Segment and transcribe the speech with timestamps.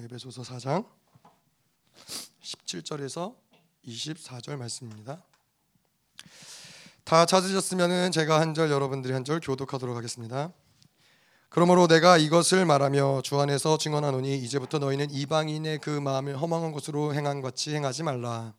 [0.00, 0.86] 에베소서 4장
[2.42, 3.34] 17절에서
[3.86, 5.22] 24절 말씀입니다.
[7.04, 10.52] 다 찾으셨으면은 제가 한 절 여러분들이 한 절 교독하도록 하겠습니다.
[11.48, 17.40] 그러므로 내가 이것을 말하며 주 안에서 증언하노니 이제부터 너희는 이방인의 그 마음을 허망한 것으로 행한
[17.40, 18.54] 같이 행하지 말라.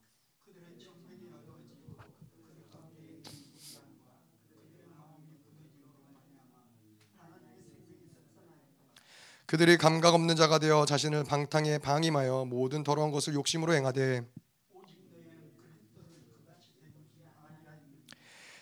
[9.45, 14.25] 그들이 감각 없는 자가 되어 자신을 방탕에 방임하여 모든 더러운 것을 욕심으로 행하되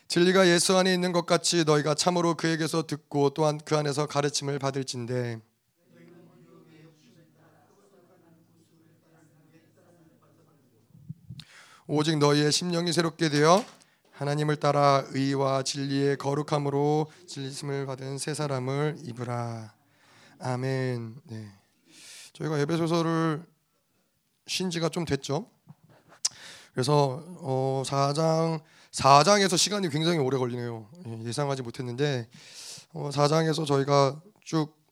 [0.07, 5.39] 진리가 예수 안에 있는 것 같이 너희가 참으로 그에게서 듣고 또한 그 안에서 가르침을 받을진대
[11.87, 13.63] 오직 너희의 심령이 새롭게 되어
[14.11, 19.82] 하나님을 따라 의와 진리의 거룩함으로 진리심을 받은 새 사람을 입으라.
[20.45, 21.15] 아멘.
[21.23, 21.51] 네.
[22.33, 23.45] 저희가 에베소서를
[24.45, 25.49] 신 지가 좀 됐죠.
[26.73, 30.89] 그래서 어 4장 4장에서 시간이 굉장히 오래 걸리네요.
[31.07, 32.27] 예, 예상하지 못했는데
[32.91, 34.83] 어 4장에서 저희가 쭉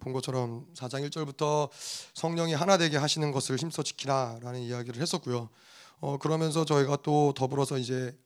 [0.00, 1.68] 본 것처럼 4장 1절부터
[2.14, 5.50] 성령이 하나 되게 하시는 것을 힘써 지키라라는 이야기를 했었고요.
[6.00, 8.18] 어 그러면서 저희가 또 더불어서 이제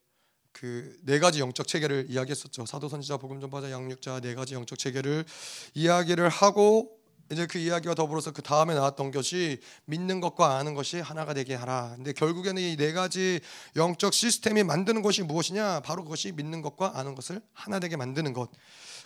[0.55, 2.64] 그 네 가지 영적 체계를 이야기했었죠.
[2.64, 5.24] 사도 선지자, 복음 전파자, 양육자 네 가지 영적 체계를
[5.74, 6.96] 이야기를 하고
[7.33, 11.94] 이제 그 이야기와 더불어서 그 다음에 나왔던 것이 믿는 것과 아는 것이 하나가 되게 하라.
[11.96, 13.41] 근데 결국에는 이 네 가지
[13.77, 15.80] 영적 시스템이 만드는 것이 무엇이냐?
[15.80, 18.50] 바로 그것이 믿는 것과 아는 것을 하나 되게 만드는 것.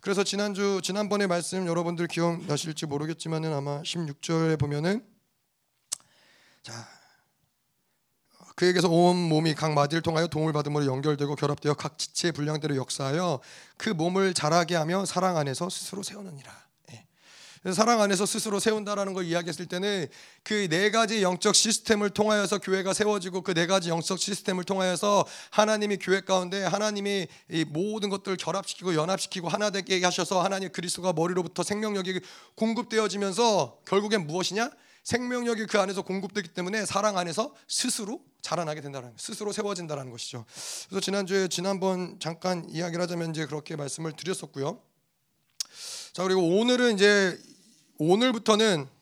[0.02, 5.04] 그래서 지난주 지난번에 말씀 여러분들 기억나실지 모르겠지만은 아마 16절에 보면은
[6.62, 6.97] 자
[8.58, 13.38] 그에게서 온 몸이 각 마디를 통하여 도움을 받음으로 연결되고 결합되어 각 지체의 분량대로 역사하여
[13.76, 16.52] 그 몸을 자라게 하며 사랑 안에서 스스로 세우느니라.
[16.90, 17.72] 예.
[17.72, 20.08] 사랑 안에서 스스로 세운다라는 걸 이야기했을 때는
[20.42, 25.98] 그 네 가지 영적 시스템을 통하여서 교회가 세워지고 그 네 가지 영적 시스템을 통하여서 하나님이
[25.98, 32.22] 교회 가운데 하나님이 이 모든 것들을 결합시키고 연합시키고 하나 되게 하셔서 하나님 그리스도가 머리로부터 생명력이
[32.56, 34.68] 공급되어지면서 결국엔 무엇이냐?
[35.08, 40.44] 생명력이 그 안에서 공급되기 때문에 사랑 안에서 스스로 자라나게 된다는 스스로 세워진다는 것이죠.
[40.90, 44.82] 그래서 지난주에 지난번 잠깐 이야기를 하자면 이제 그렇게 말씀을 드렸었고요.
[46.12, 47.40] 자 그리고 오늘은 이제
[47.96, 48.97] 오늘부터는 또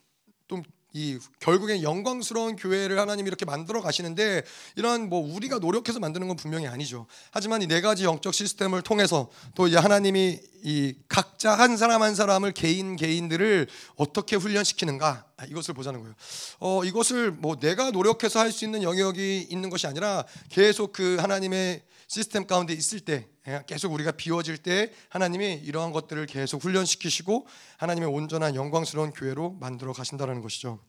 [0.97, 4.43] 이 결국엔 영광스러운 교회를 하나님이 이렇게 만들어 가시는데
[4.77, 7.07] 이런 뭐 우리가 노력해서 만드는 건 분명히 아니죠.
[7.31, 12.15] 하지만 이 네 가지 영적 시스템을 통해서 또 이제 하나님이 이 각자 한 사람 한
[12.15, 16.15] 사람을 개인 개인들을 어떻게 훈련시키는가 이것을 보자는 거예요.
[16.61, 21.83] 어 이것을 뭐 내가 노력해서 할 수 있는 영역이 있는 것이 아니라 계속 그 하나님의
[22.09, 23.27] 시스템 가운데 있을 때
[23.67, 27.47] 계속 우리가 비워질 때 하나님이 이러한 것들을 계속 훈련시키시고
[27.79, 30.81] 하나님의 온전한 영광스러운 교회로 만들어 가신다는 것이죠.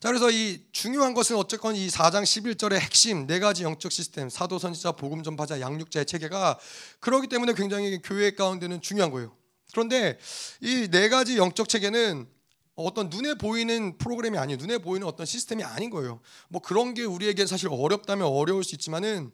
[0.00, 4.58] 자 그래서 이 중요한 것은 어쨌건 이 4장 11절의 핵심 네 가지 영적 시스템 사도
[4.58, 6.58] 선지자 복음 전파자 양육자의 체계가
[6.98, 9.34] 그러기 때문에 굉장히 교회 가운데는 중요한 거예요.
[9.72, 10.18] 그런데
[10.60, 12.26] 이 네 가지 영적 체계는
[12.74, 14.58] 어떤 눈에 보이는 프로그램이 아니에요.
[14.58, 16.20] 눈에 보이는 어떤 시스템이 아닌 거예요.
[16.48, 19.30] 뭐 그런 게 우리에게 사실 어렵다면 어려울 수 있지만은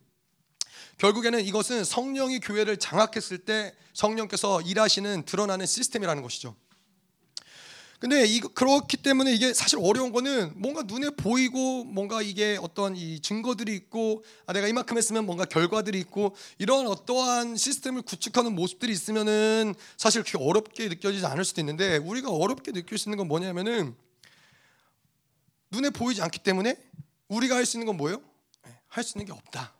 [0.98, 6.54] 결국에는 이것은 성령이 교회를 장악했을 때 성령께서 일하시는 드러나는 시스템이라는 것이죠.
[8.00, 13.18] 근데 이 그렇기 때문에 이게 사실 어려운 거는 뭔가 눈에 보이고 뭔가 이게 어떤 이
[13.20, 19.74] 증거들이 있고 아 내가 이만큼 했으면 뭔가 결과들이 있고 이런 어떠한 시스템을 구축하는 모습들이 있으면은
[19.96, 23.96] 사실 그렇게 어렵게 느껴지지 않을 수도 있는데 우리가 어렵게 느낄 수 있는 건 뭐냐면은
[25.72, 26.76] 눈에 보이지 않기 때문에
[27.28, 28.22] 우리가 할 수 있는 건 뭐예요?
[28.86, 29.74] 할 수 있는 게 없다.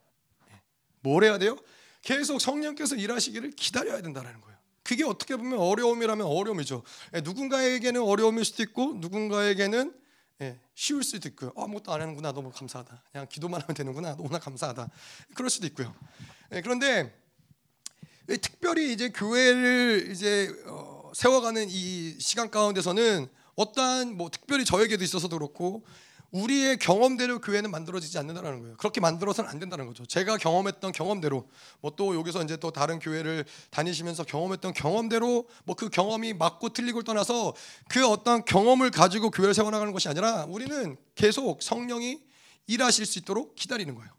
[1.00, 1.56] 뭘 해야 돼요?
[2.02, 4.56] 계속 성령께서 일하시기를 기다려야 된다는 거예요.
[4.82, 6.82] 그게 어떻게 보면 어려움이라면 어려움이죠.
[7.14, 9.92] 예, 누군가에게는 어려움일 수도 있고 누군가에게는
[10.40, 11.52] 예, 쉬울 수도 있고요.
[11.56, 13.02] 어, 아무것도 안 하는구나 너무 감사하다.
[13.12, 14.88] 그냥 기도만 하면 되는구나 너무나 감사하다.
[15.34, 15.94] 그럴 수도 있고요.
[16.52, 17.14] 예, 그런데
[18.40, 25.84] 특별히 이제 교회를 이제 어, 세워가는 이 시간 가운데서는 어떠한 뭐 특별히 저에게도 있어서도 그렇고
[26.30, 28.76] 우리의 경험대로 교회는 만들어지지 않는다는 거예요.
[28.76, 30.04] 그렇게 만들어서는 안 된다는 거죠.
[30.04, 31.48] 제가 경험했던 경험대로
[31.80, 37.02] 뭐 또 여기서 이제 또 다른 교회를 다니시면서 경험했던 경험대로 뭐 그 경험이 맞고 틀리고
[37.02, 37.54] 떠나서
[37.88, 42.20] 그 어떤 경험을 가지고 교회를 세워나가는 것이 아니라 우리는 계속 성령이
[42.66, 44.10] 일하실 수 있도록 기다리는 거예요.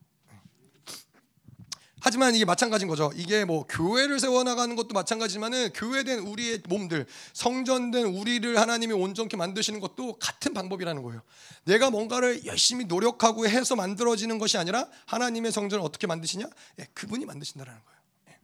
[2.02, 3.12] 하지만 이게 마찬가지인 거죠.
[3.16, 10.18] 이게 뭐 교회를 세워나가는 것도 마찬가지지만은 교회된 우리의 몸들, 성전된 우리를 하나님이 온전케 만드시는 것도
[10.20, 11.22] 같은 방법이라는 거예요.
[11.66, 16.46] 내가 뭔가를 열심히 노력하고 해서 만들어지는 것이 아니라 하나님의 성전을 어떻게 만드시냐?
[16.80, 18.00] 예, 그분이 만드신다라는 거예요.
[18.30, 18.40] 예.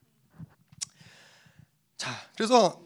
[1.97, 2.81] 자, 그래서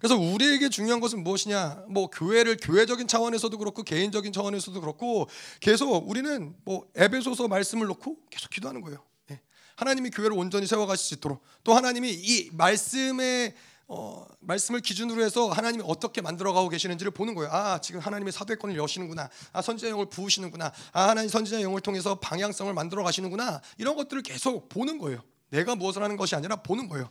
[0.00, 1.84] 그래서 우리에게 중요한 것은 무엇이냐?
[1.88, 5.28] 뭐 교회를 교회적인 차원에서도 그렇고 개인적인 차원에서도 그렇고
[5.60, 9.04] 계속 우리는 뭐 에베소서 말씀을 놓고 계속 기도하는 거예요.
[9.30, 9.40] 예.
[9.76, 13.54] 하나님이 교회를 온전히 세워가실 수 있도록 또 하나님이 이 말씀의
[13.92, 17.50] 어, 말씀을 기준으로 해서 하나님이 어떻게 만들어가고 계시는지를 보는 거예요.
[17.52, 19.28] 아 지금 하나님의 사도권을 여시는구나.
[19.52, 20.72] 아 선지자 영을 부으시는구나.
[20.92, 23.60] 아 하나님 선지자 영을 통해서 방향성을 만들어 가시는구나.
[23.78, 25.22] 이런 것들을 계속 보는 거예요.
[25.50, 27.10] 내가 무엇을 하는 것이 아니라 보는 거예요.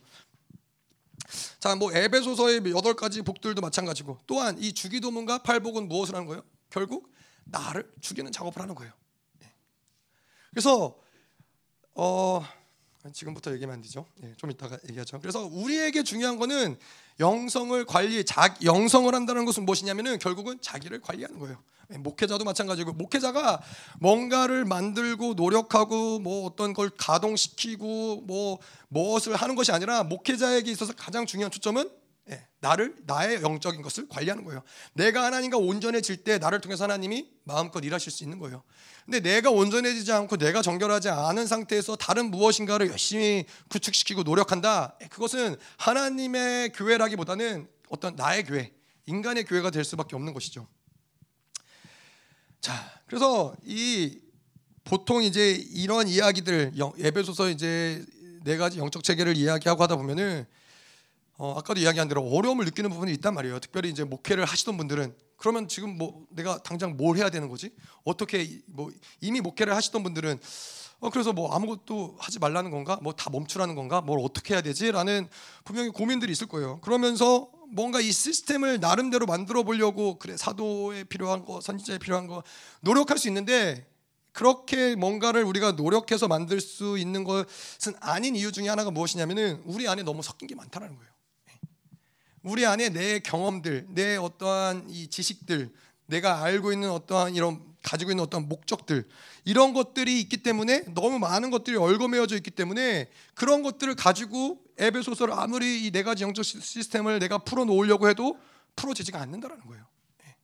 [1.58, 6.42] 자, 뭐 에베소서의 여덟 가지 복들도 마찬가지고 또한 이 주기도문과 팔복은 무엇을 하는 거예요?
[6.70, 7.12] 결국
[7.44, 8.92] 나를 죽이는 작업을 하는 거예요.
[9.38, 9.52] 네.
[10.50, 10.96] 그래서
[11.94, 12.44] 어
[13.12, 14.06] 지금부터 얘기하면 안 되죠.
[14.16, 15.20] 네, 좀 이따가 얘기하죠.
[15.20, 16.78] 그래서 우리에게 중요한 거는
[17.20, 21.58] 영성을 관리, 자, 영성을 한다는 것은 무엇이냐면은 결국은 자기를 관리하는 거예요.
[21.92, 23.60] 예, 목회자도 마찬가지고 목회자가
[24.00, 28.58] 뭔가를 만들고 노력하고 뭐 어떤 걸 가동시키고 뭐
[28.88, 31.99] 무엇을 하는 것이 아니라 목회자에게 있어서 가장 중요한 초점은 예,
[32.60, 34.62] 나를 나의 영적인 것을 관리하는 거예요.
[34.92, 38.62] 내가 하나님과 온전해질 때 나를 통해서 하나님이 마음껏 일하실 수 있는 거예요.
[39.04, 44.96] 근데 내가 온전해지지 않고 내가 정결하지 않은 상태에서 다른 무엇인가를 열심히 구축시키고 노력한다.
[45.02, 48.72] 예, 그것은 하나님의 교회라기보다는 어떤 나의 교회,
[49.06, 50.68] 인간의 교회가 될 수밖에 없는 것이죠.
[52.60, 52.74] 자,
[53.06, 54.20] 그래서 이
[54.84, 58.04] 보통 이제 이런 이야기들 예배소서 이제
[58.44, 60.46] 네 가지 영적 체계를 이야기하고 하다 보면은
[61.42, 63.60] 어, 아까도 이야기한 대로 어려움을 느끼는 부분이 있단 말이에요.
[63.60, 67.72] 특별히 이제 목회를 하시던 분들은 그러면 지금 뭐 내가 당장 뭘 해야 되는 거지?
[68.04, 68.90] 어떻게 뭐
[69.22, 70.38] 이미 목회를 하시던 분들은
[70.98, 72.98] 어 그래서 뭐 아무것도 하지 말라는 건가?
[73.00, 74.02] 뭐 다 멈추라는 건가?
[74.02, 75.28] 뭘 어떻게 해야 되지?라는
[75.64, 76.78] 분명히 고민들이 있을 거예요.
[76.82, 82.42] 그러면서 뭔가 이 시스템을 나름대로 만들어 보려고 그래 사도에 필요한 거, 선지자에 필요한 거
[82.82, 83.86] 노력할 수 있는데
[84.32, 90.02] 그렇게 뭔가를 우리가 노력해서 만들 수 있는 것은 아닌 이유 중에 하나가 무엇이냐면은 우리 안에
[90.02, 91.19] 너무 섞인 게 많다는 거예요.
[92.42, 95.70] 우리 안에 내 경험들, 내 어떠한 이 지식들,
[96.06, 99.08] 내가 알고 있는 어떠한 이런 가지고 있는 어떤 목적들
[99.44, 105.86] 이런 것들이 있기 때문에 너무 많은 것들이 얽어매어져 있기 때문에 그런 것들을 가지고 에베소서를 아무리
[105.86, 108.38] 이 네 가지 영적 시스템을 내가 풀어 놓으려고 해도
[108.76, 109.86] 풀어지지가 않는다라는 거예요.
[110.26, 110.34] 예.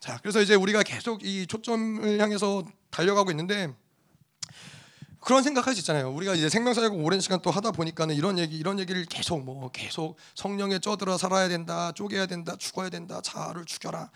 [0.00, 3.74] 자, 그래서 이제 우리가 계속 이 초점을 향해서 달려가고 있는데
[5.20, 6.10] 그런 생각할 수 있잖아요.
[6.12, 10.16] 우리가 이제 생명사역 오랜 시간 또 하다 보니까는 이런 얘기 이런 얘기를 계속 뭐 계속
[10.34, 14.10] 성령에 쪄들어 살아야 된다, 쪼개야 된다, 죽어야 된다, 자아를 죽여라.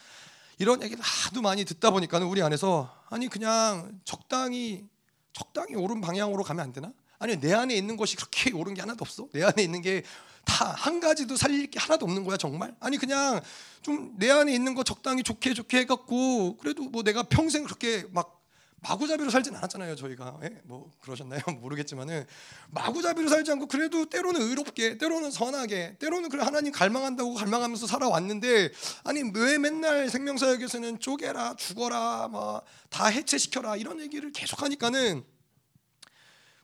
[0.58, 4.84] 이런 얘기를 하도 많이 듣다 보니까는 우리 안에서 아니 그냥 적당히
[5.32, 6.92] 적당히 옳은 방향으로 가면 안 되나?
[7.18, 9.28] 아니 내 안에 있는 것이 그렇게 옳은 게 하나도 없어.
[9.32, 10.02] 내 안에 있는 게
[10.44, 12.74] 다 한 가지도 살릴 게 하나도 없는 거야 정말.
[12.80, 13.40] 아니 그냥
[13.82, 18.41] 좀 내 안에 있는 거 적당히 좋게 좋게 해갖고 그래도 뭐 내가 평생 그렇게 막
[18.82, 20.60] 마구잡이로 살진 않았잖아요 저희가 예?
[20.64, 22.26] 뭐 그러셨나요 모르겠지만은
[22.70, 28.70] 마구잡이로 살지 않고 그래도 때로는 의롭게 때로는 선하게 때로는 그래 하나님 갈망한다고 갈망하면서 살아왔는데
[29.04, 35.24] 아니 왜 맨날 생명사역에서는 쪼개라 죽어라 뭐다 해체시켜라 이런 얘기를 계속하니까는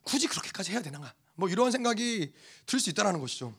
[0.03, 2.33] 굳이 그렇게까지 해야 되나 뭐 이런 생각이
[2.65, 3.53] 들 수 있다라는 것이죠.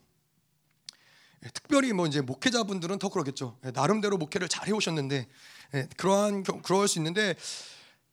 [1.44, 3.58] 예, 특별히 뭐 이제 목회자분들은 더 그러겠죠.
[3.64, 5.26] 예, 나름대로 목회를 잘 해오셨는데
[5.74, 7.34] 예, 그러한 그럴 수 있는데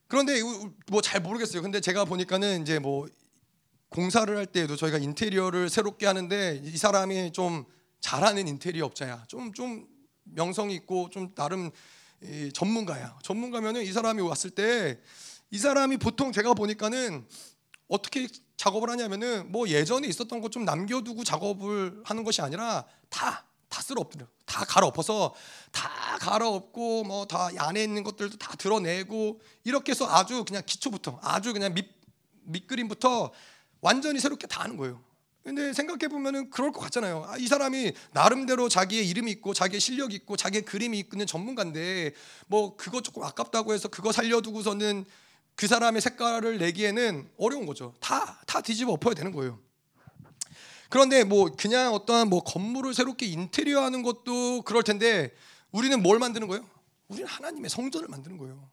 [0.08, 0.42] 그런데
[0.90, 1.62] 뭐 잘 모르겠어요.
[1.62, 3.08] 근데 제가 보니까는 이제 뭐
[3.90, 7.66] 공사를 할 때에도 저희가 인테리어를 새롭게 하는데 이 사람이 좀
[8.00, 9.26] 잘하는 인테리어 업자야.
[9.28, 9.88] 좀좀
[10.24, 11.72] 명성 있고 좀 나름
[12.54, 13.20] 전문가야.
[13.24, 15.00] 전문가면은 이 사람이 왔을 때
[15.50, 17.26] 이 사람이 보통 제가 보니까는
[17.88, 23.82] 어떻게 작업을 하냐면은 뭐 예전에 있었던 것 좀 남겨두고 작업을 하는 것이 아니라 다 다
[23.82, 24.26] 쓸어 엎드려.
[24.46, 25.34] 다 갈아 엎어서
[25.72, 31.20] 다 갈아 엎고 뭐 다 안에 있는 것들도 다 드러내고 이렇게 해서 아주 그냥 기초부터
[31.22, 31.86] 아주 그냥 밑
[32.44, 33.32] 밑그림부터
[33.82, 35.04] 완전히 새롭게 다 하는 거예요.
[35.44, 37.26] 근데 생각해 보면은 그럴 것 같잖아요.
[37.28, 42.14] 아, 이 사람이 나름대로 자기의 이름이 있고 자기의 실력이 있고 자기의 그림이 있는 전문가인데
[42.48, 45.06] 뭐 그거 조금 아깝다고 해서 그거 살려두고서는
[45.56, 47.94] 그 사람의 색깔을 내기에는 어려운 거죠.
[48.00, 49.60] 다 다 뒤집어 엎어야 되는 거예요.
[50.90, 55.34] 그런데 뭐 그냥 어떠한 뭐 건물을 새롭게 인테리어 하는 것도 그럴 텐데
[55.72, 56.66] 우리는 뭘 만드는 거예요?
[57.08, 58.70] 우리는 하나님의 성전을 만드는 거예요.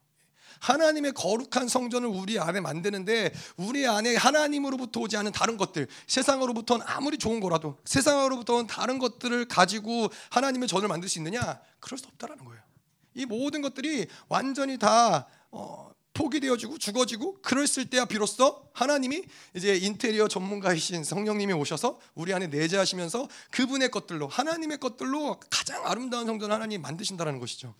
[0.59, 7.17] 하나님의 거룩한 성전을 우리 안에 만드는데 우리 안에 하나님으로부터 오지 않은 다른 것들, 세상으로부터는 아무리
[7.17, 11.59] 좋은 거라도 세상으로부터는 다른 것들을 가지고 하나님의 전을 만들 수 있느냐?
[11.79, 12.61] 그럴 수 없다라는 거예요.
[13.13, 21.03] 이 모든 것들이 완전히 다 어, 포기되어지고 죽어지고 그랬을 때야 비로소 하나님이 이제 인테리어 전문가이신
[21.03, 27.75] 성령님이 오셔서 우리 안에 내재하시면서 그분의 것들로 하나님의 것들로 가장 아름다운 성전을 하나님 만드신다는 것이죠.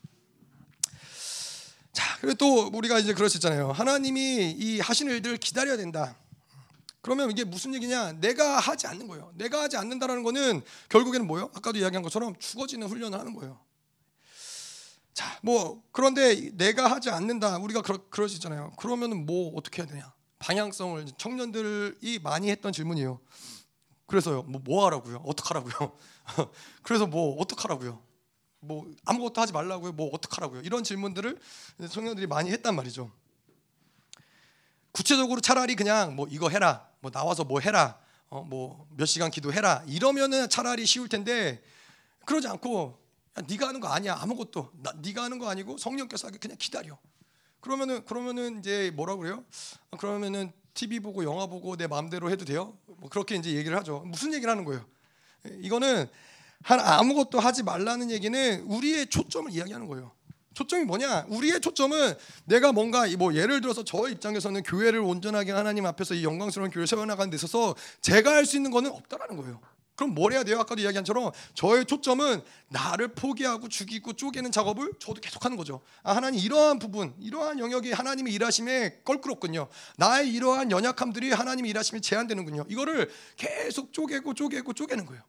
[1.94, 3.72] 자, 그리고 또 우리가 이제 그러셨잖아요.
[3.72, 6.18] 하나님이 이 하시는 일들을 기다려야 된다.
[7.01, 8.13] 그러면 이게 무슨 얘기냐?
[8.13, 9.32] 내가 하지 않는 거예요.
[9.36, 11.51] 내가 하지 않는다라는 거는 결국에는 뭐예요?
[11.56, 13.65] 아까도 이야기한 것처럼 죽어지는 훈련을 하는 거예요.
[15.16, 17.58] 자, 뭐 그런데 내가 하지 않는다.
[17.58, 18.74] 우리가 그러, 그러시잖아요.
[18.78, 20.14] 그러면은 뭐 어떻게 해야 되냐?
[20.40, 23.20] 방향성을 청년들이 많이 했던 질문이에요.
[24.08, 24.44] 그래서요.
[24.44, 25.24] 뭐, 뭐 하라고요?
[25.26, 25.98] 어떡하라고요?
[26.84, 28.04] 그래서 뭐 어떡하라고요?
[28.60, 29.94] 뭐 아무것도 하지 말라고요?
[29.94, 30.62] 뭐 어떡하라고요?
[30.62, 31.40] 이런 질문들을
[31.90, 33.10] 청년들이 많이 했단 말이죠.
[34.92, 37.98] 구체적으로 차라리 그냥 뭐 이거 해라, 뭐 나와서 뭐 해라,
[38.30, 41.62] 어, 뭐 몇 시간 기도해라 이러면은 차라리 쉬울 텐데
[42.26, 43.05] 그러지 않고
[43.38, 46.98] 야, 네가 하는 거 아니야 아무것도 나, 네가 하는 거 아니고 성령께서 하게 그냥 기다려.
[47.62, 49.44] 그러면은 그러면은 이제 뭐라 그래요?
[49.98, 52.77] 그러면은 TV 보고 영화 보고 내 마음대로 해도 돼요?
[52.86, 54.04] 뭐 그렇게 이제 얘기를 하죠.
[54.06, 54.86] 무슨 얘기를 하는 거예요?
[55.62, 56.08] 이거는
[56.63, 60.12] 아무것도 하지 말라는 얘기는 우리의 초점을 이야기하는 거예요.
[60.54, 61.25] 초점이 뭐냐?
[61.27, 62.13] 우리의 초점은
[62.46, 67.30] 내가 뭔가 뭐 예를 들어서 저 입장에서는 교회를 온전하게 하나님 앞에서 이 영광스러운 교회를 세워나가는
[67.30, 69.60] 데 있어서 제가 할 수 있는 거는 없다라는 거예요.
[69.96, 70.60] 그럼 뭘 해야 돼요?
[70.60, 75.82] 아까도 이야기한 처럼 저의 초점은 나를 포기하고 죽이고 쪼개는 작업을 저도 계속하는 거죠.
[76.04, 79.68] 아, 하나님 이러한 부분, 이러한 영역이 하나님의 일하심에 껄끄럽군요.
[79.98, 82.66] 나의 이러한 연약함들이 하나님의 일하심에 제한되는군요.
[82.70, 85.24] 이거를 계속 쪼개고 쪼개고 쪼개는 거예요.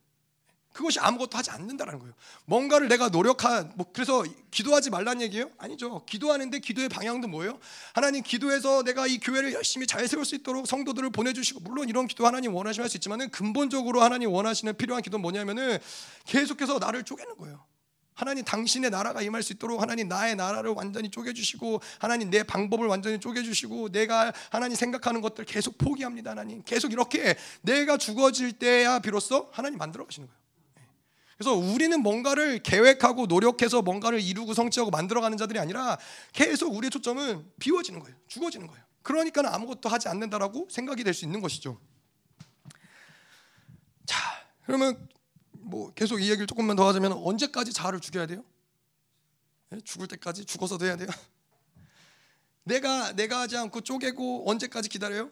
[0.76, 2.12] 그것이 아무것도 하지 않는다는 거예요.
[2.44, 5.50] 뭔가를 내가 노력한 뭐 그래서 기도하지 말란 얘기예요?
[5.56, 6.04] 아니죠.
[6.04, 7.58] 기도하는데 기도의 방향도 뭐예요?
[7.94, 12.26] 하나님 기도해서 내가 이 교회를 열심히 잘 세울 수 있도록 성도들을 보내주시고 물론 이런 기도
[12.26, 15.78] 하나님 원하시면 할 수 있지만은 근본적으로 하나님 원하시는 필요한 기도 뭐냐면은
[16.26, 17.64] 계속해서 나를 쪼개는 거예요.
[18.12, 23.18] 하나님 당신의 나라가 임할 수 있도록 하나님 나의 나라를 완전히 쪼개주시고 하나님 내 방법을 완전히
[23.18, 29.78] 쪼개주시고 내가 하나님 생각하는 것들 계속 포기합니다 하나님 계속 이렇게 내가 죽어질 때야 비로소 하나님
[29.78, 30.45] 만들어 가시는 거예요.
[31.36, 35.98] 그래서 우리는 뭔가를 계획하고 노력해서 뭔가를 이루고 성취하고 만들어가는 자들이 아니라
[36.32, 38.16] 계속 우리의 초점은 비워지는 거예요.
[38.26, 38.82] 죽어지는 거예요.
[39.02, 41.78] 그러니까 아무것도 하지 않는다라고 생각이 될 수 있는 것이죠.
[44.06, 44.18] 자,
[44.64, 45.08] 그러면
[45.52, 48.44] 뭐 계속 이 얘기를 조금만 더 하자면 언제까지 자아를 죽여야 돼요?
[49.70, 49.78] 네?
[49.84, 51.08] 죽을 때까지 죽어서도 해야 돼요?
[52.64, 55.30] 내가 내가 하지 않고 쪼개고 언제까지 기다려요?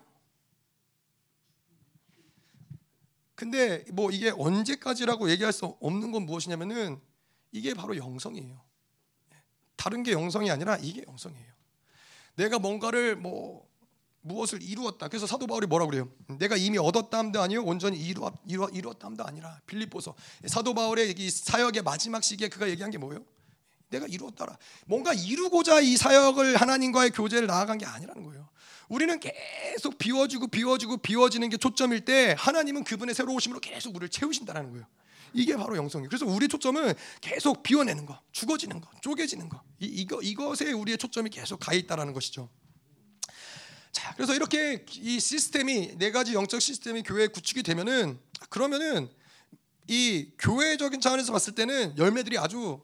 [3.35, 7.01] 근데 뭐 이게 언제까지라고 얘기할 수 없는 건 무엇이냐면은
[7.53, 8.61] 이게 바로 영성이에요.
[9.77, 11.53] 다른 게 영성이 아니라 이게 영성이에요.
[12.37, 13.69] 내가 뭔가를 뭐
[14.23, 15.09] 무엇을 이루었다.
[15.09, 16.09] 그래서 사도 바울이 뭐라 그래요?
[16.39, 20.15] 내가 이미 얻었다 함도 아니요 온전히 이루었 이루, 이루었다 함도 아니라 빌립보서
[20.47, 23.25] 사도 바울의 이 사역의 마지막 시기에 그가 얘기한 게 뭐예요?
[23.95, 24.57] 내가 이루었다라.
[24.87, 28.49] 뭔가 이루고자 이 사역을 하나님과의 교제를 나아간 게 아니라는 거예요.
[28.89, 34.87] 우리는 계속 비워지고 비워지고 비워지는 게 초점일 때 하나님은 그분의 새로우심으로 계속 우리를 채우신다는 거예요.
[35.33, 36.09] 이게 바로 영성이에요.
[36.09, 39.61] 그래서 우리 초점은 계속 비워내는 거, 죽어지는 거, 쪼개지는 거.
[39.81, 42.49] 이, 이거 이것에 우리의 초점이 계속 가 있다라는 것이죠.
[43.91, 49.09] 자, 그래서 이렇게 이 시스템이 네 가지 영적 시스템이 교회에 구축이 되면은 그러면은
[49.89, 52.81] 이 교회적인 차원에서 봤을 때는 열매들이 아주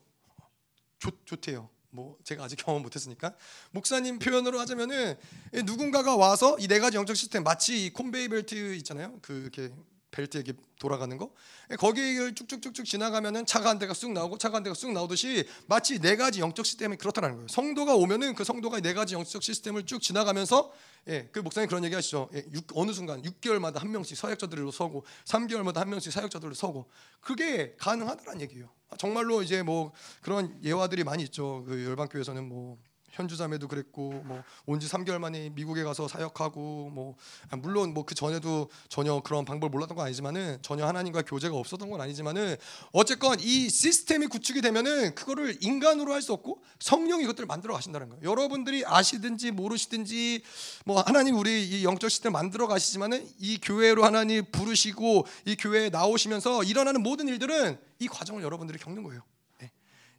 [1.01, 1.69] 좋, 좋대요.
[1.93, 3.35] 뭐 제가 아직 경험 못했으니까
[3.73, 5.17] 목사님 표현으로 하자면은
[5.65, 9.19] 누군가가 와서 이 네 가지 영적 시스템 마치 이 콘베이 벨트 있잖아요.
[9.23, 9.73] 그 이렇게
[10.11, 11.31] 벨트 이렇게 돌아가는 거
[11.79, 16.17] 거기를 쭉쭉쭉쭉 지나가면은 차가 한 대가 쑥 나오고 차가 한 대가 쑥 나오듯이 마치 네
[16.17, 17.49] 가지 영적 시스템이 그렇다는 거예요.
[17.49, 20.73] 성도가 오면은 그 성도가 네 가지 영적 시스템을 쭉 지나가면서
[21.09, 22.29] 예, 그 목사님 그런 얘기 하시죠.
[22.35, 26.91] 예, 6, 어느 순간 6개월마다 한 명씩 사역자들로 서고 3개월마다 한 명씩 사역자들로 서고
[27.21, 28.71] 그게 가능하다는 얘기예요.
[28.99, 31.65] 정말로 이제 뭐 그런 예화들이 많이 있죠.
[31.67, 32.79] 그 열방교회에서는 뭐
[33.13, 37.17] 현주자매도 그랬고 뭐 온 지 3개월 만에 미국에 가서 사역하고 뭐
[37.51, 41.91] 아, 물론 뭐 그 전에도 전혀 그런 방법을 몰랐던 건 아니지만은 전혀 하나님과 교제가 없었던
[41.91, 42.57] 건 아니지만은
[42.93, 48.23] 어쨌건 이 시스템이 구축이 되면은 그거를 인간으로 할 수 없고 성령이 그것들을 만들어 가신다는 거예요.
[48.31, 50.43] 여러분들이 아시든지 모르시든지
[50.85, 56.63] 뭐 하나님 우리 이 영적 시스템 만들어 가시지만은 이 교회로 하나님 부르시고 이 교회에 나오시면서
[56.65, 59.23] 일어나는 모든 일들은 이 과정을 여러분들이 겪는 거예요.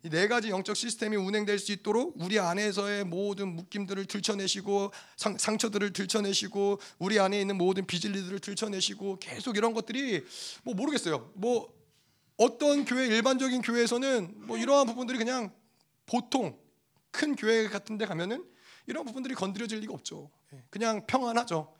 [0.03, 5.93] 이 네 가지 영적 시스템이 운행될 수 있도록 우리 안에서의 모든 묶임들을 들춰내시고 상, 상처들을
[5.93, 10.25] 들춰내시고 우리 안에 있는 모든 비질리들을 들춰내시고 계속 이런 것들이
[10.63, 11.31] 뭐 모르겠어요.
[11.35, 11.71] 뭐
[12.37, 15.53] 어떤 교회 일반적인 교회에서는 뭐 이러한 부분들이 그냥
[16.07, 16.57] 보통
[17.11, 18.43] 큰 교회 같은 데 가면은
[18.87, 20.31] 이런 부분들이 건드려질 리가 없죠.
[20.53, 21.75] 예, 그냥 평안하죠.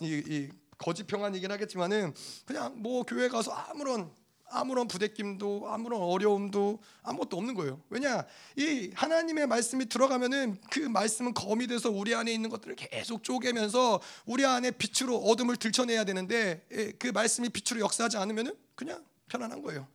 [0.00, 2.12] 이, 이 거짓 평안이긴 하겠지만은
[2.44, 4.10] 그냥 뭐 교회 가서 아무런
[4.52, 7.80] 아무런 부대낌도 아무런 어려움도 아무것도 없는 거예요.
[7.90, 8.24] 왜냐?
[8.56, 14.44] 이 하나님의 말씀이 들어가면은 그 말씀은 검이 돼서 우리 안에 있는 것들을 계속 쪼개면서 우리
[14.44, 19.86] 안에 빛으로 어둠을 들춰내야 되는데 예, 그 말씀이 빛으로 역사하지 않으면은 그냥 편안한 거예요.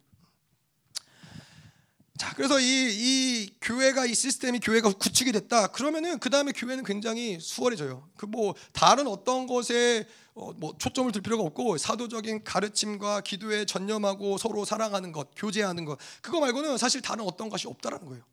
[2.18, 5.68] 자, 그래서 이, 이 교회가 이 시스템이 교회가 구축이 됐다.
[5.68, 8.10] 그러면은 그 다음에 교회는 굉장히 수월해져요.
[8.18, 10.06] 그 뭐 다른 어떤 것에
[10.38, 15.98] 어, 뭐 초점을 둘 필요가 없고 사도적인 가르침과 기도에 전념하고 서로 사랑하는 것, 교제하는 것
[16.22, 18.24] 그거 말고는 사실 다른 어떤 것이 없다라는 거예요.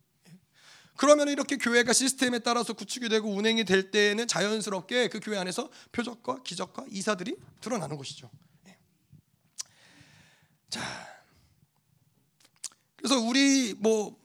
[0.97, 6.43] 그러면 이렇게 교회가 시스템에 따라서 구축이 되고 운행이 될 때에는 자연스럽게 그 교회 안에서 표적과
[6.45, 8.31] 기적과 이사들이 드러나는 것이죠.
[8.69, 8.77] 예.
[10.69, 10.81] 자,
[12.97, 14.24] 그래서 우리 뭐 음,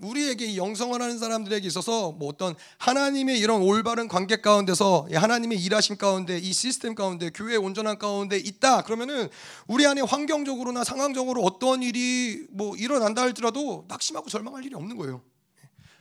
[0.00, 6.38] 우리에게 영성을 하는 사람들에게 있어서 뭐 어떤 하나님의 이런 올바른 관계 가운데서 하나님의 일하심 가운데
[6.38, 9.28] 이 시스템 가운데 교회 온전한 가운데 있다 그러면은
[9.66, 15.20] 우리 안에 환경적으로나 상황적으로 어떤 일이 뭐 일어난다 할지라도 낙심하고 절망할 일이 없는 거예요.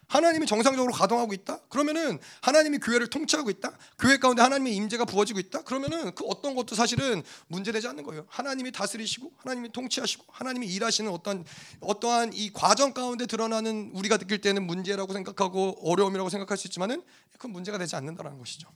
[0.08, 1.60] 하나님이 정상적으로 가동하고 있다?
[1.68, 3.78] 그러면은 하나님이 교회를 통치하고 있다?
[4.00, 5.64] 교회 가운데 하나님의 임재가 부어지고 있다?
[5.64, 8.26] 그러면은 그 어떤 것도 사실은 문제되지 않는 거예요.
[8.30, 11.44] 하나님이 다스리시고 하나님이 통치하시고 하나님이 일하시는 어떤
[11.82, 17.52] 어떠한 이 과정 가운데 드러나는 우리가 느낄 때는 문제라고 생각하고 어려움이라고 생각할 수 있지만은 그건
[17.52, 18.70] 문제가 되지 않는다라는 것이죠.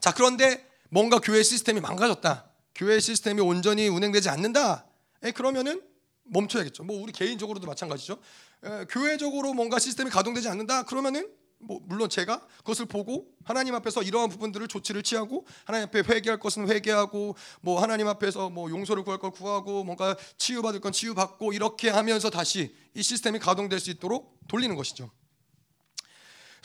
[0.00, 2.50] 자, 그런데 뭔가 교회 시스템이 망가졌다.
[2.74, 4.86] 교회 시스템이 온전히 운행되지 않는다.
[5.22, 5.82] 에, 그러면은
[6.24, 6.82] 멈춰야겠죠.
[6.84, 8.18] 뭐 우리 개인적으로도 마찬가지죠.
[8.64, 10.84] 에, 교회적으로 뭔가 시스템이 가동되지 않는다.
[10.84, 16.38] 그러면은 뭐 물론 제가 그것을 보고 하나님 앞에서 이러한 부분들을 조치를 취하고 하나님 앞에 회개할
[16.38, 21.88] 것은 회개하고 뭐 하나님 앞에서 뭐 용서를 구할 걸 구하고 뭔가 치유받을 건 치유받고 이렇게
[21.88, 25.10] 하면서 다시 이 시스템이 가동될 수 있도록 돌리는 것이죠.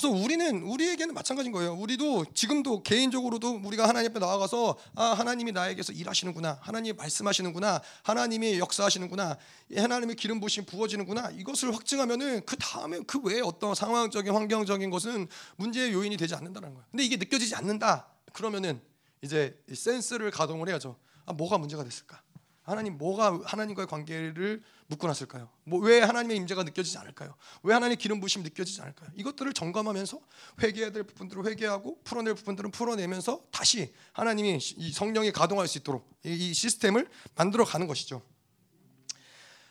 [0.02, 1.76] 그래서 우리는 우리에게는 마찬가지인 거예요.
[1.76, 9.38] 우리도 지금도 개인적으로도 우리가 하나님 앞에 나아가서 아 하나님이 나에게서 일하시는구나, 하나님이 말씀하시는구나, 하나님이 역사하시는구나,
[9.76, 15.28] 하나님의 기름 부심 부어지는구나 이것을 확증하면은 그 다음에 그 외에 어떤 상황적인 환경적인 것은
[15.58, 16.88] 문제의 요인이 되지 않는다는 거예요.
[16.90, 18.08] 근데 이게 느껴지지 않는다.
[18.34, 18.82] 그러면은
[19.22, 20.98] 이제 센스를 가동을 해야죠.
[21.28, 22.24] 아 뭐가 문제가 됐을까?
[22.64, 25.50] 하나님 뭐가 하나님과의 관계를 묶어놨을까요?
[25.64, 27.36] 뭐 왜 하나님의 임재가 느껴지지 않을까요?
[27.64, 29.10] 왜 하나님의 기름 부심이 느껴지지 않을까요?
[29.16, 30.20] 이것들을 점검하면서
[30.62, 36.54] 회개해야 될 부분들을 회개하고 풀어낼 부분들은 풀어내면서 다시 하나님이 이 성령이 가동할 수 있도록 이
[36.54, 38.22] 시스템을 만들어 가는 것이죠.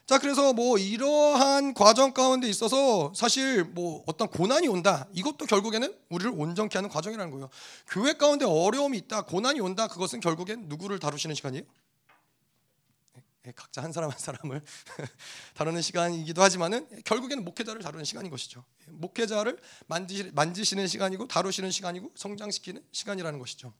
[0.07, 5.07] 자, 그래서 뭐 이러한 과정 가운데 있어서 사실 뭐 어떤 고난이 온다.
[5.13, 7.49] 이것도 결국에는 우리를 온전케 하는 과정이라는 거예요.
[7.87, 9.87] 교회 가운데 어려움이 있다, 고난이 온다.
[9.87, 11.65] 그것은 결국엔 누구를 다루시는 시간이에요?
[13.47, 14.63] 예, 각자 한 사람 한 사람을
[15.55, 18.65] 다루는 시간이기도 하지만은 결국에는 목회자를 다루는 시간인 것이죠.
[18.87, 23.73] 예, 목회자를 만지시, 만지시는 시간이고 다루시는 시간이고 성장시키는 시간이라는 것이죠.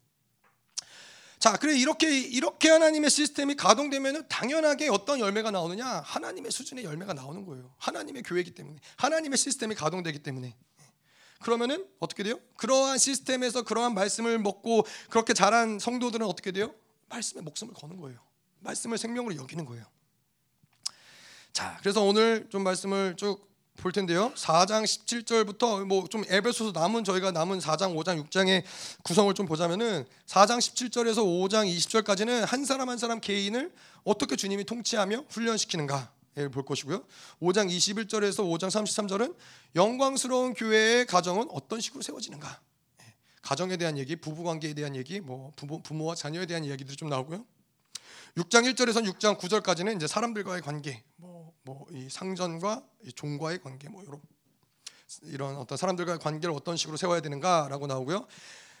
[1.37, 5.87] 자, 그래 이렇게 이렇게 하나님의 시스템이 가동되면은 당연하게 어떤 열매가 나오느냐?
[5.87, 7.73] 하나님의 수준의 열매가 나오는 거예요.
[7.79, 10.47] 하나님의 교회이기 때문에, 하나님의 시스템이 가동되기 때문에.
[10.49, 10.85] 예.
[11.39, 12.39] 그러면은 어떻게 돼요?
[12.57, 16.75] 그러한 시스템에서 그러한 말씀을 먹고 그렇게 자란 성도들은 어떻게 돼요?
[17.09, 18.30] 말씀에 목숨을 거는 거예요.
[18.61, 19.85] 말씀을 생명으로 여기는 거예요.
[21.53, 24.31] 자, 그래서 오늘 좀 말씀을 쭉 볼 텐데요.
[24.35, 28.63] 4장 17절부터 뭐 좀 에베소서 남은 저희가 남은 4장, 5장, 6장의
[29.03, 33.71] 구성을 좀 보자면은 4장 17절에서 5장 20절까지는 한 사람 한 사람 개인을
[34.03, 37.03] 어떻게 주님이 통치하며 훈련시키는가를 볼 것이고요.
[37.41, 39.35] 5장 21절에서 5장 33절은
[39.75, 42.59] 영광스러운 교회의 가정은 어떤 식으로 세워지는가?
[43.01, 47.09] 예, 가정에 대한 얘기, 부부 관계에 대한 얘기, 뭐 부모, 부모와 자녀에 대한 이야기들이 좀
[47.09, 47.45] 나오고요.
[48.37, 54.01] 6장 1절에서 6장 9절까지는 이제 사람들과의 관계, 뭐 뭐 이 상전과 이 종과의 관계, 뭐
[54.03, 54.19] 이런
[55.23, 58.25] 이런 어떤 사람들과의 관계를 어떤 식으로 세워야 되는가라고 나오고요.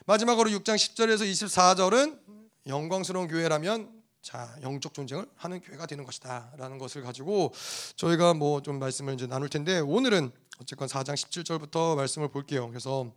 [0.05, 2.19] 마지막으로 6장 10절에서 24절은
[2.67, 7.53] 영광스러운 교회라면 자 영적 존재를 하는 교회가 되는 것이다라는 것을 가지고
[7.95, 12.67] 저희가 뭐 좀 말씀을 이제 나눌 텐데 오늘은 어쨌건 4장 17절부터 말씀을 볼게요.
[12.69, 13.11] 그래서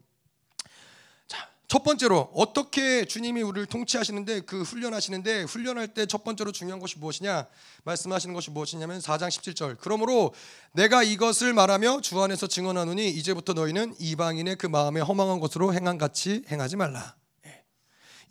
[1.67, 7.47] 첫 번째로 어떻게 주님이 우리를 통치하시는데 그 훈련하시는데 훈련할 때 첫 번째로 중요한 것이 무엇이냐?
[7.85, 9.79] 말씀하시는 것이 무엇이냐면 4장 17절.
[9.81, 10.33] 그러므로
[10.73, 16.45] 내가 이것을 말하며 주 안에서 증언하노니 이제부터 너희는 이방인의 그 마음에 허망한 것으로 행한 같이
[16.49, 17.17] 행하지 말라.
[17.47, 17.65] 예.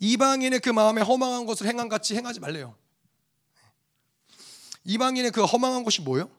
[0.00, 2.74] 이방인의 그 마음에 허망한 것을 행한 같이 행하지 말래요.
[4.84, 6.30] 이방인의 그 허망한 것이 뭐예요?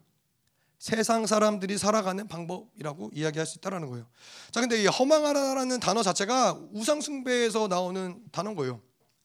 [0.85, 4.05] 세상 사람들이 살아가는 방법이라고 이야기할 수 있다라는 거예요.
[4.51, 8.79] 자, 근데 이 허망하다라는 단어 자체가 우상 숭배에서 나오는 단어인 거예요.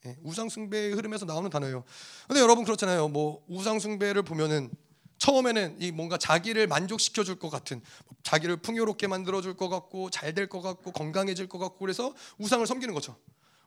[0.07, 1.83] 예, 우상 숭배의 흐름에서 나오는 단어예요.
[2.27, 3.09] 근데 여러분 그렇잖아요.
[3.09, 4.71] 뭐 우상 숭배를 보면은
[5.19, 7.79] 처음에는 이 뭔가 자기를 만족시켜 줄 것 같은
[8.23, 12.65] 자기를 풍요롭게 만들어 줄 것 같고 잘 될 것 같고 건강해질 것 같고 그래서 우상을
[12.65, 13.15] 섬기는 거죠.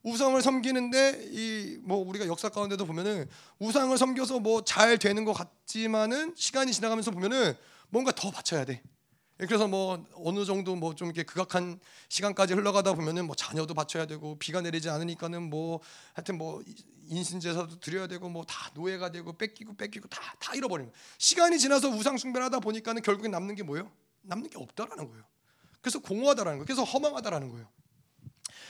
[0.02, 3.28] 우상을 섬기는데 이 뭐 우리가 역사 가운데도 보면은
[3.61, 7.54] 우상을 섬겨서 뭐 잘 되는 것 같지만은 시간이 지나가면서 보면은
[7.94, 8.83] 뭔가 더 바쳐야 돼.
[9.40, 11.78] 예, 그래서 뭐 어느 정도 뭐 좀 이렇게 극악한
[12.09, 15.80] 시간까지 흘러가다 보면은 뭐 자녀도 바쳐야 되고 비가 내리지 않으니까는 뭐
[16.12, 16.61] 하여튼 뭐
[17.07, 20.92] 인신 제사도 드려야 되고 뭐 다 노예가 되고 뺏기고 뺏기고 다 다 잃어버리는.
[21.18, 23.90] 시간이 지나서 우상 숭배를 하다 보니까는 결국엔 남는 게 뭐예요?
[24.22, 25.24] 남는 게 없다라는 거예요.
[25.80, 26.64] 그래서 공허하다라는 거예요.
[26.66, 27.68] 그래서 허망하다라는 거예요.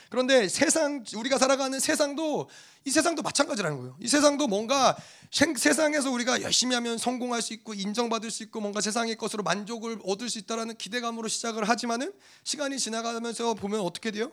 [0.09, 2.49] 그런데 세상 우리가 살아가는 세상도
[2.85, 3.97] 이 세상도 마찬가지라는 거예요.
[3.99, 4.95] 이 세상도 뭔가
[5.31, 10.29] 세상에서 우리가 열심히 하면 성공할 수 있고 인정받을 수 있고 뭔가 세상의 것으로 만족을 얻을
[10.29, 12.13] 수 있다라는 기대감으로 시작을 하지만은
[12.43, 14.31] 시간이 지나가면서 보면 어떻게 돼요?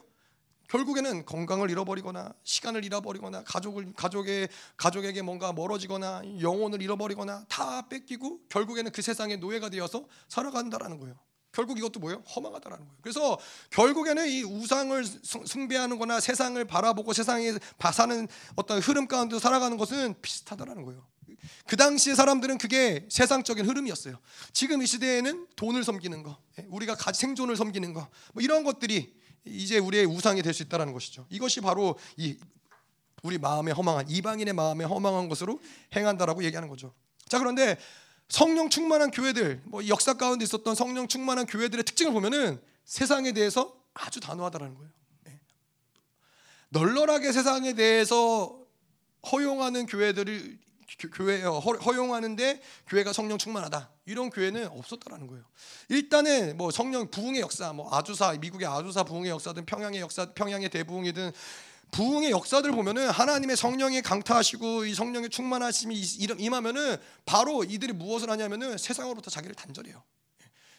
[0.69, 8.91] 결국에는 건강을 잃어버리거나 시간을 잃어버리거나 가족을 가족의 가족에게 뭔가 멀어지거나 영혼을 잃어버리거나 다 뺏기고 결국에는
[8.91, 11.19] 그 세상의 노예가 되어서 살아간다라는 거예요.
[11.53, 12.23] 결국 이것도 뭐예요?
[12.35, 12.99] 허망하다라는 거예요.
[13.03, 13.39] 그래서
[13.71, 17.53] 결국에는 이 우상을 숭배하는 거나 세상을 바라보고 세상에
[17.93, 21.07] 사는 어떤 흐름 가운데 살아가는 것은 비슷하다라는 거예요.
[21.67, 24.19] 그 당시의 사람들은 그게 세상적인 흐름이었어요.
[24.53, 29.79] 지금 이 시대에는 돈을 섬기는 거, 예, 우리가 생존을 섬기는 거, 뭐 이런 것들이 이제
[29.79, 31.27] 우리의 우상이 될 수 있다라는 것이죠.
[31.31, 32.37] 이것이 바로 이
[33.23, 35.61] 우리 마음에 허망한 이방인의 마음에 허망한 것으로
[35.95, 36.95] 행한다라고 얘기하는 거죠.
[37.29, 37.77] 자 그런데
[38.33, 44.21] 성령 충만한 교회들, 뭐 역사 가운데 있었던 성령 충만한 교회들의 특징을 보면은 세상에 대해서 아주
[44.21, 44.91] 단호하다라는 거예요.
[45.25, 45.39] 네.
[46.71, 48.59] 널널하게 세상에 대해서
[49.31, 50.59] 허용하는 교회들을
[51.13, 55.45] 교회 허용하는데 교회가 성령 충만하다 이런 교회는 없었다라는 거예요.
[55.91, 61.33] 일단은 뭐 성령 부흥의 역사, 뭐 아주사 미국의 아주사 부흥의 역사든 평양의 역사, 평양의 대부흥이든
[61.93, 65.95] 부흥의 역사들 보면은 하나님의 성령이 강타하시고 이 성령의 충만하심이
[66.39, 70.03] 임하면은 바로 이들이 무엇을 하냐면은 세상으로부터 자기를 단절해요.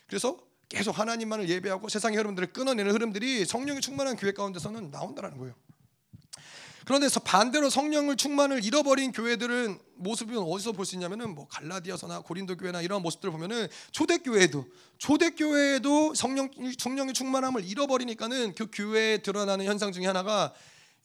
[0.08, 0.38] 그래서
[0.69, 5.54] 계속 하나님만을 예배하고 세상의 흐름들을 끊어내는 흐름들이 성령이 충만한 교회 가운데서는 나온다는 거예요.
[6.86, 12.82] 그런데 반대로 성령을 충만을 잃어버린 교회들은 모습은 어디서 볼 수 있냐면은 뭐 갈라디아서나 고린도 교회나
[12.82, 14.65] 이런 모습들을 보면은 초대 교회도
[14.97, 20.54] 초대 교회에도 성령 성령의 충만함을 잃어버리니까는 그 교회에 드러나는 현상 중에 하나가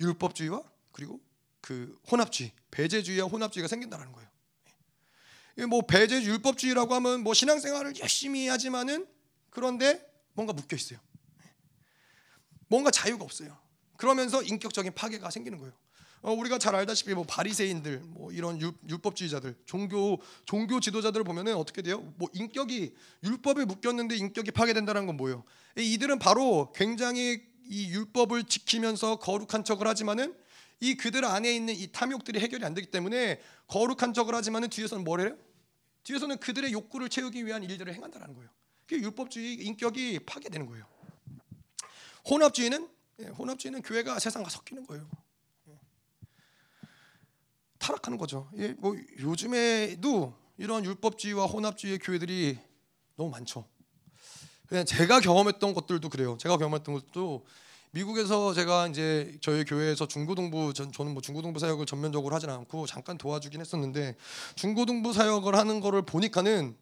[0.01, 1.21] 율법주의와 그리고
[1.61, 4.29] 그 혼합주의, 배제주의와 혼합주의가 생긴다는 거예요.
[5.69, 9.07] 뭐 배제 율법주의라고 하면 뭐 신앙생활을 열심히 하지만은
[9.51, 11.01] 그런데 뭔가 묶여 있어요.
[12.69, 13.59] 뭔가 자유가 없어요.
[13.97, 15.73] 그러면서 인격적인 파괴가 생기는 거예요.
[16.21, 21.81] 어, 우리가 잘 알다시피 뭐 바리새인들, 뭐 이런 율, 율법주의자들, 종교 종교 지도자들을 보면은 어떻게
[21.83, 22.01] 돼요?
[22.17, 25.45] 뭐 인격이 율법에 묶였는데 인격이 파괴된다는 건 뭐예요?
[25.77, 30.35] 이들은 바로 굉장히 이 율법을 지키면서 거룩한 척을 하지만은
[30.81, 35.21] 이 그들 안에 있는 이 탐욕들이 해결이 안 되기 때문에 거룩한 척을 하지만은 뒤에서는 뭘
[35.21, 35.37] 해요?
[36.05, 38.49] 뒤에서는 그들의 욕구를 채우기 위한 일들을 행한다는 거예요.
[38.87, 40.87] 그 율법주의 인격이 파괴되는 거예요.
[42.29, 42.89] 혼합주의는
[43.21, 45.11] 예, 혼합주의는 교회가 세상과 섞이는 거예요.
[45.69, 45.79] 예.
[47.79, 48.51] 타락하는 거죠.
[48.57, 52.59] 예, 뭐 요즘에도 이런 율법주의와 혼합주의의 교회들이
[53.17, 53.69] 너무 많죠.
[54.69, 56.37] 그냥 제가 경험했던 것들도 그래요.
[56.39, 57.47] 제가 경험했던 것도
[57.93, 63.17] 미국에서 제가 이제 저희 교회에서 중고등부 전, 저는 뭐 중고등부 사역을 전면적으로 하진 않고 잠깐
[63.17, 64.17] 도와주긴 했었는데
[64.57, 66.77] 중고등부 사역을 하는 거를 보니까는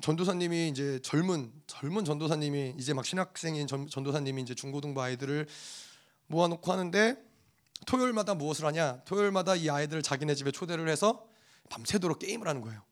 [0.00, 5.46] 전도사님이 이제 젊은 젊은 전도사님이 이제 막 신학생인 전, 전도사님이 이제 중고등부 아이들을
[6.26, 7.16] 모아놓고 하는데
[7.86, 9.02] 토요일마다 무엇을 하냐?
[9.04, 11.26] 토요일마다 이 아이들을 자기네 집에 초대를 해서
[11.70, 12.82] 밤새도록 게임을 하는 거예요.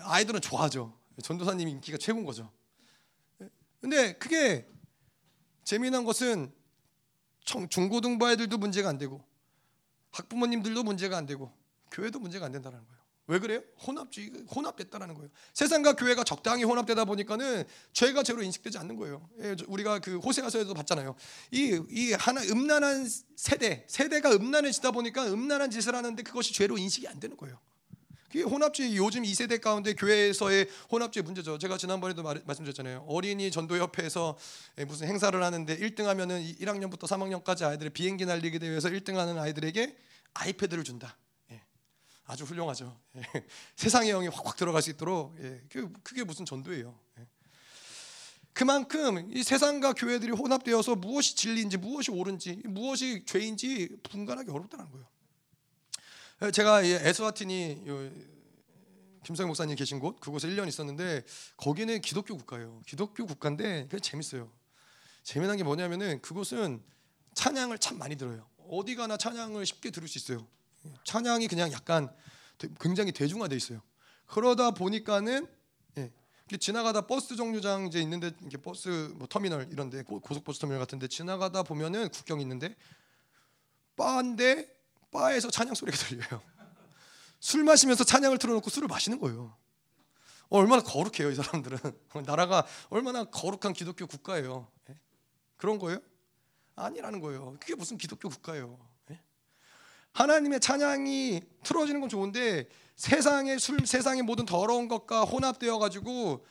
[0.00, 0.92] 아이들은 좋아하죠.
[1.22, 2.52] 전도사님 인기가 최고인 거죠.
[3.80, 4.68] 근데 그게
[5.64, 6.52] 재미난 것은
[7.68, 9.24] 중고등부 아이들도 문제가 안 되고
[10.10, 11.52] 학부모님들도 문제가 안 되고
[11.92, 12.96] 교회도 문제가 안 된다는 거예요.
[13.28, 13.60] 왜 그래요?
[13.84, 15.30] 혼합주의 혼합됐다라는 거예요.
[15.52, 19.28] 세상과 교회가 적당히 혼합되다 보니까는 죄가 죄로 인식되지 않는 거예요.
[19.40, 21.16] 예, 우리가 그 호세아서에도 봤잖아요.
[21.50, 27.18] 이 이 하나 음란한 세대 세대가 음란해지다 보니까 음란한 짓을 하는데 그것이 죄로 인식이 안
[27.18, 27.60] 되는 거예요.
[28.42, 31.58] 혼합주의 요즘 이 세대 가운데 교회에서의 혼합주의 문제죠.
[31.58, 33.04] 제가 지난번에도 말, 말씀드렸잖아요.
[33.08, 34.36] 어린이 전도협회에서
[34.86, 39.96] 무슨 행사를 하는데 1등 하면은 1학년부터 3학년까지 아이들의 비행기 날리기 대회에서 1등 하는 아이들에게
[40.34, 41.16] 아이패드를 준다.
[41.50, 41.62] 예.
[42.26, 42.98] 아주 훌륭하죠.
[43.16, 43.22] 예.
[43.76, 45.62] 세상의 영이 확확 들어갈 수 있도록 예.
[46.02, 46.98] 그게 무슨 전도예요.
[47.18, 47.26] 예.
[48.52, 55.06] 그만큼 이 세상과 교회들이 혼합되어서 무엇이 진리인지 무엇이 옳은지 무엇이 죄인지 분간하기 어렵다는 거예요.
[56.52, 57.84] 제가 에스와틴이
[59.24, 61.24] 김성 목사님 계신 곳 그곳에 1년 있었는데
[61.56, 62.82] 거기는 기독교 국가예요.
[62.86, 64.52] 기독교 국가인데 그 재밌어요.
[65.22, 66.82] 재미난 게 뭐냐면은 그곳은
[67.34, 68.46] 찬양을 참 많이 들어요.
[68.68, 70.46] 어디 가나 찬양을 쉽게 들을 수 있어요.
[71.04, 72.14] 찬양이 그냥 약간
[72.80, 73.80] 굉장히 대중화돼 있어요.
[74.26, 75.48] 그러다 보니까는
[75.96, 76.12] 예,
[76.58, 82.10] 지나가다 버스 정류장 이제 있는데 이렇게 버스 뭐 터미널 이런데 고속버스 터미널 같은데 지나가다 보면은
[82.10, 82.76] 국경 있는데
[83.96, 84.75] 바인데
[85.16, 86.42] 바에서 찬양 소리가 들려요.
[87.40, 89.56] 술 마시면서 찬양을 틀어놓고 술을 마시는 거예요.
[90.48, 91.78] 얼마나 거룩해요 이 사람들은
[92.24, 95.00] 나라가 얼마나 거룩한 기독교 국가예요 예?
[95.56, 95.98] 그런 거예요?
[96.76, 98.78] 아니라는 거예요 그게 무슨 기독교 국가예요
[99.10, 99.20] 예?
[100.12, 106.46] 하나님의 찬양이 틀어지는 건 좋은데 세상의 술 세상의 모든 더러운 것과 혼합되어 가지고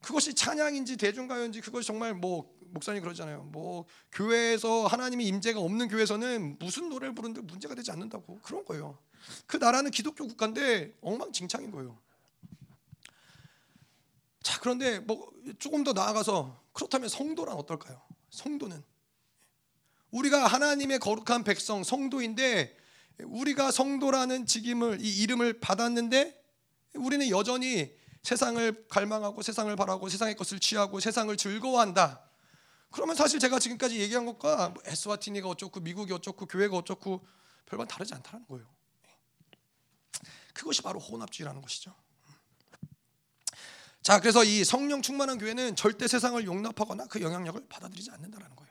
[0.00, 3.44] 그것이 찬양인지 대중가요인지 그것이 정말 뭐 목사님 그러잖아요.
[3.44, 8.98] 뭐 교회에서 하나님의 임재가 없는 교회에서는 무슨 노래를 부르는데 문제가 되지 않는다고 그런 거예요.
[9.46, 11.98] 그 나라는 기독교 국가인데 엉망진창인 거예요.
[14.42, 18.00] 자 그런데 뭐 조금 더 나아가서 그렇다면 성도란 어떨까요?
[18.30, 18.82] 성도는
[20.10, 22.76] 우리가 하나님의 거룩한 백성 성도인데
[23.24, 26.40] 우리가 성도라는 직임을 이 이름을 받았는데
[26.94, 32.29] 우리는 여전히 세상을 갈망하고 세상을 바라고 세상의 것을 취하고 세상을 즐거워한다.
[32.90, 37.24] 그러면 사실 제가 지금까지 얘기한 것과 뭐 에스와티니가 어쩌고 미국이 어쩌고 교회가 어쩌고
[37.66, 38.66] 별반 다르지 않다는 거예요.
[40.52, 41.94] 그것이 바로 혼합주의라는 것이죠.
[44.02, 48.70] 자, 그래서 이 성령 충만한 교회는 절대 세상을 용납하거나 그 영향력을 받아들이지 않는다는 거예요.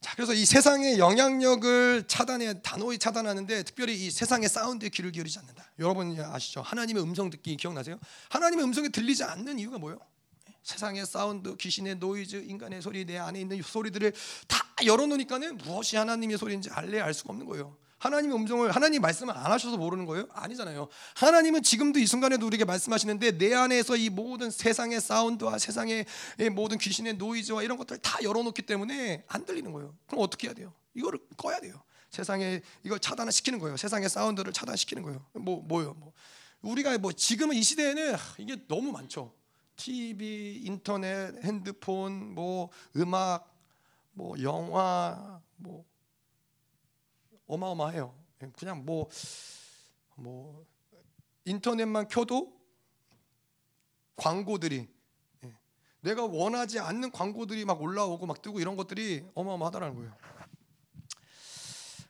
[0.00, 5.64] 자, 그래서 이 세상의 영향력을 차단해 단호히 차단하는데 특별히 이 세상의 sound에 귀를 기울이지 않는다.
[5.78, 6.60] 여러분 아시죠?
[6.60, 7.98] 하나님의 음성 듣기 기억나세요?
[8.28, 9.98] 하나님의 음성이 들리지 않는 이유가 뭐예요?
[10.64, 14.12] 세상의 사운드, 귀신의 노이즈, 인간의 소리, 내 안에 있는 소리들을
[14.48, 17.76] 다 열어놓으니까는 무엇이 하나님의 소리인지 알래 알 수가 없는 거예요.
[17.98, 20.26] 하나님의 음성을 하나님 말씀을 안 하셔서 모르는 거예요?
[20.32, 20.88] 아니잖아요.
[21.16, 26.06] 하나님은 지금도 이 순간에도 우리에게 말씀하시는데 내 안에서 이 모든 세상의 사운드와 세상의
[26.52, 29.94] 모든 귀신의 노이즈와 이런 것들 다 열어놓기 때문에 안 들리는 거예요.
[30.06, 30.72] 그럼 어떻게 해야 돼요?
[30.94, 31.82] 이거를 꺼야 돼요.
[32.10, 33.76] 세상에 이걸 차단시키는 거예요.
[33.76, 35.24] 세상의 사운드를 차단시키는 거예요.
[35.32, 35.94] 뭐 뭐요?
[35.94, 36.12] 뭐
[36.60, 39.32] 우리가 뭐 지금은 이 시대에는 이게 너무 많죠.
[39.76, 43.52] TV, 인터넷, 핸드폰, 뭐 음악,
[44.12, 45.84] 뭐 영화, 뭐
[47.46, 48.14] 어마어마해요.
[48.56, 49.08] 그냥 뭐뭐
[50.16, 50.66] 뭐
[51.44, 52.52] 인터넷만 켜도
[54.16, 54.88] 광고들이
[55.44, 55.56] 예,
[56.00, 60.16] 내가 원하지 않는 광고들이 막 올라오고 막 뜨고 이런 것들이 어마어마하다는 거예요.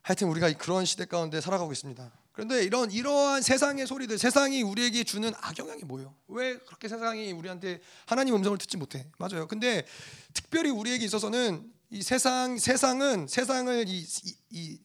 [0.03, 2.12] 하여튼 우리가 그런 시대 가운데 살아가고 있습니다.
[2.35, 6.16] 그런데 이런 이러한 세상의 소리들, 세상이 우리에게 주는 악영향이 뭐예요?
[6.27, 9.09] 왜 그렇게 세상이 우리한테 하나님 음성을 듣지 못해?
[9.18, 9.47] 맞아요.
[9.47, 9.87] 근데
[10.35, 14.81] 특별히 우리에게 있어서는 이 세상 세상은 세상을 이, 이, 이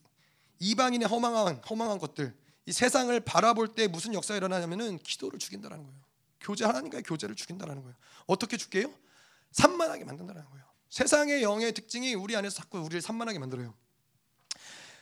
[0.60, 6.00] 이방인의 허망한 허망한 것들, 이 세상을 바라볼 때 무슨 역사가 일어나냐면은 기도를 죽인다는 거예요.
[6.42, 7.96] 교제 하나님과의 교제를 죽인다는 거예요.
[8.28, 8.94] 어떻게 죽게요?
[9.54, 10.66] 산만하게 만든다는 거예요.
[10.90, 13.74] 세상의 영의 특징이 우리 안에서 자꾸 우리를 산만하게 만들어요.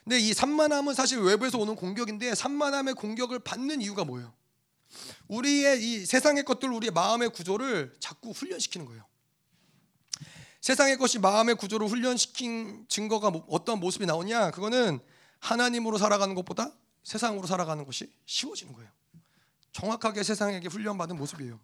[0.08, 4.34] 근데 이 산만함은 사실 외부에서 오는 공격인데 산만함의 공격을 받는 이유가 뭐예요?
[5.28, 9.04] 우리의 이 세상의 것들 우리의 마음의 구조를 자꾸 훈련시키는 거예요.
[10.62, 14.52] 세상의 것이 마음의 구조를 훈련시킨 증거가 뭐, 어떤 모습이 나오냐?
[14.52, 15.02] 그거는
[15.40, 16.72] 하나님으로 살아가는 것보다
[17.04, 18.90] 세상으로 살아가는 것이 쉬워지는 거예요.
[19.74, 21.60] 정확하게 세상에게 훈련받은 모습이에요.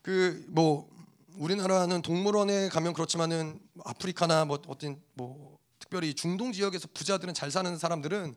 [0.00, 0.88] 그 뭐
[1.36, 5.53] 우리나라는 동물원에 가면 그렇지만은 아프리카나 뭐 어떤 뭐
[5.84, 8.34] 특별히 중동 지역에서 부자들은 잘 사는 사람들은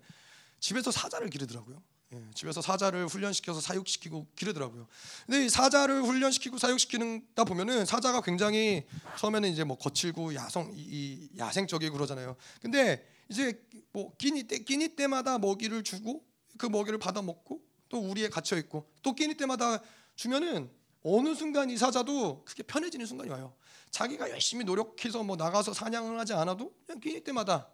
[0.60, 1.82] 집에서 사자를 기르더라고요.
[2.14, 4.88] 예, 집에서 사자를 훈련시켜서 사육시키고 기르더라고요.
[5.26, 8.86] 근데 이 사자를 훈련시키고 사육시키는다 보면은 사자가 굉장히
[9.18, 12.36] 처음에는 이제 뭐 거칠고 야성 이, 야생적이고 그러잖아요.
[12.62, 16.26] 근데 이제 뭐 끼니 때 끼니 때마다 먹이를 주고
[16.58, 19.82] 그 먹이를 받아 먹고 또 우리에 갇혀 있고 또 끼니 때마다
[20.16, 20.70] 주면은
[21.04, 23.54] 어느 순간 이 사자도 그게 편해지는 순간이 와요.
[23.92, 27.70] 자기가 열심히 노력해서 뭐 나가서 사냥을 하지 않아도 그냥 끼니 때마다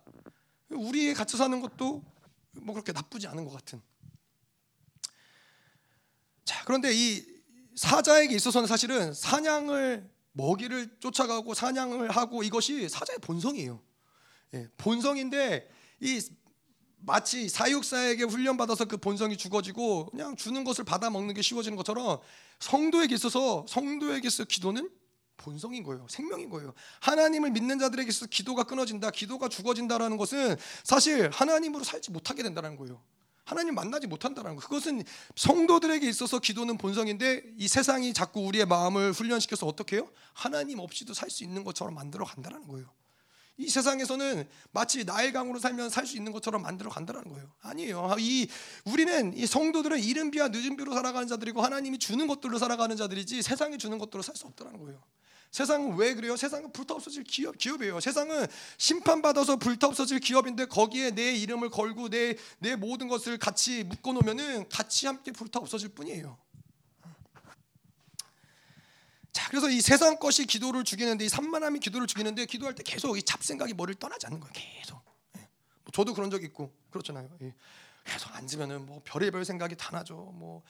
[0.70, 2.04] 우리에 갇혀 사는 것도
[2.62, 3.82] 뭐 그렇게 나쁘지 않은 것 같은.
[6.46, 7.26] 자 그런데 이
[7.76, 13.82] 사자에게 있어서는 사실은 사냥을 먹이를 쫓아가고 사냥을 하고 이것이 사자의 본성이에요.
[14.56, 16.22] 예, 본성인데 이
[17.06, 22.20] 마치 사육사에게 훈련받아서 그 본성이 죽어지고 그냥 주는 것을 받아 먹는 게 쉬워지는 것처럼
[22.60, 24.90] 성도에게 있어서 성도에게 있어 기도는
[25.38, 26.06] 본성인 거예요.
[26.10, 26.74] 생명인 거예요.
[27.02, 33.02] 하나님을 믿는 자들에게 있어서 기도가 끊어진다, 기도가 죽어진다라는 것은 사실 하나님으로 살지 못하게 된다는 거예요.
[33.46, 34.62] 하나님 만나지 못한다는 거.
[34.62, 35.04] 그것은
[35.36, 40.10] 성도들에게 있어서 기도는 본성인데 이 세상이 자꾸 우리의 마음을 훈련시켜서 어떻게 해요?
[40.34, 42.90] 하나님 없이도 살 수 있는 것처럼 만들어 간다는 거예요.
[43.58, 47.52] 이 세상에서는 마치 나일강으로 살면 살 수 있는 것처럼 만들어 간다는 거예요.
[47.62, 48.16] 아니에요.
[48.18, 48.48] 이
[48.86, 53.78] 우리는 이 성도들은 이른 비와 늦은 비로 살아가는 자들이고 하나님이 주는 것들로 살아가는 자들이지 세상이
[53.78, 55.04] 주는 것들로 살 수 없다는 거예요.
[55.54, 56.36] 세상은 왜 그래요?
[56.36, 58.00] 세상은 불타 없어질 기업, 기업이에요.
[58.00, 58.48] 세상은
[58.80, 64.68] 심판받아서 불타 없어질 기업인데 거기에 내 이름을 걸고 내, 내 모든 것을 같이 묶어 놓으면은
[64.68, 66.40] 같이 함께 불타 없어질 뿐이에요.
[69.32, 73.22] 자, 그래서 이 세상 것이 기도를 죽이는데 이 산만함이 기도를 죽이는데 기도할 때 계속 이
[73.22, 74.54] 잡생각이 머리를 떠나지 않는 거예요.
[74.54, 75.00] 계속.
[75.38, 75.42] 예.
[75.84, 77.30] 뭐 저도 그런 적 있고 그렇잖아요.
[77.44, 77.54] 예.
[78.06, 80.16] 계속 앉으면은 뭐 별의별 생각이 다 나죠.
[80.16, 80.64] 뭐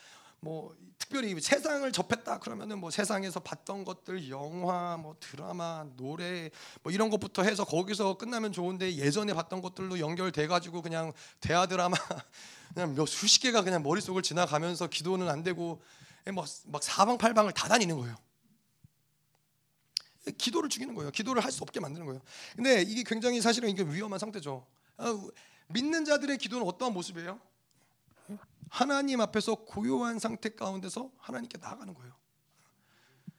[0.43, 6.49] 뭐 특별히 세상을 접했다 그러면은 뭐 세상에서 봤던 것들 영화 뭐 드라마 노래
[6.81, 11.95] 뭐 이런 것부터 해서 거기서 끝나면 좋은데 예전에 봤던 것들로 연결돼 가지고 그냥 대하 드라마
[12.73, 15.81] 그냥 몇 수십 개가 그냥 머릿속을 지나가면서 기도는 안 되고
[16.25, 18.15] 막, 막 사방팔방을 다 다니는 거예요.
[20.37, 21.11] 기도를 죽이는 거예요.
[21.11, 22.21] 기도를 할 수 없게 만드는 거예요.
[22.55, 24.65] 근데 이게 굉장히 사실은 이게 위험한 상태죠.
[24.97, 25.27] 아,
[25.67, 27.39] 믿는 자들의 기도는 어떠한 모습이에요?
[28.73, 32.11] 하나님 앞에서 고요한 상태 가운데서 하나님께 나아가는 거예요.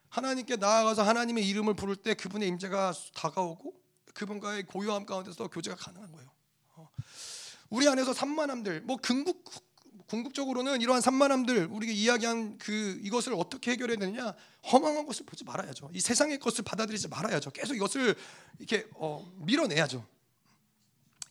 [0.08, 3.74] 하나님께 나아가서 하나님의 이름을 부를 때 그분의 임재가 다가오고
[4.14, 6.30] 그분과의 고요함 가운데서 교제가 가능한 거예요.
[6.76, 6.88] 어.
[7.68, 9.42] 우리 안에서 산만함들, 뭐 궁극
[10.06, 14.36] 궁극적으로는 이러한 산만함들 우리가 이야기한 그 이것을 어떻게 해결해야 되느냐?
[14.70, 15.90] 허망한 것을 보지 말아야죠.
[15.94, 17.50] 이 세상의 것을 받아들이지 말아야죠.
[17.50, 18.14] 계속 이것을
[18.60, 20.06] 이렇게 어, 밀어내야죠.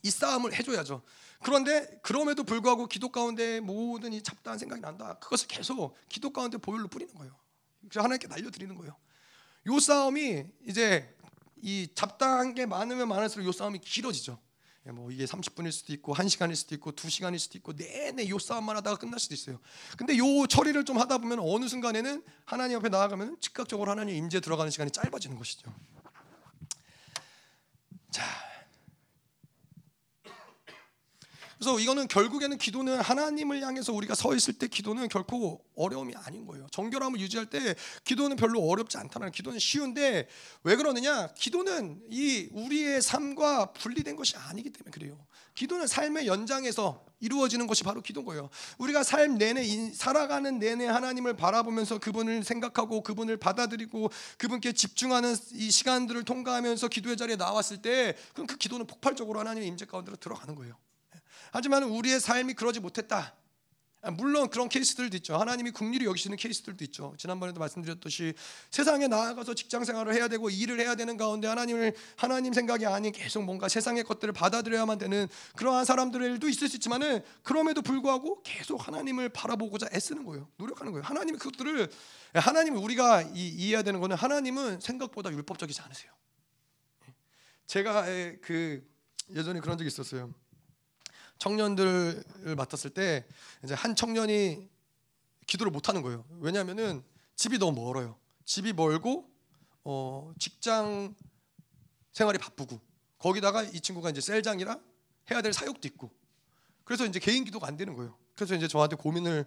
[0.04, 1.02] 이 싸움을 해줘야죠.
[1.42, 5.18] 그런데 그럼에도 불구하고 기도 가운데 모든 이 잡다한 생각이 난다.
[5.20, 7.36] 그것을 계속 기도 가운데 보혈로 뿌리는 거예요.
[7.82, 8.96] 그래서 하나님께 날려드리는 거예요.
[9.68, 11.16] 요 싸움이 이제
[11.62, 14.38] 이 잡다한 게 많으면 많을수록 요 싸움이 길어지죠.
[14.86, 18.76] 예, 뭐 이게 30분일 수도 있고 1시간일 수도 있고 2시간일 수도 있고 내내 요 싸움만
[18.78, 19.60] 하다가 끝날 수도 있어요.
[19.98, 24.70] 근데 요 처리를 좀 하다 보면 어느 순간에는 하나님 앞에 나아가면 즉각적으로 하나님 임재 들어가는
[24.70, 25.74] 시간이 짧아지는 것이죠.
[28.12, 28.24] 자,
[31.64, 36.68] 그래서 이거는 결국에는 기도는 하나님을 향해서 우리가 서 있을 때 기도는 결코 어려움이 아닌 거예요.
[36.72, 37.74] 정결함을 유지할 때
[38.04, 40.28] 기도는 별로 어렵지 않다는 기도는 쉬운데
[40.64, 41.30] 왜 그러느냐?
[41.36, 45.26] 기도는 이 우리의 삶과 분리된 것이 아니기 때문에 그래요.
[45.56, 48.50] 기도는 삶의 연장에서 이루어지는 것이 바로 기도인 거예요.
[48.78, 56.26] 우리가 삶 내내 살아가는 내내 하나님을 바라보면서 그분을 생각하고 그분을 받아들이고 그분께 집중하는 이 시간들을
[56.26, 60.76] 통과하면서 기도의 자리에 나왔을 때 그럼 그 기도는 폭발적으로 하나님의 임재 가운데로 들어가는 거예요.
[61.54, 63.36] 하지만 우리의 삶이 그러지 못했다.
[64.02, 65.38] 아, 물론 그런 케이스들도 있죠.
[65.38, 67.14] 하나님이 국리를 여기시는 케이스들도 있죠.
[67.20, 68.34] 지난번에도 말씀드렸듯이
[68.72, 73.44] 세상에 나아가서 직장 생활을 해야 되고 일을 해야 되는 가운데 하나님을 하나님 생각이 아닌 계속
[73.44, 79.90] 뭔가 세상의 것들을 받아들여야만 되는 그러한 사람들도 있을 수 있지만은 그럼에도 불구하고 계속 하나님을 바라보고자
[79.94, 80.50] 애쓰는 거예요.
[80.58, 81.06] 노력하는 거예요.
[81.06, 81.88] 하나님이 그것들을
[82.34, 86.12] 하나님 우리가 이해해야 되는 거는 하나님은 생각보다 율법적이지 않으세요.
[87.68, 88.06] 제가
[88.42, 88.84] 그
[89.30, 90.34] 예전에 그런 적이 있었어요.
[91.38, 93.26] 청년들을 맡았을 때
[93.64, 94.70] 이제 한 청년이
[95.48, 96.26] 기도를 못 하는 거예요.
[96.40, 97.04] 왜냐하면은
[97.36, 98.18] 집이 너무 멀어요.
[98.46, 99.30] 집이 멀고
[99.84, 101.16] 어, 직장
[102.12, 102.80] 생활이 바쁘고
[103.18, 104.80] 거기다가 이 친구가 이제 셀장이라
[105.32, 106.12] 해야 될 사역도 있고
[106.84, 108.18] 그래서 이제 개인 기도가 안 되는 거예요.
[108.36, 109.46] 그래서 이제 저한테 고민을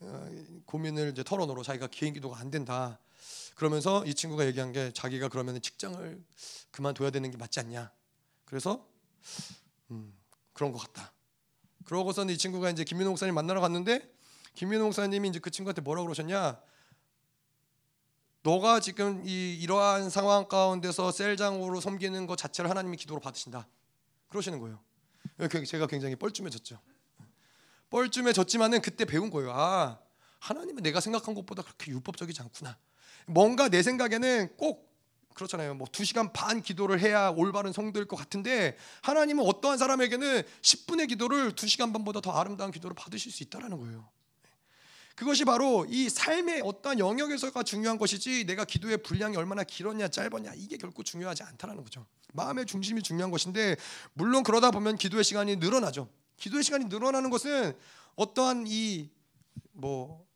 [0.00, 0.30] 어,
[0.64, 2.98] 고민을 이제 털어놓으러 자기가 개인 기도가 안 된다.
[3.56, 6.24] 그러면서 이 친구가 얘기한 게 자기가 그러면 직장을
[6.70, 7.90] 그만둬야 되는 게 맞지 않냐.
[8.44, 8.86] 그래서
[9.90, 10.16] 음,
[10.52, 11.12] 그런 것 같다.
[11.88, 14.12] 그러고서는 이 친구가 이제 김민호 목사님 만나러 갔는데
[14.52, 16.60] 김민호 목사님이 이제 그 친구한테 뭐라고 그러셨냐?
[18.42, 23.66] 너가 지금 이 이러한 상황 가운데서 셀장으로 섬기는 것 자체를 하나님이 기도로 받으신다.
[24.28, 24.80] 그러시는 거예요.
[25.66, 26.78] 제가 굉장히 뻘쭘해졌죠.
[27.88, 29.52] 뻘쭘해졌지만은 그때 배운 거예요.
[29.52, 29.98] 아,
[30.40, 32.76] 하나님은 내가 생각한 것보다 그렇게 율법적이지 않구나.
[33.26, 34.87] 뭔가 내 생각에는 꼭
[35.38, 35.74] 그렇잖아요.
[35.74, 41.92] 뭐 2시간 반 기도를 해야 올바른 성도일 것 같은데 하나님은 어떠한 사람에게는 10분의 기도를 2시간
[41.92, 44.08] 반보다 더 아름다운 기도를 받으실 수 있다라는 거예요.
[45.14, 50.76] 그것이 바로 이 삶의 어떠한 영역에서가 중요한 것이지 내가 기도의 분량이 얼마나 길었냐 짧았냐 이게
[50.76, 52.06] 결코 중요하지 않다라는 거죠.
[52.34, 53.76] 마음의 중심이 중요한 것인데
[54.12, 56.08] 물론 그러다 보면 기도의 시간이 늘어나죠.
[56.36, 57.72] 기도의 시간이 늘어나는 것은
[58.16, 59.18] 어떠한 이
[59.78, 60.26] 뭐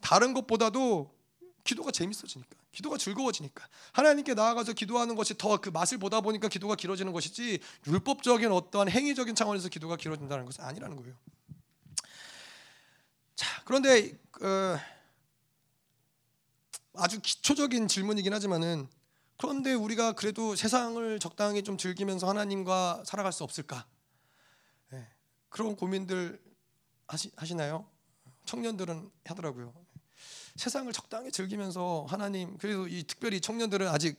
[0.00, 1.12] 다른 것보다도
[1.64, 2.56] 기도가 재밌어지니까.
[2.74, 8.50] 기도가 즐거워지니까 하나님께 나아가서 기도하는 것이 더 그 맛을 보다 보니까 기도가 길어지는 것이지 율법적인
[8.50, 11.14] 어떠한 행위적인 차원에서 기도가 길어진다는 것은 아니라는 거예요.
[13.36, 14.78] 자 그런데 어,
[16.94, 18.88] 아주 기초적인 질문이긴 하지만은
[19.36, 23.86] 그런데 우리가 그래도 세상을 적당히 좀 즐기면서 하나님과 살아갈 수 없을까?
[24.90, 25.08] 네,
[25.48, 26.40] 그런 고민들
[27.06, 27.88] 하시, 하시나요?
[28.44, 29.83] 청년들은 하더라고요.
[30.56, 34.18] 세상을 적당히 즐기면서 하나님 그래도 이 특별히 청년들은 아직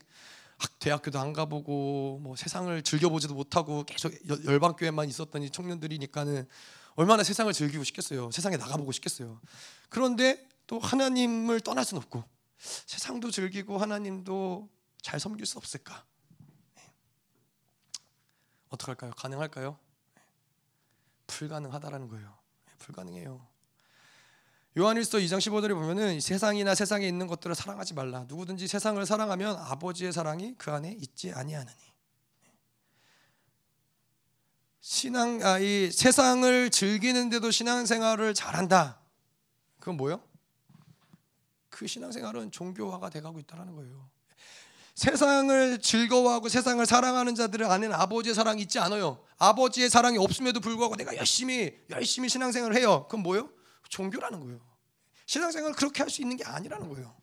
[0.80, 4.14] 대학교도 안 가보고 뭐 세상을 즐겨보지도 못하고 계속
[4.46, 6.48] 열방교회만 있었던 이 청년들이니까는
[6.96, 8.32] 얼마나 세상을 즐기고 싶겠어요.
[8.32, 9.42] 세상에 나가보고 싶겠어요.
[9.90, 12.24] 그런데 또 하나님을 떠날 수는 없고
[12.58, 14.70] 세상도 즐기고 하나님도
[15.02, 16.06] 잘 섬길 수 없을까?
[16.76, 16.84] 네.
[18.70, 19.12] 어떡할까요?
[19.12, 19.78] 가능할까요?
[20.16, 20.22] 네.
[21.28, 22.38] 불가능하다라는 거예요.
[22.66, 23.55] 네, 불가능해요.
[24.78, 28.26] 요한일서 2장 15절에 보면은 세상이나 세상에 있는 것들을 사랑하지 말라.
[28.28, 31.78] 누구든지 세상을 사랑하면 아버지의 사랑이 그 안에 있지 아니하느니.
[34.82, 39.00] 신앙 아, 이 세상을 즐기는데도 신앙생활을 잘한다.
[39.80, 40.22] 그건 뭐요?
[41.70, 44.10] 그 신앙생활은 종교화가 돼가고 있다는 거예요.
[44.96, 49.24] 세상을 즐거워하고 세상을 사랑하는 자들을 아는 아버지의 사랑이 있지 않아요.
[49.38, 53.06] 아버지의 사랑이 없음에도 불구하고 내가 열심히 열심히 신앙생활을 해요.
[53.08, 53.55] 그건 뭐요?
[53.90, 54.60] 종교라는 거예요.
[55.26, 57.16] 신앙생활을 그렇게 할 수 있는 게 아니라는 거예요.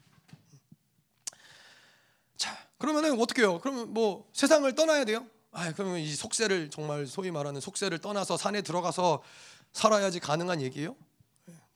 [2.37, 3.61] 자, 그러면은 어떻게 해요?
[3.61, 5.27] 그러면 뭐 세상을 떠나야 돼요?
[5.53, 9.23] 아, 그러면 이 속세를 정말 소위 말하는 속세를 떠나서 산에 들어가서
[9.73, 10.97] 살아야지 가능한 얘기예요?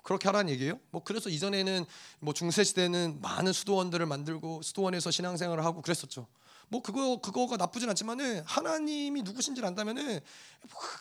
[0.02, 0.78] 그렇게 하라는 얘기예요.
[0.90, 1.84] 뭐 그래서 이전에는
[2.20, 6.26] 뭐 중세 시대는 많은 수도원들을 만들고 수도원에서 신앙생활을 하고 그랬었죠.
[6.68, 10.20] 뭐 그거 그거가 나쁘진 않지만은 하나님이 누구신지를 안다면은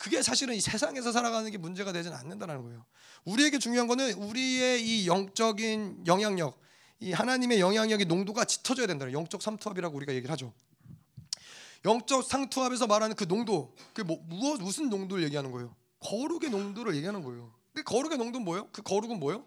[0.00, 2.84] 그게 사실은 이 세상에서 살아가는 게 문제가 되지는 않는다는 거예요.
[3.24, 6.60] 우리에게 중요한 거는 우리의 이 영적인 영향력,
[7.00, 9.10] 이 하나님의 영향력의 농도가 짙어져야 된다.
[9.10, 10.52] 영적 삼투압이라고 우리가 얘기를 하죠.
[11.84, 15.74] 영적 상투압에서 말하는 그 농도, 그 뭐, 무엇 무슨 농도를 얘기하는 거예요?
[16.00, 17.52] 거룩의 농도를 얘기하는 거예요.
[17.74, 18.68] 그 거룩의 농도는 뭐예요?
[18.72, 19.44] 그 거룩은 뭐예요?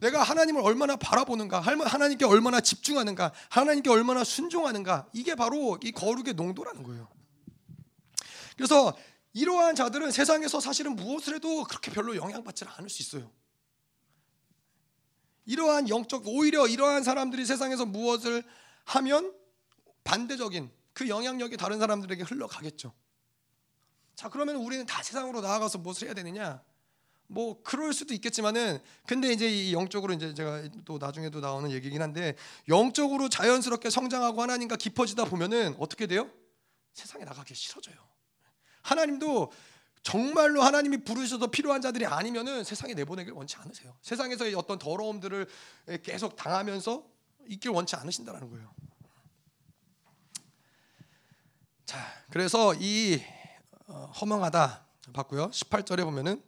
[0.00, 6.82] 내가 하나님을 얼마나 바라보는가, 하나님께 얼마나 집중하는가, 하나님께 얼마나 순종하는가, 이게 바로 이 거룩의 농도라는
[6.82, 7.08] 거예요.
[8.56, 8.96] 그래서
[9.32, 13.30] 이러한 자들은 세상에서 사실은 무엇을 해도 그렇게 별로 영향받지 않을 수 있어요.
[15.46, 18.44] 이러한 영적 오히려 이러한 사람들이 세상에서 무엇을
[18.84, 19.34] 하면
[20.04, 22.92] 반대적인 그 영향력이 다른 사람들에게 흘러가겠죠.
[24.14, 26.62] 자, 그러면 우리는 다 세상으로 나아가서 무엇을 해야 되느냐?
[27.28, 32.34] 뭐 그럴 수도 있겠지만은 근데 이제 이 영적으로 이제 제가 또 나중에도 나오는 얘기긴 한데
[32.68, 36.30] 영적으로 자연스럽게 성장하고 하나님과 깊어지다 보면은 어떻게 돼요?
[36.94, 37.96] 세상에 나가기 싫어져요.
[38.82, 39.52] 하나님도
[40.02, 43.94] 정말로 하나님이 부르셔서 필요한 자들이 아니면은 세상에 내보내길 원치 않으세요.
[44.00, 45.46] 세상에서의 어떤 더러움들을
[46.02, 47.04] 계속 당하면서
[47.48, 48.72] 있길 원치 않으신다라는 거예요.
[51.84, 51.98] 자,
[52.30, 53.20] 그래서 이
[53.86, 55.48] 어, 허망하다 봤고요.
[55.50, 56.47] 18절에 보면은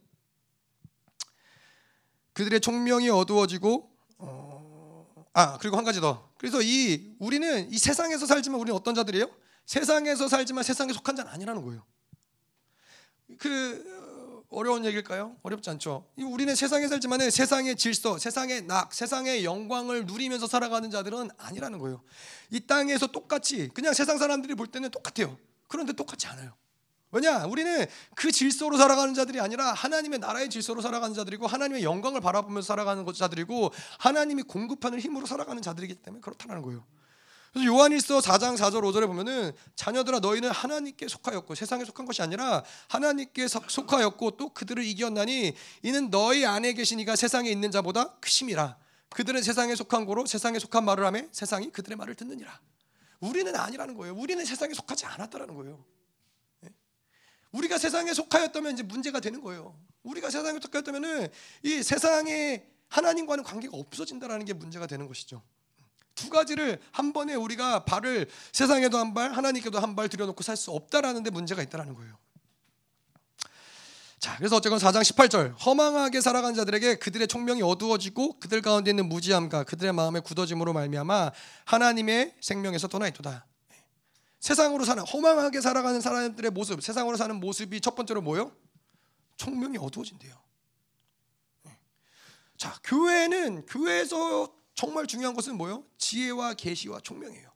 [2.33, 6.31] 그들의 총명이 어두워지고 어, 아 그리고 한 가지 더.
[6.39, 9.28] 그래서 이 우리는 이 세상에서 살지만 우리는 어떤 자들이에요?
[9.66, 11.85] 세상에서 살지만 세상에 속한 자는 아니라는 거예요.
[13.39, 14.01] 그
[14.51, 15.37] 어려운 얘기일까요?
[15.43, 16.07] 어렵지 않죠.
[16.16, 22.03] 우리는 세상에 살지만 세상의 질서, 세상의 낙, 세상의 영광을 누리면서 살아가는 자들은 아니라는 거예요.
[22.51, 25.39] 이 땅에서 똑같이 그냥 세상 사람들이 볼 때는 똑같아요.
[25.68, 26.53] 그런데 똑같지 않아요.
[27.12, 27.44] 왜냐?
[27.46, 33.04] 우리는 그 질서로 살아가는 자들이 아니라 하나님의 나라의 질서로 살아가는 자들이고 하나님의 영광을 바라보면서 살아가는
[33.12, 36.84] 자들이고 하나님이 공급하는 힘으로 살아가는 자들이기 때문에 그렇다는 거예요.
[37.52, 43.48] 그래서 요한일서 4장 4절 5절에 보면은 자녀들아 너희는 하나님께 속하였고 세상에 속한 것이 아니라 하나님께
[43.48, 48.76] 속하였고 또 그들을 이겼나니 이는 너희 안에 계신 이가 세상에 있는 자보다 크심이라
[49.08, 52.61] 그들은 세상에 속한 고로 세상에 속한 말을 하며 세상이 그들의 말을 듣느니라
[53.18, 55.84] 우리는 아니라는 거예요 우리는 세상에 속하지 않았다라는 거예요
[57.53, 59.76] 우리가 세상에 속하였다면 이제 문제가 되는 거예요.
[60.03, 61.28] 우리가 세상에 속하였다면은
[61.64, 65.42] 이 세상에 하나님과는 관계가 없어진다라는 게 문제가 되는 것이죠.
[66.14, 70.70] 두 가지를 한 번에 우리가 발을 세상에도 한 발, 하나님께도 한 발 들여놓고 살 수
[70.72, 72.18] 없다라는 데 문제가 있다라는 거예요.
[74.18, 79.64] 자, 그래서 어쨌건 4장 18절 허망하게 살아간 자들에게 그들의 총명이 어두워지고 그들 가운데 있는 무지함과
[79.64, 81.30] 그들의 마음의 굳어짐으로 말미암아
[81.64, 83.46] 하나님의 생명에서 떠나 있도다.
[84.41, 88.57] 세상으로 사는 허망하게 살아가는 사람들의 모습, 세상으로 사는 모습이 첫 번째로 뭐요?
[89.36, 90.34] 총명이 어두워진대요.
[91.64, 91.78] 네.
[92.57, 95.84] 자, 교회는 교회에서 정말 중요한 것은 뭐요?
[95.99, 97.51] 지혜와 계시와 총명이에요.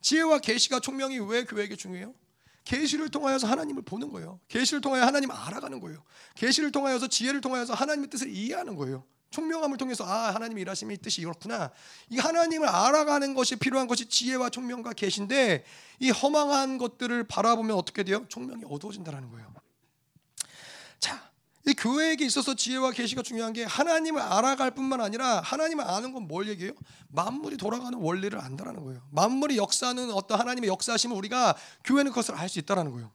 [0.00, 2.14] 지혜와 계시가 총명이 왜 교회에게 중요해요?
[2.64, 4.40] 계시를 통하여서 하나님을 보는 거예요.
[4.48, 6.02] 계시를 통하여 하나님을 알아가는 거예요.
[6.34, 9.04] 계시를 통하여서 지혜를 통하여서 하나님의 뜻을 이해하는 거예요.
[9.34, 11.72] 총명함을 통해서 아 하나님의 일하심의 뜻이 이렇구나.
[12.08, 15.64] 이 하나님을 알아가는 것이 필요한 것이 지혜와 총명과 계신데
[15.98, 18.24] 이 허망한 것들을 바라보면 어떻게 돼요?
[18.28, 19.52] 총명이 어두워진다라는 거예요.
[21.00, 21.30] 자,
[21.66, 26.48] 이 교회에게 있어서 지혜와 계시가 중요한 게 하나님을 알아갈 뿐만 아니라 하나님을 아는 건 뭘
[26.48, 26.72] 얘기해요?
[27.08, 29.02] 만물이 돌아가는 원리를 안다라는 거예요.
[29.10, 33.10] 만물이 역사하는 어떤 하나님의 역사하심을 우리가 교회는 그것을 알 수 있다라는 거예요.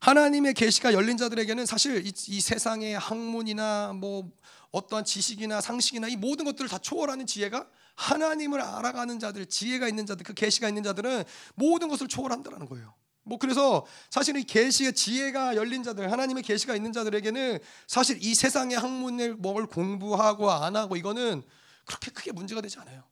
[0.00, 4.30] 하나님의 계시가 열린 자들에게는 사실 이, 이 세상의 학문이나 뭐
[4.74, 10.24] 어떠한 지식이나 상식이나 이 모든 것들을 다 초월하는 지혜가 하나님을 알아가는 자들, 지혜가 있는 자들,
[10.24, 11.22] 그 계시가 있는 자들은
[11.54, 12.92] 모든 것을 초월한다는 거예요.
[13.22, 18.76] 뭐 그래서 사실 이 계시의 지혜가 열린 자들, 하나님의 계시가 있는 자들에게는 사실 이 세상의
[18.76, 21.42] 학문을 뭘 공부하고 안 하고 이거는
[21.84, 23.04] 그렇게 크게 문제가 되지 않아요.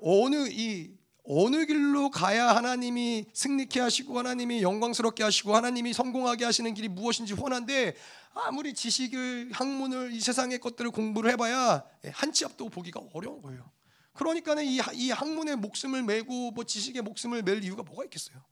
[0.00, 0.90] 어느 이
[1.26, 7.94] 어느 길로 가야 하나님이 승리케 하시고 하나님이 영광스럽게 하시고 하나님이 성공하게 하시는 길이 무엇인지 훤한데
[8.34, 13.70] 아무리 지식을 학문을 이 세상의 것들을 공부를 해봐야 한 치 앞도 보기가 어려운 거예요.
[14.12, 18.44] 그러니까는 이, 이 학문의 목숨을 메고 뭐 지식의 목숨을 맬 이유가 뭐가 있겠어요?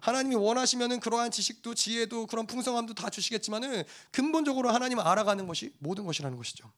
[0.00, 6.36] 하나님이 원하시면은 그러한 지식도 지혜도 그런 풍성함도 다 주시겠지만은 근본적으로 하나님을 알아가는 것이 모든 것이라는
[6.36, 6.70] 것이죠.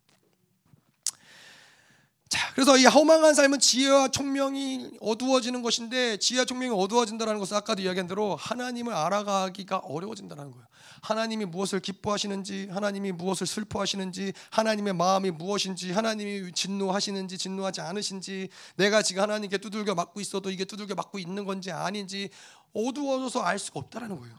[2.55, 8.37] 그래서 이 허망한 삶은 지혜와 총명이 어두워지는 것인데 지혜와 총명이 어두워진다는 것은 아까도 이야기한 대로
[8.37, 10.67] 하나님을 알아가기가 어려워진다는 거예요.
[11.03, 19.23] 하나님이 무엇을 기뻐하시는지, 하나님이 무엇을 슬퍼하시는지, 하나님의 마음이 무엇인지, 하나님이 진노하시는지, 진노하지 않으신지, 내가 지금
[19.23, 22.31] 하나님께 두들겨 맞고 있어도 이게 두들겨 맞고 있는 건지 아닌지
[22.73, 24.37] 어두워져서 알 수가 없다라는 거예요.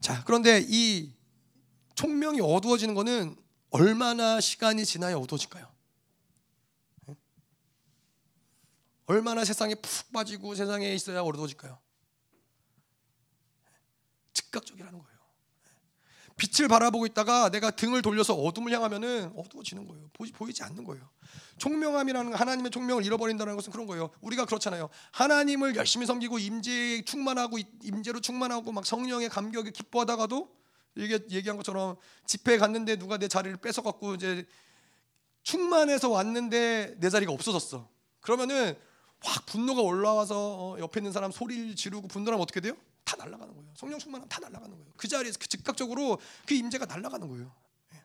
[0.00, 1.12] 자, 그런데 이
[1.96, 3.36] 총명이 어두워지는 것은
[3.70, 5.68] 얼마나 시간이 지나야 어두워질까요?
[7.08, 7.16] 예?
[9.06, 11.78] 얼마나 세상에 푹 빠지고 세상에 있어야 어두워질까요?
[14.36, 15.16] 즉각적이라는 거예요.
[16.36, 20.10] 빛을 바라보고 있다가 내가 등을 돌려서 어둠을 향하면은 어두워지는 거예요.
[20.12, 21.08] 보이, 보이 지 않는 거예요.
[21.56, 24.10] 총명함이라는 하나님의 총명을 잃어버린다는 것은 그런 거예요.
[24.20, 24.90] 우리가 그렇잖아요.
[25.12, 30.54] 하나님을 열심히 섬기고 임재 충만하고 임재로 충만하고 막 성령의 감격에 기뻐하다가도
[30.96, 34.46] 이게 얘기한 것처럼 집회에 갔는데 누가 내 자리를 뺏어 갖고 이제
[35.42, 37.88] 충만해서 왔는데 내 자리가 없어졌어.
[38.20, 38.76] 그러면은
[39.20, 42.74] 확 분노가 올라와서 어, 옆에 있는 사람 소리를 지르고 분노하면 어떻게 돼요?
[43.06, 43.72] 다 날아가는 거예요.
[43.76, 44.92] 성령 충만하면 다 날아가는 거예요.
[44.96, 47.54] 그 자리에서 그 즉각적으로 그 임재가 날아가는 거예요.
[47.94, 48.02] 예.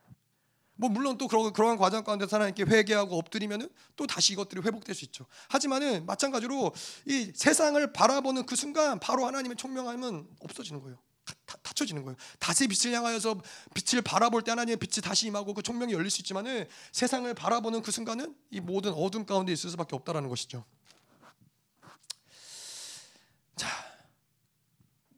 [0.75, 5.03] 뭐 물론 또 그런 그러한 과정 가운데 하나님께 회개하고 엎드리면은 또 다시 이것들이 회복될 수
[5.05, 5.25] 있죠.
[5.49, 6.71] 하지만은 마찬가지로
[7.07, 10.99] 이 세상을 바라보는 그 순간 바로 하나님의 총명함은 없어지는 거예요.
[11.25, 12.15] 다, 닫혀지는 거예요.
[12.39, 13.41] 다시 빛을 향하여서
[13.73, 17.91] 빛을 바라볼 때 하나님의 빛이 다시 임하고 그 총명이 열릴 수 있지만은 세상을 바라보는 그
[17.91, 20.63] 순간은 이 모든 어둠 가운데 있을 수밖에 없다라는 것이죠.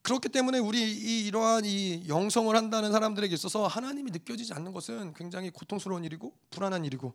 [0.04, 5.50] 그렇기 때문에 우리 이 이러한 이 영성을 한다는 사람들에게 있어서 하나님이 느껴지지 않는 것은 굉장히
[5.50, 7.14] 고통스러운 일이고 불안한 일이고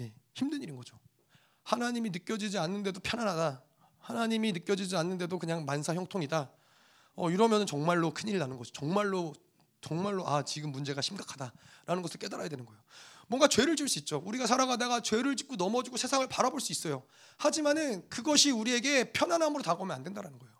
[0.00, 0.96] 예, 힘든 일인 거죠.
[1.64, 3.62] 하나님이 느껴지지 않는데도 편안하다.
[3.98, 6.50] 하나님이 느껴지지 않는데도 그냥 만사 형통이다.
[7.16, 8.72] 어, 이러면 정말로 큰일 나는 거죠.
[8.72, 9.32] 정말로
[9.80, 12.80] 정말로 아 지금 문제가 심각하다라는 것을 깨달아야 되는 거예요.
[13.26, 14.22] 뭔가 죄를 지을 수 있죠.
[14.24, 17.02] 우리가 살아가다가 죄를 짓고 넘어지고 세상을 바라볼 수 있어요.
[17.38, 20.54] 하지만은 그것이 우리에게 편안함으로 다가오면 안 된다는 거예요.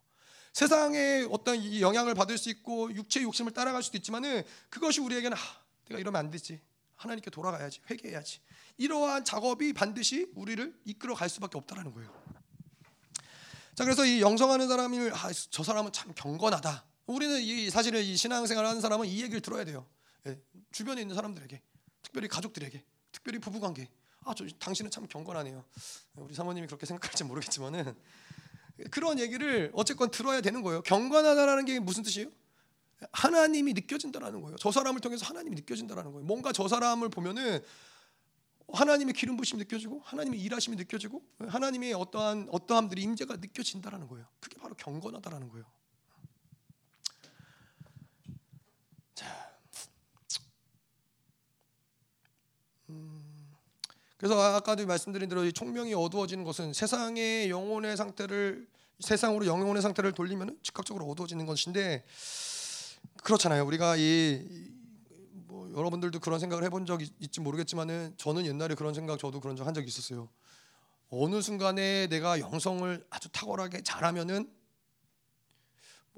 [0.55, 5.41] 세상에 어떤 영향을 받을 수 있고 육체 욕심을 따라갈 수도 있지만은 그것이 우리에게는 아,
[5.89, 6.61] 내가 이러면 안 되지.
[6.95, 7.81] 하나님께 돌아가야지.
[7.91, 8.39] 회개해야지.
[8.79, 12.09] 이러한 작업이 반드시 우리를 이끌어 갈 수밖에 없다라는 거예요.
[13.75, 16.85] 자, 그래서 이 영성하는 사람이 아, 저 사람은 참 경건하다.
[17.07, 19.85] 우리는 이 사실은 이 신앙생활 하는 사람은 이 얘기를 들어야 돼요.
[20.27, 20.41] 예,
[20.71, 21.61] 주변에 있는 사람들에게,
[22.01, 23.89] 특별히 가족들에게, 특별히 부부관계.
[24.21, 25.65] 아, 저 당신은 참 경건하네요.
[26.15, 27.95] 우리 사모님이 그렇게 생각할지 모르겠지만은
[28.91, 30.83] 그런 얘기를 어쨌건 들어야 되는 거예요.
[30.83, 32.31] 경건하다라는 게 무슨 뜻이에요?
[33.13, 34.57] 하나님이 느껴진다라는 거예요.
[34.59, 36.27] 저 사람을 통해서 하나님이 느껴진다라는 거예요.
[36.27, 37.61] 뭔가 저 사람을 보면은
[38.73, 44.27] 하나님의 기름 부심이 느껴지고 하나님의 일하심이 느껴지고 하나님의 어떠한 어떠함들이 임재가 느껴진다라는 거예요.
[44.41, 45.65] 그게 바로 경건하다라는 거예요.
[49.15, 49.59] 자,
[52.89, 53.24] 음.
[54.17, 58.67] 그래서 아까도 말씀드린 대로 총명이 어두워지는 것은 세상의 영혼의 상태를
[59.01, 62.05] 세상으로 영혼의 상태를 돌리면 즉각적으로 어두워지는 것인데
[63.23, 63.65] 그렇잖아요.
[63.67, 64.75] 우리가 이
[65.55, 69.65] 뭐 여러분들도 그런 생각을 해본 적 있지 모르겠지만은 저는 옛날에 그런 생각 저도 그런 적
[69.65, 70.29] 한 적이 있었어요.
[71.11, 74.51] 어느 순간에 내가 영성을 아주 탁월하게 잘하면은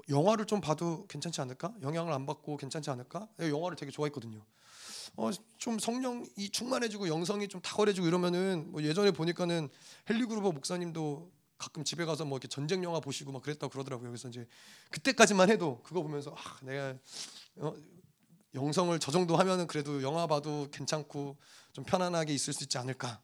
[0.09, 1.71] 영화를 좀 봐도 괜찮지 않을까?
[1.83, 3.29] 영향을 안 받고 괜찮지 않을까?
[3.39, 4.43] 영화를 되게 좋아했거든요.
[5.17, 9.67] 어, 좀 성령이 충만해지고 영성이 좀 탁월해지고 이러면은 뭐 예전에 보니까는
[10.07, 14.09] 헨리그루버 목사님도 가끔 집에 가서 뭐 이렇게 전쟁 영화 보시고 막 그랬다고 그러더라고요.
[14.09, 14.47] 그래서 이제
[14.91, 16.95] 그때까지만 해도 그거 보면서 아, 내가
[17.55, 17.73] 어,
[18.53, 21.35] 영성을 저 정도 하면은 그래도 영화 봐도 괜찮고
[21.73, 23.19] 좀 편안하게 있을 수 있지 않을까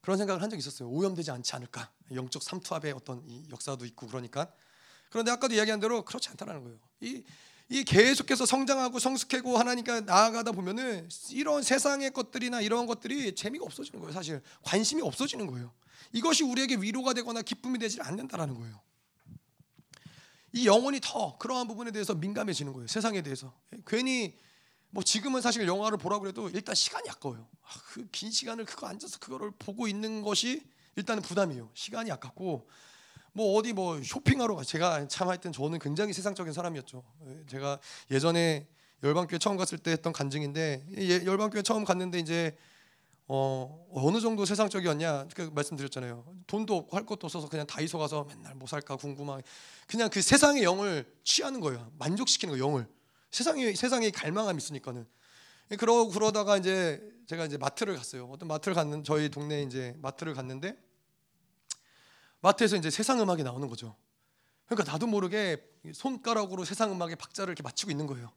[0.00, 0.88] 그런 생각을 한 적이 있었어요.
[0.88, 4.52] 오염되지 않지 않을까 영적 삼투압의 어떤 역사도 있고 그러니까
[5.10, 6.78] 그런데 아까도 이야기한 대로 그렇지 않다는 거예요.
[7.00, 7.24] 이
[7.70, 14.14] 이 계속해서 성장하고 성숙하고 하나님께 나아가다 보면은 이런 세상의 것들이나 이런 것들이 재미가 없어지는 거예요.
[14.14, 15.72] 사실 관심이 없어지는 거예요.
[16.12, 18.80] 이것이 우리에게 위로가 되거나 기쁨이 되지 않는다라는 거예요.
[20.52, 22.88] 이 영혼이 더 그러한 부분에 대해서 민감해지는 거예요.
[22.88, 23.52] 세상에 대해서
[23.86, 24.34] 괜히
[24.90, 27.46] 뭐 지금은 사실 영화를 보라고 해도 일단 시간이 아까워요.
[27.62, 30.62] 아, 그긴 시간을 그거 앉아서 그거를 보고 있는 것이
[30.96, 31.70] 일단은 부담이에요.
[31.74, 32.66] 시간이 아깝고
[33.32, 37.02] 뭐 어디 뭐 쇼핑하러 가 제가 참 하여튼 저는 굉장히 세상적인 사람이었죠.
[37.26, 37.78] 예, 제가
[38.10, 38.66] 예전에
[39.02, 42.56] 열방교회 처음 갔을 때 했던 간증인데 예, 열방교회 처음 갔는데 이제
[43.28, 46.24] 어 어느 정도 세상적이었냐 그 말씀드렸잖아요.
[46.46, 49.42] 돈도 없고 할 것도 없어서 그냥 다이소 가서 맨날 뭐 살까 궁금하게
[49.86, 51.90] 그냥 그 세상의 영을 취하는 거예요.
[51.98, 52.88] 만족시키는 거 영을
[53.30, 55.06] 세상에 세상에 갈망함 있으니까는
[55.70, 58.28] 예, 그러고 그러다가 이제 제가 이제 마트를 갔어요.
[58.32, 60.76] 어떤 마트를 갔는 저희 동네 이제 마트를 갔는데
[62.40, 63.96] 마트에서 이제 세상 음악이 나오는 거죠.
[64.66, 65.62] 그러니까 나도 모르게
[65.92, 68.30] 손가락으로 세상 음악에 박자를 이렇게 맞추고 있는 거예요.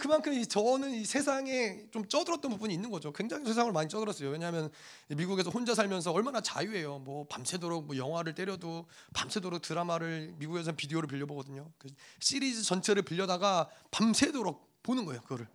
[0.00, 3.12] 그만큼 이 저는 이 세상에 좀 쩌들었던 부분이 있는 거죠.
[3.12, 4.30] 굉장히 세상을 많이 쩌들었어요.
[4.30, 4.68] 왜냐하면
[5.08, 6.98] 미국에서 혼자 살면서 얼마나 자유해요.
[6.98, 11.70] 뭐 밤새도록 뭐 영화를 때려도 밤새도록 드라마를 미국에서 비디오를 빌려보거든요.
[11.78, 15.20] 그 시리즈 전체를 빌려다가 밤새도록 보는 거예요.
[15.22, 15.46] 그거를.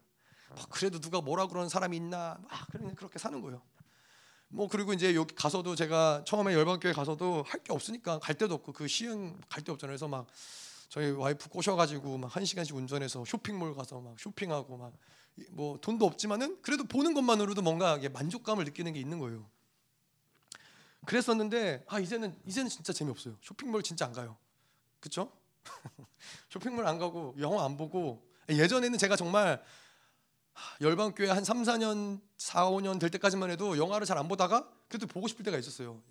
[0.56, 2.40] 뭐 그래도 누가 뭐라 그러는 사람이 있나?
[2.50, 3.62] 막 그렇게 사는 거예요.
[4.54, 8.74] 뭐 그리고 이제 여기 가서도 제가 처음에 열방교회 가서도 할 게 없으니까 갈 데도 없고
[8.74, 9.92] 그 시흥 갈 데 없잖아요.
[9.92, 10.28] 그래서 막
[10.90, 14.94] 저희 와이프 꼬셔가지고 막 한 시간씩 운전해서 쇼핑몰 가서 막 쇼핑하고 막
[15.52, 19.50] 뭐 돈도 없지만은 그래도 보는 것만으로도 뭔가 만족감을 느끼는 게 있는 거예요.
[21.06, 23.38] 그랬었는데 아 이제는 이제는 진짜 재미없어요.
[23.42, 24.38] 쇼핑몰 진짜 안 가요.
[25.00, 25.32] 그쵸?
[26.50, 29.64] 쇼핑몰 안 가고 영화 안 보고 예전에는 제가 정말
[30.82, 35.28] 열방교회 한 3, 4년, 4, 5년 될 때까지만 해도 영화를 잘 안 보다가 그래도 보고
[35.28, 36.02] 싶을 때가 있었어요.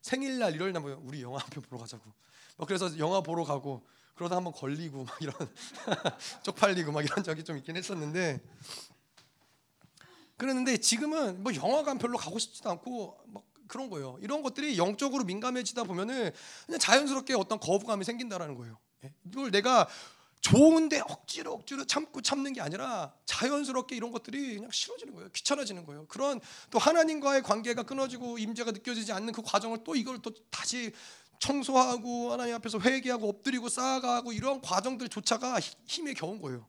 [0.00, 2.04] 생일날 이럴 날뭐 우리 영화 한 편 보러 가자고.
[2.56, 5.34] 뭐 그래서 영화 보러 가고 그러다 한번 걸리고 막 이런
[6.42, 8.40] 쪽팔리고 막 이런 적이 좀 있긴 했었는데
[10.36, 14.18] 그랬는데 지금은 뭐 영화관 별로 가고 싶지도 않고 막 그런 거예요.
[14.20, 16.30] 이런 것들이 영적으로 민감해지다 보면은
[16.66, 18.78] 그냥 자연스럽게 어떤 거부감이 생긴다라는 거예요.
[19.04, 19.12] 예?
[19.24, 19.88] 이걸 내가
[20.42, 25.30] 좋은데 억지로 억지로 참고 참는 게 아니라 자연스럽게 이런 것들이 그냥 싫어지는 거예요.
[25.30, 26.06] 귀찮아지는 거예요.
[26.08, 26.40] 그런
[26.70, 30.92] 또 하나님과의 관계가 끊어지고 임재가 느껴지지 않는 그 과정을 또 이걸 또 다시
[31.38, 36.66] 청소하고 하나님 앞에서 회개하고 엎드리고 쌓아가고 이런 과정들조차가 힘에 겨운 거예요.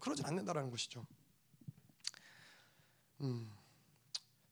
[0.00, 1.04] 그러지 않는다라는 것이죠.
[3.20, 3.52] 음.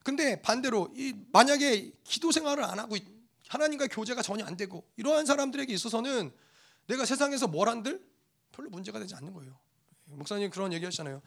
[0.03, 2.97] 근데 반대로 이 만약에 기도 생활을 안 하고
[3.49, 6.33] 하나님과 교제가 전혀 안 되고 이러한 사람들에게 있어서는
[6.89, 8.05] 내가 세상에서 뭘 한들
[8.57, 9.59] 별로 문제가 되지 않는 거예요.
[10.07, 11.21] 목사님 그런 얘기 하시잖아요.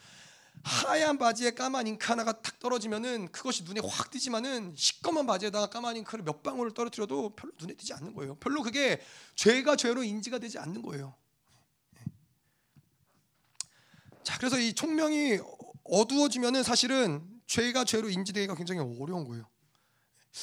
[0.63, 6.25] 하얀 바지에 까만 잉크 하나가 탁 떨어지면은 그것이 눈에 확 띄지만은 시꺼먼 바지에다가 까만 잉크를
[6.25, 8.35] 몇 방울을 떨어뜨려도 별로 눈에 띄지 않는 거예요.
[8.35, 8.99] 별로 그게
[9.35, 11.15] 죄가 죄로 인지가 되지 않는 거예요.
[14.23, 15.39] 자, 그래서 이 총명이
[15.83, 19.47] 어두워지면은 사실은 죄가 죄로 인지되기가 굉장히 어려운 거예요.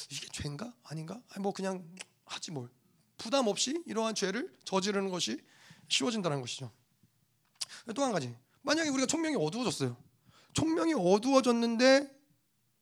[0.09, 1.21] 이게 죄인가 아닌가?
[1.29, 1.87] 아니 뭐 그냥
[2.25, 2.69] 하지 뭘.
[3.17, 5.39] 부담 없이 이러한 죄를 저지르는 것이
[5.89, 6.71] 쉬워진다는 것이죠.
[7.95, 8.35] 또 한 가지.
[8.61, 9.95] 만약에 우리가 총명이 어두워졌어요.
[10.53, 12.15] 총명이 어두워졌는데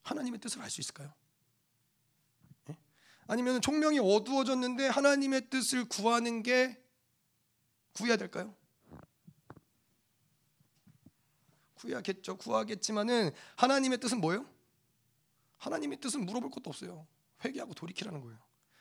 [0.03, 1.13] 하나님의 뜻을 알 수 있을까요?
[2.69, 2.77] 예?
[3.27, 6.81] 아니면 총명이 어두워졌는데 하나님의 뜻을 구하는 게
[7.93, 8.55] 구해야 될까요?
[11.75, 12.37] 구해야겠죠.
[12.37, 14.49] 구하겠지만은 하나님의 뜻은 뭐예요?
[15.57, 17.07] 하나님의 뜻은 물어볼 것도 없어요.
[17.43, 18.37] 회개하고 돌이키라는 거예요.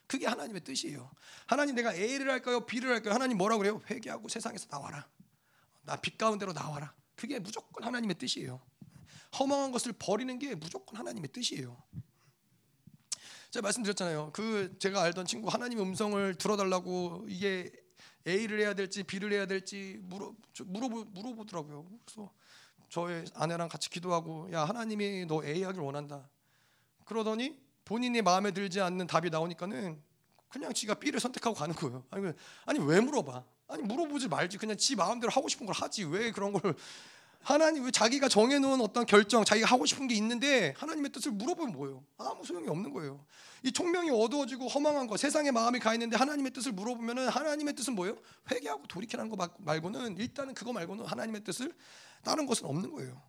[0.07, 1.11] 그게 하나님의 뜻이에요.
[1.46, 2.64] 하나님 내가 A를 할까요?
[2.66, 3.14] B를 할까요?
[3.14, 3.80] 하나님 뭐라고 그래요?
[3.90, 5.09] 회개하고 세상에서 나와라.
[5.85, 6.95] 나 빛 가운데로 나와라.
[7.16, 8.61] 그게 무조건 하나님의 뜻이에요.
[9.39, 11.82] 허망한 것을 버리는 게 무조건 하나님의 뜻이에요.
[13.51, 14.30] 제가 말씀드렸잖아요.
[14.32, 17.70] 그 제가 알던 친구 하나님의 음성을 들어달라고 이게
[18.26, 21.87] A를 해야 될지 B를 해야 될지 물어 물어보 물어보더라고요.
[22.05, 22.32] 그래서
[22.89, 26.28] 저의 아내랑 같이 기도하고 야 하나님이 너 A 하길 원한다.
[27.05, 30.03] 그러더니 본인이 마음에 들지 않는 답이 나오니까는
[30.49, 32.05] 그냥 지가 B를 선택하고 가는 거예요.
[32.11, 32.32] 아니,
[32.64, 33.45] 아니 왜 물어봐?
[33.69, 34.59] 아니 물어보지 말지.
[34.59, 36.05] 그냥 지 마음대로 하고 싶은 걸 하지.
[36.05, 36.75] 왜 그런 걸
[37.45, 42.03] 하나님 왜 자기가 정해놓은 어떤 결정, 자기가 하고 싶은 게 있는데 하나님의 뜻을 물어보면 뭐예요?
[42.17, 43.25] 아무 소용이 없는 거예요.
[43.62, 48.17] 이 총명이 어두워지고 허망한 거, 세상에 마음이 가 있는데 하나님의 뜻을 물어보면은 하나님의 뜻은 뭐예요?
[48.51, 51.75] 회개하고 돌이키라는 거 말고는 일단은 그거 말고는 하나님의 뜻을
[52.23, 53.23] 다른 것은 없는 거예요.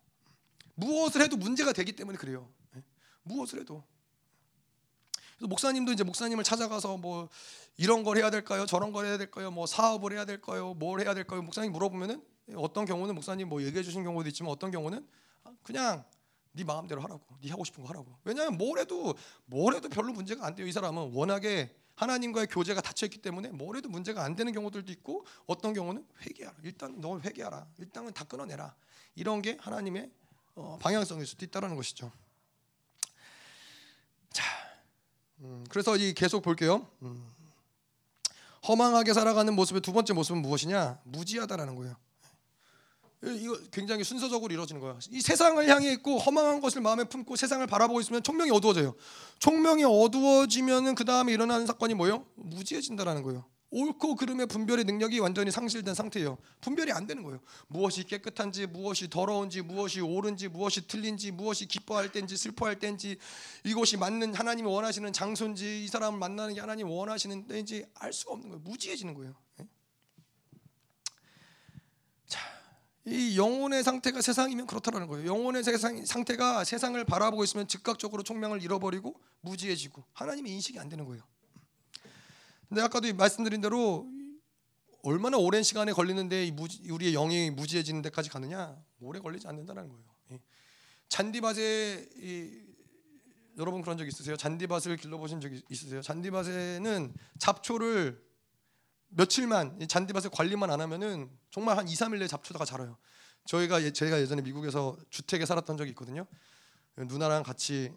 [0.76, 2.48] 무엇을 해도 문제가 되기 때문에 그래요.
[2.74, 2.82] 예?
[3.22, 3.84] 무엇을 해도.
[5.36, 7.28] 그래서 목사님도 이제 목사님을 찾아가서 뭐
[7.76, 8.66] 이런 걸 해야 될까요?
[8.66, 9.50] 저런 걸 해야 될까요?
[9.50, 10.74] 뭐 사업을 해야 될까요?
[10.74, 11.42] 뭘 해야 될까요?
[11.42, 12.22] 목사님 물어보면은
[12.54, 15.06] 어떤 경우는 목사님 뭐 얘기해 주신 경우도 있지만 어떤 경우는
[15.62, 16.04] 그냥
[16.52, 17.22] 네 마음대로 하라고.
[17.42, 18.06] 네 하고 싶은 거 하라고.
[18.24, 19.14] 왜냐하면 뭘 해도
[19.44, 20.66] 뭘 해도 별로 문제가 안 돼요.
[20.66, 25.26] 이 사람은 워낙에 하나님과의 교제가 닫혀 있기 때문에 뭘 해도 문제가 안 되는 경우들도 있고
[25.46, 26.56] 어떤 경우는 회개하라.
[26.62, 27.66] 일단 너 회개하라.
[27.78, 28.74] 일단은 다 끊어내라.
[29.14, 30.10] 이런 게 하나님의
[30.54, 32.10] 어, 방향성일 수도 있다라는 것이죠.
[34.30, 34.44] 자,
[35.40, 36.86] 음, 그래서 이 계속 볼게요.
[37.02, 37.26] 음,
[38.66, 41.00] 허망하게 살아가는 모습의 두 번째 모습은 무엇이냐?
[41.04, 41.96] 무지하다라는 거예요.
[43.22, 44.98] 이거 굉장히 순서적으로 이루어지는 거야.
[45.10, 48.94] 이 세상을 향해 있고 허망한 것을 마음에 품고 세상을 바라보고 있으면 총명이 어두워져요.
[49.38, 52.26] 총명이 어두워지면은 그 다음에 일어나는 사건이 뭐요?
[52.34, 53.44] 무지해진다라는 거예요.
[53.76, 56.38] 옳고 그름의 분별의 능력이 완전히 상실된 상태예요.
[56.62, 57.40] 분별이 안 되는 거예요.
[57.68, 63.18] 무엇이 깨끗한지, 무엇이 더러운지, 무엇이 옳은지, 무엇이 틀린지, 무엇이 기뻐할 때인지 슬퍼할 때인지,
[63.64, 68.48] 이것이 맞는 하나님이 원하시는 장소인지, 이 사람을 만나는 게 하나님 원하시는 때인지 알 수가 없는
[68.48, 68.62] 거예요.
[68.62, 69.34] 무지해지는 거예요.
[73.08, 75.28] 이 영혼의 상태가 세상이면 그렇다는 거예요.
[75.28, 81.22] 영혼의 세상 상태가 세상을 바라보고 있으면 즉각적으로 총명을 잃어버리고 무지해지고 하나님의 인식이 안 되는 거예요.
[82.68, 84.08] 근데 아까도 말씀드린 대로
[85.02, 86.54] 얼마나 오랜 시간에 걸리는데
[86.90, 88.76] 우리의 영이 무지해지는 데까지 가느냐?
[89.00, 90.04] 오래 걸리지 않는다는 거예요.
[90.32, 90.40] 예.
[91.08, 92.66] 잔디밭에 이,
[93.56, 94.36] 여러분 그런 적 있으세요?
[94.36, 96.02] 잔디밭을 길러보신 적 있으세요?
[96.02, 98.20] 잔디밭에는 잡초를
[99.08, 102.98] 며칠만 잔디밭을 관리만 안 하면은 정말 한 2, 3일 내에 잡초가 자라요.
[103.46, 106.26] 저희가 제가 예전에 미국에서 주택에 살았던 적이 있거든요.
[106.96, 107.92] 누나랑 같이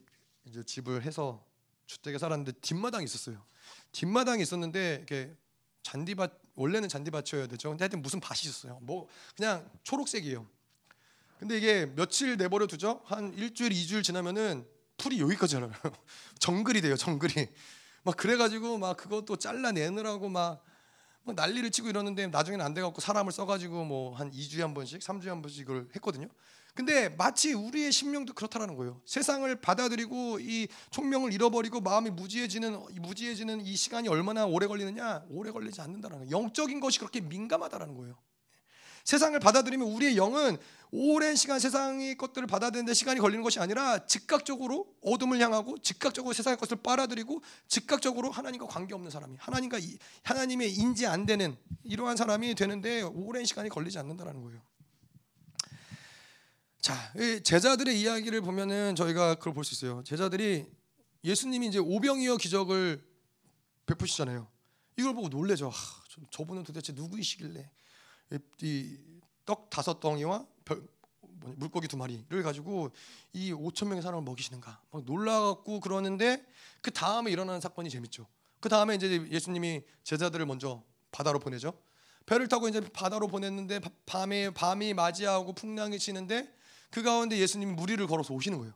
[0.46, 1.44] 이제 집을 해서
[1.88, 3.44] 주택에 살았는데 뒷마당이 있었어요.
[3.92, 5.36] 뒷마당이 있었는데 이렇게
[5.84, 7.70] 잔디밭 원래는 잔디밭이어야 되죠.
[7.70, 8.80] 근데 하여튼 무슨 밭이 있었어요.
[8.82, 10.46] 뭐 그냥 초록색이에요.
[11.40, 13.02] 근데 이게 며칠 내버려 두죠.
[13.06, 14.68] 한 일주일, 이주일 지나면은
[14.98, 15.72] 풀이 여기까지 자라요.
[16.40, 16.98] 정글이 돼요.
[16.98, 17.48] 정글이.
[18.04, 20.64] 막 그래가지고 막 그것도 잘라내느라고 막,
[21.24, 25.28] 막 난리를 치고 이러는데 나중에는 안 돼갖고 사람을 써가지고 뭐 한 2주에 한 번씩, 3주에
[25.28, 26.28] 한 번씩 이걸 했거든요.
[26.74, 29.02] 근데 마치 우리의 심령도 그렇다라는 거예요.
[29.06, 35.26] 세상을 받아들이고 이 총명을 잃어버리고 마음이 무지해지는 무지해지는 이 시간이 얼마나 오래 걸리느냐?
[35.30, 36.38] 오래 걸리지 않는다라는 거예요.
[36.38, 38.18] 영적인 것이 그렇게 민감하다라는 거예요.
[39.04, 40.58] 세상을 받아들이면 우리의 영은
[40.92, 46.78] 오랜 시간 세상의 것들을 받아들이는데 시간이 걸리는 것이 아니라 즉각적으로 어둠을 향하고 즉각적으로 세상의 것을
[46.78, 49.80] 빨아들이고 즉각적으로 하나님과 관계없는 사람이 하나님과
[50.24, 54.62] 하나님의 인지 안 되는 이러한 사람이 되는데 오랜 시간이 걸리지 않는다라는 거예요.
[56.82, 57.14] 자,
[57.44, 60.04] 제자들의 이야기를 보면은 저희가 그걸 볼 수 있어요.
[60.04, 60.66] 제자들이
[61.24, 63.04] 예수님이 이제 오병이어 기적을
[63.86, 64.48] 베푸시잖아요.
[64.98, 65.70] 이걸 보고 놀래죠.
[65.74, 67.70] 아, 저분은 도대체 누구이시길래
[68.64, 68.98] 이
[69.50, 70.88] 떡 다섯 덩이와 별,
[71.58, 72.92] 물고기 두 마리를 가지고
[73.34, 74.80] 이 5천 명의 사람을 먹이시는가?
[74.92, 76.46] 막 놀라갖고 그러는데
[76.82, 78.28] 그 다음에 일어나는 사건이 재밌죠.
[78.60, 81.74] 그 다음에 이제 예수님이 제자들을 먼저 바다로 보내죠.
[82.28, 86.54] 배를 타고 이제 바다로 보냈는데 밤에 밤이 맞이하고 풍랑이 치는데
[86.90, 88.74] 그 가운데 예수님이 무리를 걸어서 오시는 거예요.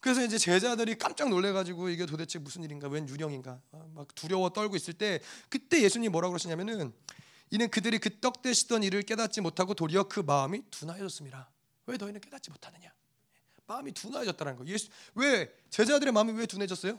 [0.00, 4.76] 그래서 이제 제자들이 깜짝 놀래가지고 이게 도대체 무슨 일인가, 웬 유령인가, 어, 막 두려워 떨고
[4.76, 6.92] 있을 때 그때 예수님이 뭐라고 그러시냐면은
[7.50, 11.50] 이는 그들이 그떡 되시던 일을 깨닫지 못하고 도리어 그 마음이 둔하여졌습니다.
[11.86, 12.92] 왜 너희는 깨닫지 못하느냐?
[13.66, 14.66] 마음이 둔하여졌다는 거.
[14.66, 16.98] 예수 왜 제자들의 마음이 왜 둔해졌어요?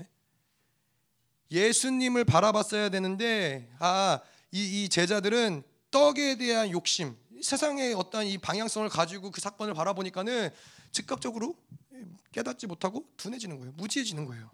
[0.00, 0.08] 예?
[1.50, 4.18] 예수님을 바라봤어야 되는데 아이
[4.52, 10.50] 이 제자들은 떡에 대한 욕심, 세상의 어떤 이 방향성을 가지고 그 사건을 바라보니까는
[10.92, 11.56] 즉각적으로
[12.32, 13.72] 깨닫지 못하고 둔해지는 거예요.
[13.76, 14.50] 무지해지는 거예요.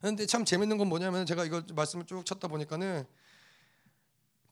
[0.00, 3.06] 그런데 참 재밌는 건 뭐냐면 제가 이거 말씀을 쭉 쳤다 보니까는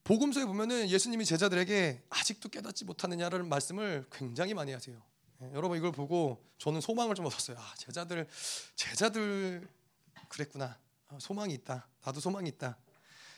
[0.05, 5.01] 복음서에 보면은 예수님이 제자들에게 아직도 깨닫지 못하느냐를 말씀을 굉장히 많이 하세요.
[5.43, 7.57] 예, 여러분 이걸 보고 저는 소망을 좀 얻었어요.
[7.59, 8.27] 아, 제자들
[8.77, 9.69] 제자들
[10.29, 10.79] 그랬구나.
[11.09, 11.89] 아, 소망이 있다.
[12.05, 12.77] 나도 소망이 있다.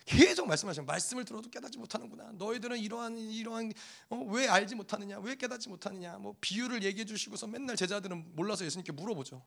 [0.05, 2.33] 계속 말씀하시면 말씀을 들어도 깨닫지 못하는구나.
[2.33, 3.73] 너희들은 이러한 이러한
[4.11, 5.19] 어, 왜 알지 못하느냐?
[5.21, 6.19] 왜 깨닫지 못하느냐?
[6.19, 9.45] 뭐 비유를 얘기해 주시고서 맨날 제자들은 몰라서 예수님께 물어보죠.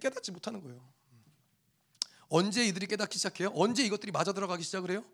[0.00, 0.86] 깨닫지 못하는 거예요.
[2.28, 3.52] 언제 이들이 깨닫기 시작해요?
[3.54, 5.04] 언제 이것들이 맞아 들어가기 시작을 해요?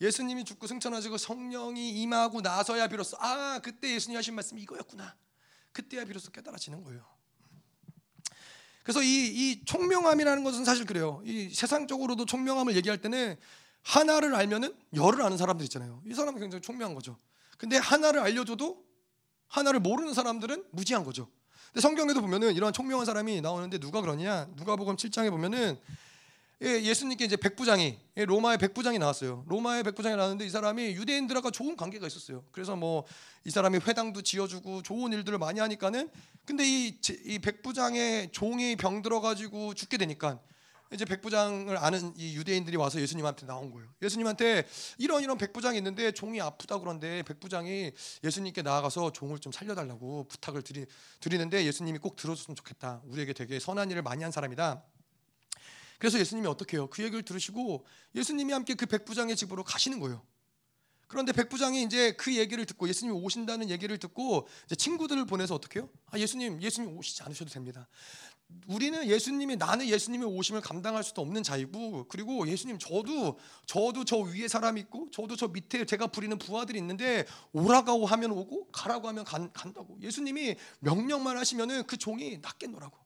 [0.00, 5.14] 예수님이 죽고 승천하시고 성령이 임하고 나서야 비로소 아 그때 예수님 하신 말씀이 이거였구나.
[5.72, 7.19] 그때야 비로소 깨달아지는 거예요.
[8.82, 11.22] 그래서 이, 이 총명함이라는 것은 사실 그래요.
[11.24, 13.36] 이 세상적으로도 총명함을 얘기할 때는
[13.82, 16.02] 하나를 알면은 열을 아는 사람들 있잖아요.
[16.06, 17.16] 이 사람은 굉장히 총명한 거죠.
[17.58, 18.82] 근데 하나를 알려줘도
[19.48, 21.28] 하나를 모르는 사람들은 무지한 거죠.
[21.68, 24.48] 근데 성경에도 보면은 이러한 총명한 사람이 나오는데 누가 그러냐?
[24.56, 25.78] 누가복음 7장에 보면은
[26.62, 29.44] 예, 예수님께 이제 백부장이 예, 로마의 백부장이 나왔어요.
[29.48, 32.44] 로마의 백부장이 나왔는데 이 사람이 유대인들과 좋은 관계가 있었어요.
[32.52, 33.04] 그래서 뭐
[33.44, 36.10] 이 사람이 회당도 지어주고 좋은 일들을 많이 하니까는
[36.44, 40.40] 근데 이, 이 백부장의 종이 병 들어가지고 죽게 되니까
[40.92, 43.88] 이제 백부장을 아는 이 유대인들이 와서 예수님한테 나온 거예요.
[44.02, 44.66] 예수님한테
[44.98, 47.92] 이런 이런 백부장이 있는데 종이 아프다 그런데 백부장이
[48.24, 50.86] 예수님께 나아가서 종을 좀 살려달라고 부탁을 드리,
[51.20, 53.02] 드리는데 예수님이 꼭 들어줬으면 좋겠다.
[53.06, 54.82] 우리에게 되게 선한 일을 많이 한 사람이다.
[56.00, 56.88] 그래서 예수님이 어떻게 해요?
[56.88, 57.84] 그 얘기를 들으시고
[58.14, 60.22] 예수님이 함께 그 백부장의 집으로 가시는 거예요.
[61.08, 65.90] 그런데 백부장이 이제 그 얘기를 듣고 예수님이 오신다는 얘기를 듣고 친구들을 보내서 어떻게 해요?
[66.06, 67.86] 아, 예수님, 예수님 오시지 않으셔도 됩니다.
[68.66, 74.48] 우리는 예수님이 나는 예수님의 오심을 감당할 수도 없는 자이고 그리고 예수님 저도 저도 저 위에
[74.48, 79.52] 사람 있고 저도 저 밑에 제가 부리는 부하들이 있는데 오라고 하면 오고 가라고 하면 간,
[79.52, 82.96] 간다고 예수님이 명령만 하시면은 그 종이 낫겠노라고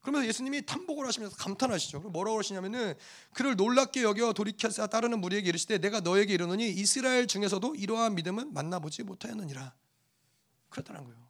[0.00, 2.00] 그러면서 예수님이 탐복을 하시면서 감탄하시죠.
[2.00, 2.94] 뭐라고 하시냐면은
[3.32, 9.02] 그를 놀랍게 여겨 돌이켜서 따르는 무리에게 이르시되 내가 너에게 이르노니 이스라엘 중에서도 이러한 믿음은 만나보지
[9.02, 9.74] 못하였느니라.
[10.68, 11.28] 그렇다는 거예요.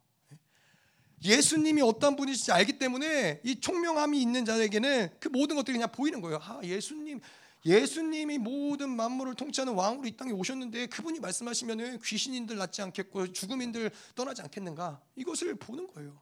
[1.23, 6.39] 예수님이 어떤 분이신지 알기 때문에 이 총명함이 있는 자에게는 그 모든 것들이 그냥 보이는 거예요.
[6.41, 7.19] 아, 예수님
[7.65, 14.41] 예수님이 모든 만물을 통치하는 왕으로 이 땅에 오셨는데 그분이 말씀하시면은 귀신인들 낫지 않겠고 죽음인들 떠나지
[14.41, 15.01] 않겠는가?
[15.17, 16.21] 이것을 보는 거예요.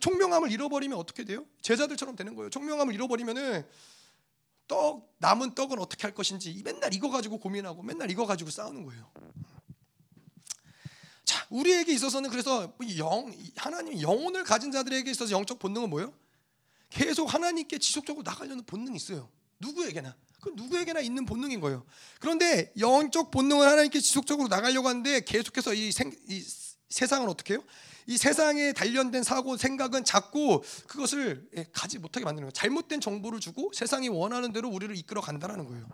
[0.00, 1.46] 총명함을 잃어버리면 어떻게 돼요?
[1.60, 2.50] 제자들처럼 되는 거예요.
[2.50, 3.66] 총명함을 잃어버리면은
[4.66, 9.10] 떡 남은 떡은 어떻게 할 것인지 맨날 이거 가지고 고민하고 맨날 이거 가지고 싸우는 거예요.
[11.24, 16.14] 자, 우리에게 있어서는 그래서 영 하나님 영혼을 가진 자들에게 있어서 영적 본능은 뭐예요?
[16.88, 19.30] 계속 하나님께 지속적으로 나가려는 본능이 있어요.
[19.60, 20.16] 누구에게나.
[20.40, 21.86] 그 누구에게나 있는 본능인 거예요.
[22.18, 26.42] 그런데 영적 본능을 하나님께 지속적으로 나가려고 하는데 계속해서 이, 생, 이
[26.92, 27.64] 세상은 어떻게 해요?
[28.06, 32.52] 이 세상에 단련된 사고 생각은 자꾸 그것을 예, 가지 못하게 만드는 거예요.
[32.52, 35.88] 잘못된 정보를 주고 세상이 원하는 대로 우리를 이끌어 간다라는 거예요.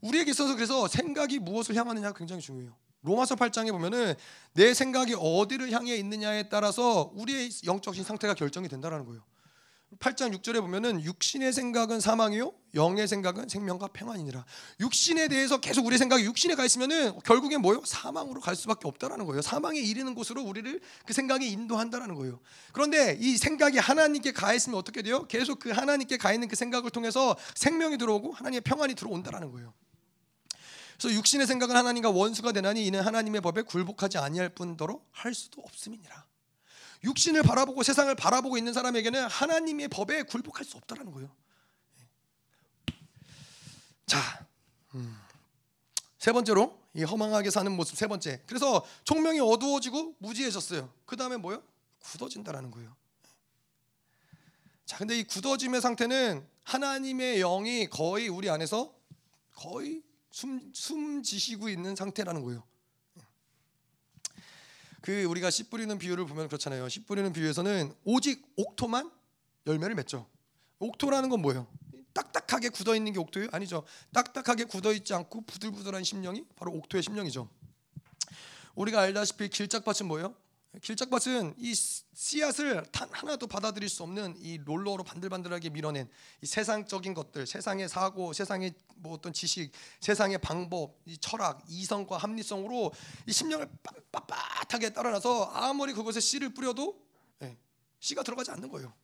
[0.00, 2.74] 우리에게 있어서 그래서 생각이 무엇을 향하느냐가 굉장히 중요해요.
[3.02, 4.14] 로마서 8장에 보면은
[4.52, 9.22] 내 생각이 어디를 향해 있느냐에 따라서 우리의 영적인 상태가 결정이 된다라는 거예요.
[9.98, 14.44] 8장 6절에 보면은 육신의 생각은 사망이요 영의 생각은 생명과 평안이니라.
[14.80, 17.82] 육신에 대해서 계속 우리 생각이 육신에 가 있으면은 결국엔 뭐요?
[17.84, 19.42] 사망으로 갈 수밖에 없다라는 거예요.
[19.42, 22.40] 사망에 이르는 곳으로 우리를 그 생각이 인도한다라는 거예요.
[22.72, 25.26] 그런데 이 생각이 하나님께 가 있으면 어떻게 돼요?
[25.28, 29.74] 계속 그 하나님께 가 있는 그 생각을 통해서 생명이 들어오고 하나님의 평안이 들어온다라는 거예요.
[30.98, 36.31] 그래서 육신의 생각은 하나님과 원수가 되나니 이는 하나님의 법에 굴복하지 아니할 뿐더러 할 수도 없음이니라.
[37.04, 41.34] 육신을 바라보고 세상을 바라보고 있는 사람에게는 하나님의 법에 굴복할 수 없다라는 거예요.
[44.06, 44.46] 자,
[44.94, 45.18] 음.
[46.18, 48.42] 세 번째로 이 허망하게 사는 모습 세 번째.
[48.46, 50.92] 그래서 총명이 어두워지고 무지해졌어요.
[51.04, 51.62] 그 다음에 뭐요?
[52.00, 52.94] 굳어진다라는 거예요.
[54.84, 58.94] 자, 근데 이 굳어짐의 상태는 하나님의 영이 거의 우리 안에서
[59.54, 62.62] 거의 숨, 숨 지시고 있는 상태라는 거예요.
[65.02, 66.88] 그 우리가 씨 뿌리는 비유를 보면 그렇잖아요.
[66.88, 69.10] 씨 뿌리는 비유에서는 오직 옥토만
[69.66, 70.26] 열매를 맺죠.
[70.78, 71.66] 옥토라는 건 뭐예요?
[72.14, 73.48] 딱딱하게 굳어 있는 게 옥토예요?
[73.52, 73.84] 아니죠.
[74.12, 77.48] 딱딱하게 굳어 있지 않고 부들부들한 심령이 바로 옥토의 심령이죠.
[78.74, 80.34] 우리가 알다시피 길짝밭은 뭐예요?
[80.80, 86.08] 길짝밭은 이 씨앗을 단 하나도 받아들일 수 없는 이 롤러로 반들반들하게 밀어낸
[86.40, 89.70] 이 세상적인 것들, 세상의 사고, 세상의 뭐 어떤 지식,
[90.00, 92.92] 세상의 방법, 이 철학, 이성과 합리성으로
[93.26, 93.68] 이 심령을
[94.12, 96.98] 빳빳하게 따라놔서 아무리 그것에 씨를 뿌려도
[97.42, 97.58] 예,
[98.00, 98.94] 씨가 들어가지 않는 거예요.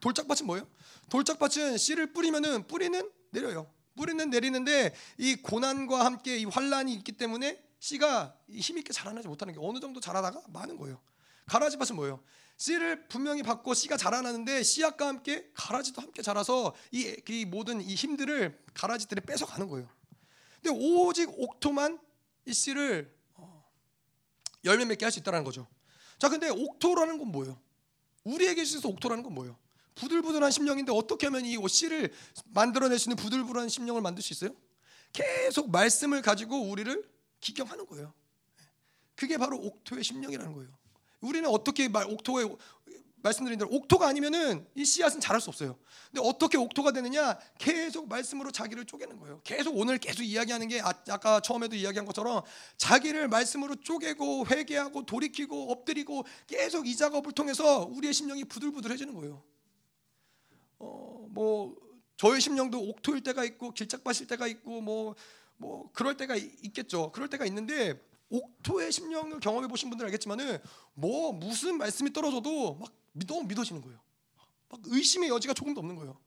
[0.00, 0.66] 돌짝밭은 뭐예요?
[1.10, 3.70] 돌짝밭은 씨를 뿌리면은 뿌리는 내려요.
[3.94, 9.60] 뿌리는 내리는데 이 고난과 함께 이 환란이 있기 때문에 씨가 힘 있게 자라나지 못하는 게
[9.62, 10.98] 어느 정도 자라다가 많은 거예요.
[11.44, 12.22] 가라지 밭은 뭐예요?
[12.56, 18.58] 씨를 분명히 받고 씨가 자라나는데 씨앗과 함께 가라지도 함께 자라서 이, 이 모든 이 힘들을
[18.72, 19.86] 가라지들이 뺏어 가는 거예요.
[20.62, 22.00] 근데 오직 옥토만
[22.46, 23.70] 이 씨를 어,
[24.64, 25.66] 열매 맺게 할 수 있다는 거죠.
[26.18, 27.60] 자, 근데 옥토라는 건 뭐예요?
[28.22, 29.58] 우리에게 있어서 옥토라는 건 뭐예요?
[29.96, 32.14] 부들부들한 심령인데 어떻게 하면 이 씨를
[32.46, 34.56] 만들어낼 수 있는 부들부들한 심령을 만들 수 있어요?
[35.12, 37.13] 계속 말씀을 가지고 우리를
[37.44, 38.12] 기경하는 거예요.
[39.14, 40.70] 그게 바로 옥토의 심령이라는 거예요.
[41.20, 42.56] 우리는 어떻게 말 옥토의
[43.22, 45.78] 말씀드린 대로 옥토가 아니면은 이 씨앗은 자랄 수 없어요.
[46.10, 47.38] 근데 어떻게 옥토가 되느냐?
[47.58, 49.40] 계속 말씀으로 자기를 쪼개는 거예요.
[49.44, 52.42] 계속 오늘 계속 이야기하는 게 아, 아까 처음에도 이야기한 것처럼
[52.76, 59.42] 자기를 말씀으로 쪼개고 회개하고 돌이키고 엎드리고 계속 이 작업을 통해서 우리의 심령이 부들부들해지는 거예요.
[60.78, 61.76] 어, 뭐
[62.18, 65.14] 저의 심령도 옥토일 때가 있고 길짝밭일 때가 있고 뭐
[65.56, 67.12] 뭐 그럴 때가 있겠죠.
[67.12, 70.58] 그럴 때가 있는데 옥토의 심령을 경험해 보신 분들 알겠지만은
[70.94, 72.92] 뭐 무슨 말씀이 떨어져도 막
[73.26, 73.98] 너무 믿어지는 거예요.
[74.68, 76.18] 막 의심의 여지가 조금도 없는 거예요.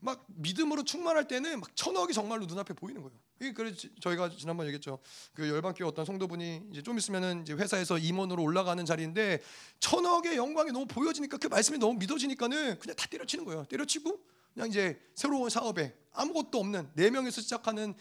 [0.00, 3.18] 막 믿음으로 충만할 때는 막 천억이 정말로 눈앞에 보이는 거예요.
[3.54, 4.98] 그래 저희가 지난번 얘기했죠.
[5.32, 9.40] 그 열방교회 어떤 성도분이 이제 좀 있으면은 이제 회사에서 임원으로 올라가는 자리인데
[9.80, 13.64] 천억의 영광이 너무 보여지니까 그 말씀이 너무 믿어지니까는 그냥 다 때려치는 거예요.
[13.66, 14.20] 때려치고
[14.54, 17.94] 그냥 이제 새로운 사업에 아무것도 없는 네 명에서 시작하는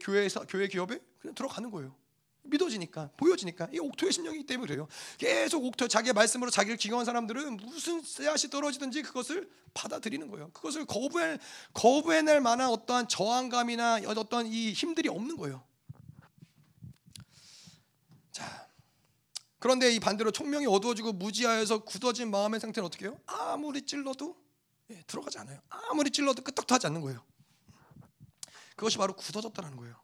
[0.00, 1.94] 교회 교회 기업에 그냥 들어가는 거예요.
[2.42, 4.88] 믿어지니까 보여지니까 이 옥토의 심령이기 때문에 그래요.
[5.18, 10.50] 계속 옥토 자기의 말씀으로 자기를 기경한 사람들은 무슨 씨앗이 떨어지든지 그것을 받아들이는 거예요.
[10.52, 11.38] 그것을 거부해
[11.74, 15.62] 거부해낼 만한 어떠한 저항감이나 어떤 이 힘들이 없는 거예요.
[18.32, 18.68] 자,
[19.58, 23.20] 그런데 이 반대로 총명이 어두워지고 무지하여서 굳어진 마음의 상태는 어떻게 해요?
[23.26, 24.36] 아무리 찔러도
[24.90, 25.60] 예, 들어가지 않아요.
[25.68, 27.22] 아무리 찔러도 끄떡도 하지 않는 거예요.
[28.80, 29.94] 그것이 바로 굳어졌다는 거예요.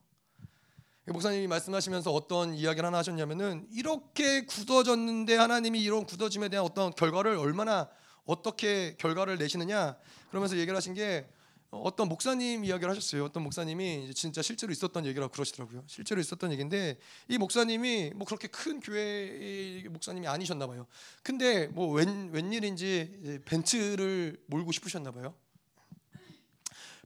[1.07, 7.89] 목사님이 말씀하시면서 어떤 이야기를 하나 하셨냐면은 이렇게 굳어졌는데 하나님이 이런 굳어짐에 대한 어떤 결과를 얼마나
[8.27, 9.97] 어떻게 결과를 내시느냐
[10.29, 11.27] 그러면서 얘기를 하신 게
[11.71, 13.25] 어떤 목사님 이야기를 하셨어요.
[13.25, 15.85] 어떤 목사님이 진짜 실제로 있었던 얘기라고 그러시더라고요.
[15.87, 16.99] 실제로 있었던 얘기인데
[17.29, 20.87] 이 목사님이 뭐 그렇게 큰 교회 목사님이 아니셨나 봐요.
[21.23, 25.35] 근데 뭐 웬, 웬일인지 벤츠를 몰고 싶으셨나 봐요.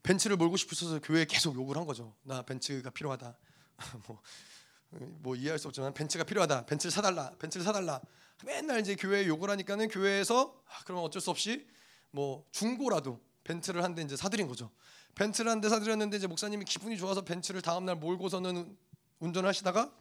[0.02, 2.14] 벤츠를 몰고 싶어서 교회에 계속 욕을 한 거죠.
[2.22, 3.36] 나 벤츠가 필요하다.
[4.06, 4.22] 뭐,
[4.90, 6.66] 뭐 이해할 수 없지만 벤츠가 필요하다.
[6.66, 7.30] 벤츠를 사달라.
[7.38, 8.00] 벤츠를 사달라.
[8.44, 11.66] 맨날 이제 교회에 욕을 하니까는 교회에서 아, 그러면 어쩔 수 없이
[12.10, 14.70] 뭐 중고라도 벤츠를 한 대 이제 사드린 거죠.
[15.14, 18.76] 벤츠를 한 대 사드렸는데 이제 목사님이 기분이 좋아서 벤츠를 다음 날 몰고서는
[19.18, 19.92] 운전을 하시다가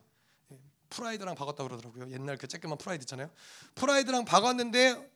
[0.52, 2.10] 예, 프라이드랑 박았다 그러더라고요.
[2.12, 3.30] 옛날 그 쬐끄만 프라이드 있잖아요.
[3.76, 5.12] 프라이드랑 박았는데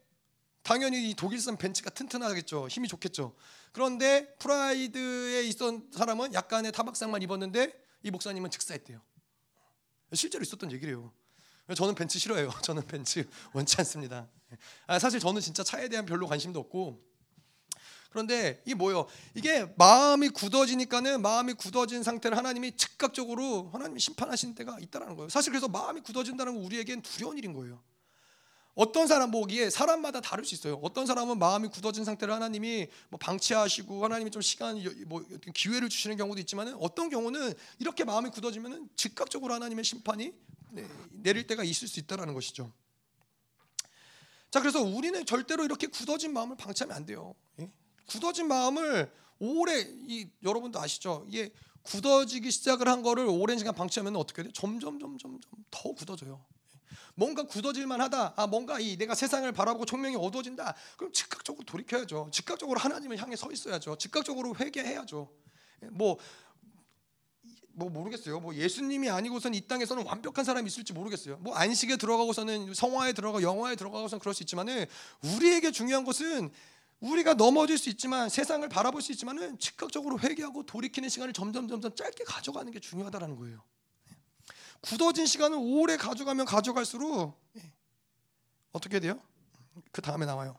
[0.64, 2.68] 당연히 이 독일산 벤츠가 튼튼하겠죠.
[2.68, 3.34] 힘이 좋겠죠.
[3.74, 9.02] 그런데 프라이드에 있던 사람은 약간의 타박상만 입었는데 이 목사님은 즉사했대요.
[10.14, 11.12] 실제로 있었던 얘기래요.
[11.76, 12.52] 저는 벤츠 싫어해요.
[12.62, 14.30] 저는 벤츠 원치 않습니다.
[14.86, 17.02] 아, 사실 저는 진짜 차에 대한 별로 관심도 없고
[18.12, 19.08] 그런데 이 뭐요?
[19.34, 25.30] 이게 마음이 굳어지니까는 마음이 굳어진 상태를 하나님이 즉각적으로 하나님이 심판하시는 때가 있다라는 거예요.
[25.30, 27.82] 사실 그래서 마음이 굳어진다는 건 우리에겐 두려운 일인 거예요.
[28.76, 30.80] 어떤 사람 보기에 사람마다 다를 수 있어요.
[30.82, 36.40] 어떤 사람은 마음이 굳어진 상태를 하나님이 뭐 방치하시고 하나님이 좀 시간 뭐 기회를 주시는 경우도
[36.42, 40.34] 있지만은 어떤 경우는 이렇게 마음이 굳어지면은 즉각적으로 하나님의 심판이
[40.72, 42.72] 네, 내릴 때가 있을 수 있다라는 것이죠.
[44.50, 47.36] 자, 그래서 우리는 절대로 이렇게 굳어진 마음을 방치하면 안 돼요.
[47.60, 47.70] 예?
[48.08, 51.26] 굳어진 마음을 오래 이 여러분도 아시죠?
[51.28, 51.52] 이게
[51.84, 54.50] 굳어지기 시작을 한 거를 오랜 시간 방치하면 어떻게 돼?
[54.54, 56.44] 점점 점 점 더 굳어져요.
[57.16, 58.34] 뭔가 굳어질만 하다.
[58.36, 60.76] 아, 뭔가 이 내가 세상을 바라보고 총명이 어두워진다.
[60.98, 62.30] 그럼 즉각적으로 돌이켜야죠.
[62.32, 63.98] 즉각적으로 하나님을 향해 서 있어야죠.
[63.98, 65.30] 즉각적으로 회개해야죠.
[65.84, 66.18] 예, 뭐뭐
[67.76, 68.40] 모르겠어요.
[68.40, 71.38] 뭐 예수님이 아니고선 이 땅에서는 완벽한 사람이 있을지 모르겠어요.
[71.38, 74.86] 뭐 안식에 들어가고서는 성화에 들어가 영화에 들어가고선 그럴 수 있지만은
[75.24, 76.52] 우리에게 중요한 것은
[77.04, 82.24] 우리가 넘어질 수 있지만 세상을 바라볼 수 있지만은 즉각적으로 회개하고 돌이키는 시간을 점점 점점 짧게
[82.24, 83.62] 가져가는 게 중요하다라는 거예요.
[84.84, 87.42] 굳어진 시간을 오래 가져가면 가져갈수록
[88.74, 89.20] 어떻게 돼요?
[89.92, 90.58] 그 다음에 나와요.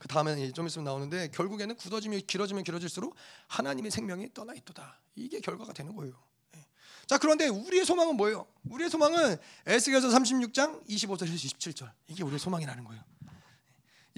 [0.00, 3.14] 그 다음에 좀 있으면 나오는데 결국에는 굳어지면 길어지면 길어질수록
[3.48, 4.98] 하나님의 생명이 떠나 있도다.
[5.14, 6.14] 이게 결과가 되는 거예요.
[6.56, 6.66] 예.
[7.06, 8.46] 자 그런데 우리의 소망은 뭐예요?
[8.64, 9.36] 우리의 소망은
[9.66, 13.04] 에스겔서 36장 25절에서 27절 이게 우리의 소망이라는 거예요.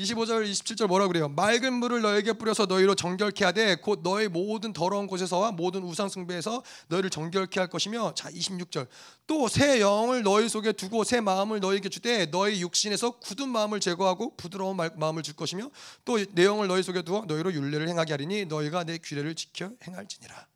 [0.03, 1.29] 25절 27절 뭐라 그래요?
[1.29, 6.63] 맑은 물을 너에게 뿌려서 너희로 정결케 하되 곧 너의 모든 더러운 곳에서와 모든 우상 숭배에서
[6.89, 8.87] 너희를 정결케 할 것이며 자 26절
[9.27, 14.37] 또 새 영을 너희 속에 두고 새 마음을 너희에게 주되 너희 육신에서 굳은 마음을 제거하고
[14.37, 15.71] 부드러운 마음을 줄 것이며
[16.05, 20.52] 또 내 영을 너희 속에 두어 너희로 윤례를 행하게 하리니 너희가 내 규례를 지켜 행할지니라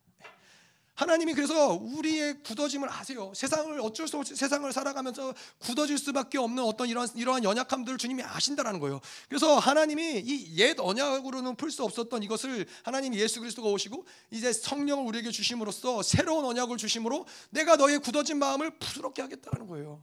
[0.97, 3.31] 하나님이 그래서 우리의 굳어짐을 아세요.
[3.35, 8.81] 세상을 어쩔 수 없이 세상을 살아가면서 굳어질 수밖에 없는 어떤 이런 이러한 연약함들을 주님이 아신다라는
[8.81, 9.01] 거예요.
[9.29, 15.05] 그래서 하나님이 이 옛 언약으로는 풀 수 없었던 이것을 하나님 예수 그리스도가 오시고 이제 성령을
[15.07, 20.03] 우리에게 주심으로써 새로운 언약을 주심으로 내가 너의 굳어진 마음을 부드럽게 하겠다는 거예요.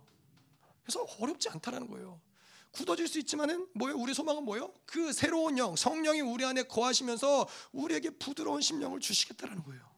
[0.84, 2.22] 그래서 어렵지 않다라는 거예요.
[2.72, 3.98] 굳어질 수 있지만은 뭐예요?
[3.98, 4.72] 우리 소망은 뭐예요?
[4.86, 9.93] 그 새로운 영, 성령이 우리 안에 거하시면서 우리에게 부드러운 심령을 주시겠다라는 거예요.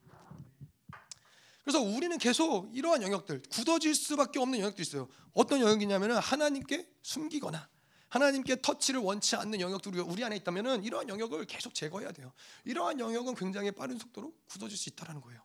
[1.65, 5.07] 그래서 우리는 계속 이러한 영역들 굳어질 수밖에 없는 영역도 있어요.
[5.33, 7.67] 어떤 영역이냐면 하나님께 숨기거나
[8.09, 12.31] 하나님께 터치를 원치 않는 영역들이 우리 안에 있다면 이러한 영역을 계속 제거해야 돼요.
[12.65, 15.41] 이러한 영역은 굉장히 빠른 속도로 굳어질 수 있다는 거예요.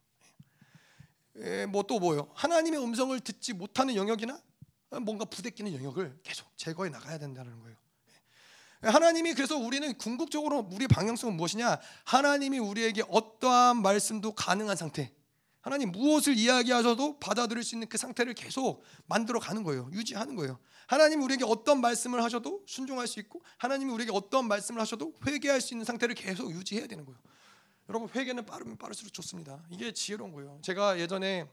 [1.36, 2.30] 예, 뭐또 뭐요?
[2.34, 4.38] 하나님의 음성을 듣지 못하는 영역이나
[5.00, 7.78] 뭔가 부대끼는 영역을 계속 제거해 나가야 된다는 거예요.
[8.84, 11.80] 예, 하나님이 그래서 우리는 궁극적으로 우리 방향성은 무엇이냐?
[12.04, 15.14] 하나님이 우리에게 어떠한 말씀도 가능한 상태.
[15.70, 19.88] 하나님 무엇을 이야기하셔도 받아들일 수 있는 그 상태를 계속 만들어 가는 거예요.
[19.92, 20.58] 유지하는 거예요.
[20.88, 25.72] 하나님 우리에게 어떤 말씀을 하셔도 순종할 수 있고 하나님이 우리에게 어떤 말씀을 하셔도 회개할 수
[25.74, 27.20] 있는 상태를 계속 유지해야 되는 거예요.
[27.88, 29.62] 여러분 회개는 빠르면 빠를수록 좋습니다.
[29.70, 30.58] 이게 지혜로운 거예요.
[30.62, 31.48] 제가 예전에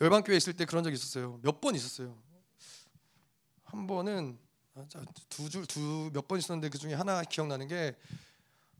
[0.00, 1.40] 열방교회 있을 때 그런 적이 있었어요.
[1.42, 2.16] 몇 번 있었어요.
[3.64, 4.38] 한 번은
[4.74, 4.86] 아,
[5.28, 7.94] 두줄 두 몇 번 있었는데 그 중에 하나 기억나는 게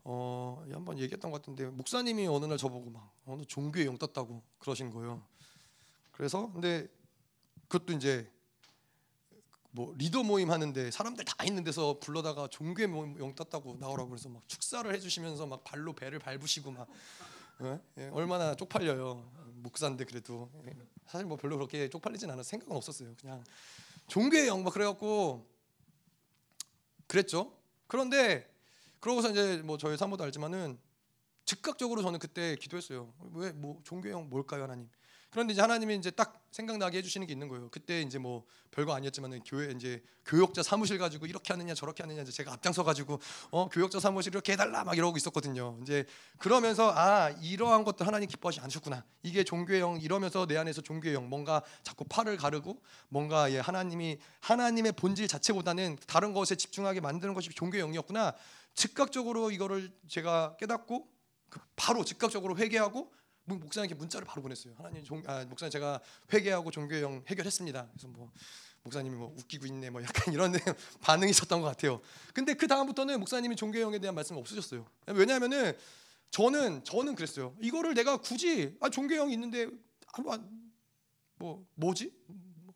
[0.05, 4.89] 어, 한번 얘기했던 것 같은데 목사님이 어느 날 저보고 막 어느 종교에 영 떴다고 그러신
[4.89, 5.23] 거예요.
[6.11, 6.87] 그래서 근데
[7.67, 8.29] 그것도 이제
[9.71, 14.47] 뭐 리더 모임 하는데 사람들 다 있는 데서 불러다가 종교에 영 떴다고 나오라고 그래서 막
[14.47, 16.87] 축사를 해주시면서 막 발로 배를 밟으시고 막
[17.61, 17.79] 예?
[17.97, 20.75] 예, 얼마나 쪽팔려요 목사인데 그래도 예.
[21.07, 23.43] 사실 뭐 별로 그렇게 쪽팔리진 않아 생각은 없었어요 그냥
[24.07, 25.47] 종교의 영막 그래갖고
[27.07, 27.51] 그랬죠
[27.87, 28.52] 그런데
[29.03, 30.79] 그러고서 이제 뭐 저희 사모도 알지만은
[31.43, 33.13] 즉각적으로 저는 그때 기도했어요.
[33.33, 34.89] 왜 뭐 종교형 뭘까요, 하나님?
[35.29, 37.67] 그런데 이제 하나님이 이제 딱 생각나게 해주시는 게 있는 거예요.
[37.69, 42.31] 그때 이제 뭐 별거 아니었지만은 교회 이제 교역자 사무실 가지고 이렇게 하느냐 저렇게 하느냐 이제
[42.31, 43.19] 제가 앞장서 가지고
[43.51, 45.77] 어 교역자 사무실 이렇게 해달라 막 이러고 있었거든요.
[45.81, 46.05] 이제
[46.37, 49.03] 그러면서 아 이러한 것도 하나님 기뻐하지 않으셨구나.
[49.23, 52.79] 이게 종교형 이러면서 내 안에서 종교형 뭔가 자꾸 팔을 가르고
[53.09, 58.33] 뭔가 예 하나님이 하나님의 본질 자체보다는 다른 것에 집중하게 만드는 것이 종교형이었구나.
[58.75, 61.07] 즉각적으로 이거를 제가 깨닫고
[61.49, 63.13] 그 바로 즉각적으로 회개하고
[63.45, 64.73] 목사님께 문자를 바로 보냈어요.
[64.77, 65.99] 하나님 종, 아, 목사님 제가
[66.31, 67.87] 회개하고 종교형 해결했습니다.
[67.91, 68.31] 그래서 뭐
[68.83, 70.53] 목사님이 뭐 웃기고 있네 뭐 약간 이런
[71.01, 72.01] 반응이 있었던 것 같아요.
[72.33, 74.85] 근데 그 다음부터는 목사님이 종교형에 대한 말씀 없으셨어요.
[75.07, 75.77] 왜냐하면은
[76.31, 77.55] 저는 저는 그랬어요.
[77.61, 79.67] 이거를 내가 굳이 아 종교형이 있는데
[81.37, 82.11] 뭐뭐 뭐지?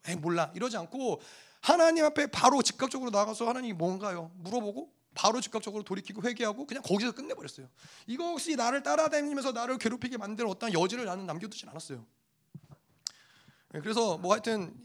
[0.07, 1.21] 에 몰라 이러지 않고
[1.61, 4.31] 하나님 앞에 바로 즉각적으로 나가서 하나님이 뭔가요?
[4.35, 7.67] 물어보고 바로 즉각적으로 돌이키고 회개하고 그냥 거기서 끝내버렸어요.
[8.05, 12.05] 이것이 나를 따라다니면서 나를 괴롭히게 만드는 어떤 여지를 나는 남겨두진 않았어요.
[13.73, 14.75] 예, 그래서 뭐 하여튼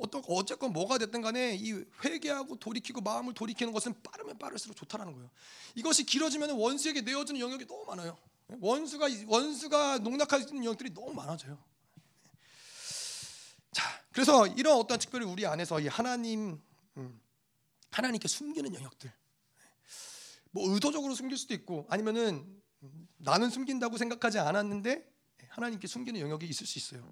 [0.00, 1.72] 어떤 어쨌건 뭐가 됐든 간에 이
[2.04, 5.30] 회개하고 돌이키고 마음을 돌이키는 것은 빠르면 빠를수록 좋다라는 거예요.
[5.76, 8.18] 이것이 길어지면 원수에게 내어주는 영역이 너무 많아요.
[8.60, 11.58] 원수가 원수가 농락하는 영역들이 너무 많아져요.
[13.72, 16.60] 자, 그래서 이런 어떤 특별히 우리 안에서 이 하나님
[16.96, 17.20] 음,
[17.90, 19.12] 하나님께 숨기는 영역들,
[20.56, 22.46] 뭐 의도적으로 숨길 수도 있고 아니면은
[23.18, 25.06] 나는 숨긴다고 생각하지 않았는데
[25.50, 27.06] 하나님께 숨기는 영역이 있을 수 있어요.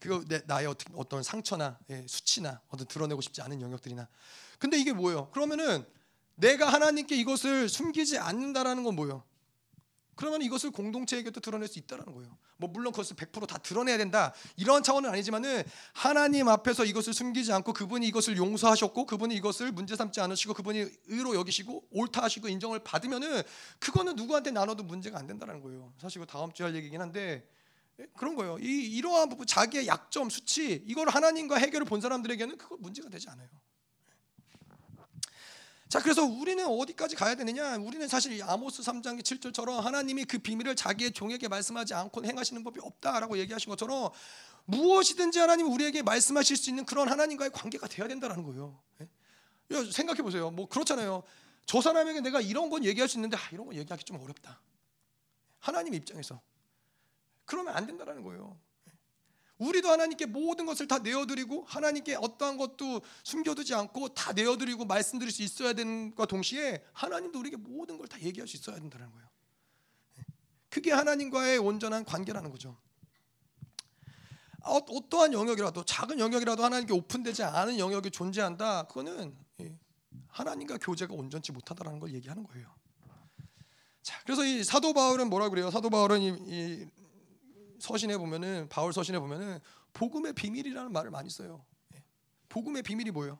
[0.00, 4.08] 그거 내, 나의 어떤 상처나 예, 수치나 어떤 드러내고 싶지 않은 영역들이나.
[4.58, 5.30] 근데 이게 뭐예요?
[5.30, 5.86] 그러면은
[6.34, 9.22] 내가 하나님께 이것을 숨기지 않는다라는 건 뭐예요?
[10.16, 12.36] 그러면 이것을 공동체에게도 드러낼 수 있다라는 거예요.
[12.58, 18.06] 뭐 물론 그것을 100%다 드러내야 된다 이런 차원은 아니지만은 하나님 앞에서 이것을 숨기지 않고 그분이
[18.08, 23.42] 이것을 용서하셨고 그분이 이것을 문제 삼지 않으시고 그분이 의로 여기시고 옳다 하시고 인정을 받으면은
[23.78, 25.92] 그거는 누구한테 나눠도 문제가 안 된다는 거예요.
[25.98, 27.48] 사실 그 다음 주에 할 얘기긴 한데
[28.00, 28.58] 예, 그런 거예요.
[28.58, 33.48] 이 이러한 부분 자기의 약점, 수치 이걸 하나님과 해결을 본 사람들에게는 그거 문제가 되지 않아요.
[35.88, 37.76] 자, 그래서 우리는 어디까지 가야 되느냐?
[37.76, 43.38] 우리는 사실 아모스 3장 7절처럼 하나님이 그 비밀을 자기의 종에게 말씀하지 않고 행하시는 법이 없다라고
[43.38, 44.10] 얘기하신 것처럼
[44.66, 48.78] 무엇이든지 하나님 우리에게 말씀하실 수 있는 그런 하나님과의 관계가 돼야 된다는 거예요.
[49.00, 49.90] 예?
[49.90, 50.50] 생각해 보세요.
[50.50, 51.22] 뭐 그렇잖아요.
[51.64, 54.60] 저 사람에게 내가 이런 건 얘기할 수 있는데 아, 이런 건 얘기하기 좀 어렵다.
[55.58, 56.38] 하나님 입장에서
[57.46, 58.58] 그러면 안 된다라는 거예요.
[59.58, 65.42] 우리도 하나님께 모든 것을 다 내어드리고 하나님께 어떠한 것도 숨겨두지 않고 다 내어드리고 말씀드릴 수
[65.42, 69.28] 있어야 되는 것과 동시에 하나님도 우리에게 모든 걸 다 얘기할 수 있어야 된다는 거예요.
[70.70, 72.76] 그게 하나님과의 온전한 관계라는 거죠.
[74.62, 78.84] 어, 어떠한 영역이라도 작은 영역이라도 하나님께 오픈되지 않은 영역이 존재한다.
[78.84, 79.36] 그거는
[80.28, 82.72] 하나님과 교제가 온전치 못하다라는 걸 얘기하는 거예요.
[84.02, 85.70] 자, 그래서 이 사도 바울은 뭐라 그래요?
[85.70, 86.86] 사도 바울은 이, 이
[87.78, 89.60] 서신에 보면은 바울 서신에 보면은
[89.92, 91.64] 복음의 비밀이라는 말을 많이 써요.
[91.94, 92.02] 예.
[92.48, 93.38] 복음의 비밀이 뭐예요?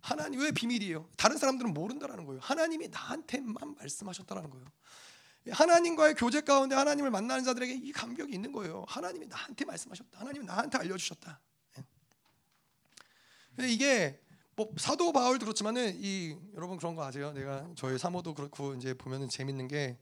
[0.00, 1.08] 하나님 왜 비밀이에요?
[1.16, 2.40] 다른 사람들은 모른다라는 거예요.
[2.42, 4.66] 하나님이 나한테만 말씀하셨다라는 거예요.
[5.46, 8.84] 예, 하나님과의 교제 가운데 하나님을 만나는 자들에게 이 감격이 있는 거예요.
[8.88, 10.20] 하나님이 나한테 말씀하셨다.
[10.20, 11.40] 하나님이 나한테 알려주셨다.
[11.78, 13.68] 예.
[13.68, 14.20] 이게
[14.54, 17.32] 뭐 사도 바울도 그렇지만은 이 여러분 그런 거 아세요?
[17.32, 19.98] 내가 저희 사모도 그렇고 이제 보면은 재밌는 게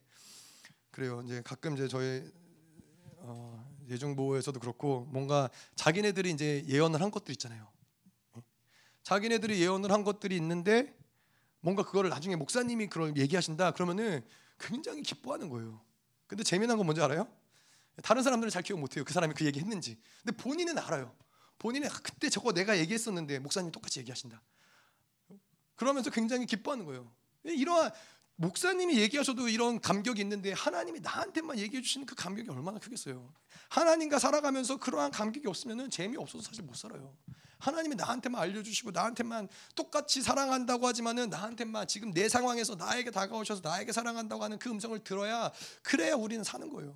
[0.91, 1.22] 그래요.
[1.26, 2.24] 이제 가끔 이제 저희
[3.29, 7.68] 어, 예정보에서도 그렇고 뭔가 자기네들이 이제 예언을 한 것들 있잖아요.
[9.03, 10.97] 자기네들이 예언을 한 것들이 있는데
[11.61, 14.24] 뭔가 그거를 나중에 목사님이 그걸 얘기하신다 그러면은
[14.59, 15.81] 굉장히 기뻐하는 거예요.
[16.27, 17.29] 근데 재미난 건 뭔지 알아요?
[18.03, 19.05] 다른 사람들은 잘 기억 못해요.
[19.05, 19.99] 그 사람이 그 얘기 했는지.
[20.22, 21.14] 근데 본인은 알아요.
[21.59, 24.41] 본인은 아, 그때 저거 내가 얘기했었는데 목사님 똑같이 얘기하신다.
[25.74, 27.11] 그러면서 굉장히 기뻐하는 거예요.
[27.45, 27.91] 이러한
[28.37, 33.32] 목사님이 얘기하셔도 이런 감격이 있는데 하나님이 나한테만 얘기해 주시는 그 감격이 얼마나 크겠어요.
[33.70, 37.16] 하나님과 살아가면서 그러한 감격이 없으면 재미 없어서 사실 못 살아요.
[37.59, 44.45] 하나님이 나한테만 알려주시고 나한테만 똑같이 사랑한다고 하지만은 나한테만 지금 내 상황에서 나에게 다가오셔서 나에게 사랑한다고
[44.45, 45.51] 하는 그 음성을 들어야
[45.82, 46.95] 그래야 우리는 사는 거예요.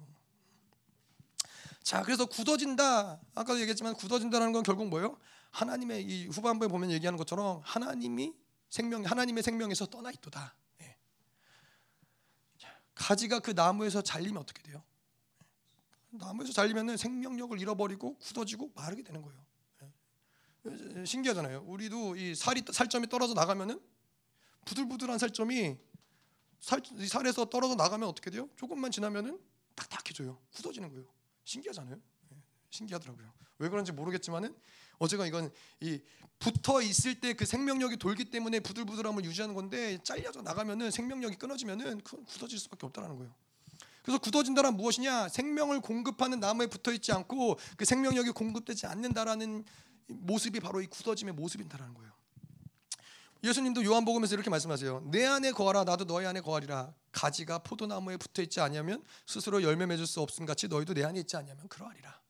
[1.82, 3.18] 자, 그래서 굳어진다.
[3.34, 5.16] 아까도 얘기했지만 굳어진다는 건 결국 뭐예요?
[5.50, 8.34] 하나님의 이 후반부에 보면 얘기하는 것처럼 하나님이
[8.68, 10.54] 생명 하나님의 생명에서 떠나 있도다.
[13.00, 14.82] 가지가 그 나무에서 잘리면 어떻게 돼요?
[16.10, 19.42] 나무에서 잘리면 생명력을 잃어버리고 굳어지고 마르게 되는 거예요.
[20.66, 21.04] 예.
[21.06, 21.64] 신기하잖아요.
[21.66, 23.80] 우리도 이 살이 살점이 떨어져 나가면은
[24.66, 25.78] 부들부들한 살점이
[26.60, 28.50] 살, 살에서 떨어져 나가면 어떻게 돼요?
[28.56, 29.40] 조금만 지나면은
[29.74, 30.38] 딱딱해져요.
[30.52, 31.06] 굳어지는 거예요.
[31.44, 31.96] 신기하잖아요.
[32.32, 32.36] 예.
[32.68, 33.32] 신기하더라고요.
[33.60, 34.54] 왜 그런지 모르겠지만은
[35.00, 35.50] 어제가 이건
[35.80, 36.00] 이
[36.38, 42.22] 붙어 있을 때 그 생명력이 돌기 때문에 부들부들함을 유지하는 건데 잘려져 나가면은 생명력이 끊어지면은 그
[42.24, 43.34] 굳어질 수밖에 없다는 거예요.
[44.02, 45.28] 그래서 굳어진다란 무엇이냐?
[45.28, 49.64] 생명을 공급하는 나무에 붙어 있지 않고 그 생명력이 공급되지 않는다라는
[50.06, 52.10] 모습이 바로 이 굳어짐의 모습인다라는 거예요.
[53.42, 55.08] 예수님도 요한복음에서 이렇게 말씀하세요.
[55.10, 56.92] 내 안에 거하라 나도 너희 안에 거하리라.
[57.12, 61.36] 가지가 포도나무에 붙어 있지 아니하면 스스로 열매 맺을 수 없음 같이 너희도 내 안에 있지
[61.36, 62.20] 아니하면 그러하리라.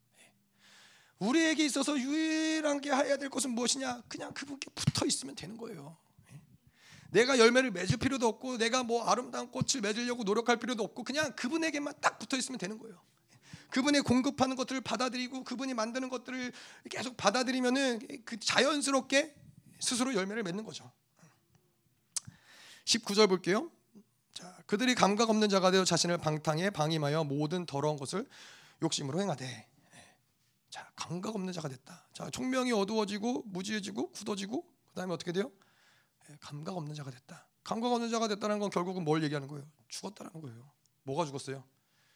[1.21, 4.03] 우리에게 있어서 유일하게 해야 될 것은 무엇이냐?
[4.09, 5.97] 그냥 그분께 붙어 있으면 되는 거예요.
[7.11, 11.95] 내가 열매를 맺을 필요도 없고 내가 뭐 아름다운 꽃을 맺으려고 노력할 필요도 없고 그냥 그분에게만
[12.01, 13.01] 딱 붙어 있으면 되는 거예요.
[13.71, 16.53] 그분이 공급하는 것들을 받아들이고 그분이 만드는 것들을
[16.91, 19.35] 계속 받아들이면은 그 자연스럽게
[19.79, 20.91] 스스로 열매를 맺는 거죠.
[22.85, 23.71] 19절 볼게요.
[24.33, 28.27] 자, 그들이 감각 없는 자가 되어 자신을 방탕에 방임하여 모든 더러운 것을
[28.83, 29.70] 욕심으로 행하되
[30.71, 32.09] 자, 감각 없는 자가 됐다.
[32.15, 35.51] 자, 총명이 어두워지고 무지해지고 굳어지고 그다음에 어떻게 돼요?
[36.31, 37.49] 예, 감각 없는 자가 됐다.
[37.65, 39.69] 감각 없는 자가 됐다는 건 결국은 뭘 얘기하는 거예요?
[39.89, 40.71] 죽었다는 거예요.
[41.03, 41.65] 뭐가 죽었어요?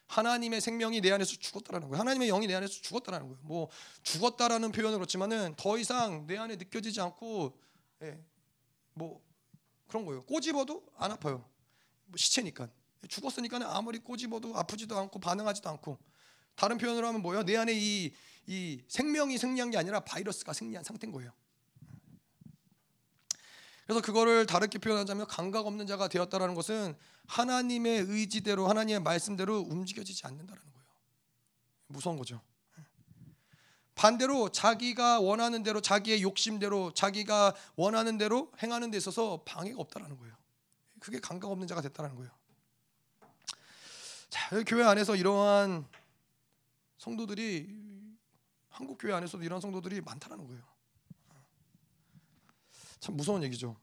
[0.07, 1.99] 하나님의 생명이 내 안에서 죽었다라는 거예요.
[1.99, 3.41] 하나님의 영이 내 안에서 죽었다라는 거예요.
[3.43, 3.69] 뭐
[4.03, 7.57] 죽었다라는 표현은 그렇지만은 더 이상 내 안에 느껴지지 않고
[8.03, 8.23] 예,
[8.93, 9.21] 뭐
[9.87, 10.23] 그런 거예요.
[10.23, 11.49] 꼬집어도 안 아파요.
[12.05, 12.69] 뭐 시체니까
[13.09, 15.97] 죽었으니까 아무리 꼬집어도 아프지도 않고 반응하지도 않고
[16.55, 17.43] 다른 표현으로 하면 뭐예요?
[17.43, 18.13] 내 안에 이,
[18.47, 21.31] 이 생명이 승리한 게 아니라 바이러스가 승리한 상태인 거예요.
[23.85, 26.95] 그래서 그거를 다르게 표현하자면 감각 없는 자가 되었다라는 것은
[27.27, 30.87] 하나님의 의지대로 하나님의 말씀대로 움직여지지 않는다라는 거예요.
[31.87, 32.41] 무서운 거죠.
[33.93, 40.35] 반대로 자기가 원하는 대로 자기의 욕심대로 자기가 원하는 대로 행하는 데 있어서 방해가 없다라는 거예요.
[40.99, 42.31] 그게 감각 없는 자가 됐다라는 거예요.
[44.29, 45.87] 자, 교회 안에서 이러한
[46.97, 47.94] 성도들이
[48.75, 50.61] 한국 교회 안에서도 이런 성도들이 많다라는 거예요.
[52.99, 53.77] 참 무서운 얘기죠.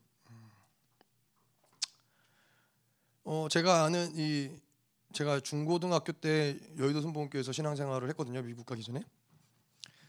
[3.24, 4.50] 어 제가 아는 이
[5.14, 8.42] 제가 중고등학교 때 여의도 선보원교회에서 신앙생활을 했거든요.
[8.42, 9.02] 미국 가기 전에.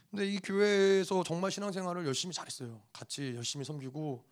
[0.10, 2.82] 근데 이 교회에서 정말 신앙생활을 열심히 잘했어요.
[2.92, 4.26] 같이 열심히 섬기고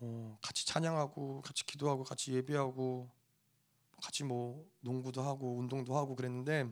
[0.00, 3.08] 어, 같이 찬양하고 같이 기도하고 같이 예배하고
[4.02, 6.68] 같이 뭐 농구도 하고 운동도 하고 그랬는데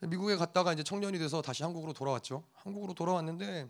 [0.00, 2.44] 미국에 갔다가 이제 청년이 돼서 다시 한국으로 돌아왔죠.
[2.54, 3.68] 한국으로 돌아왔는데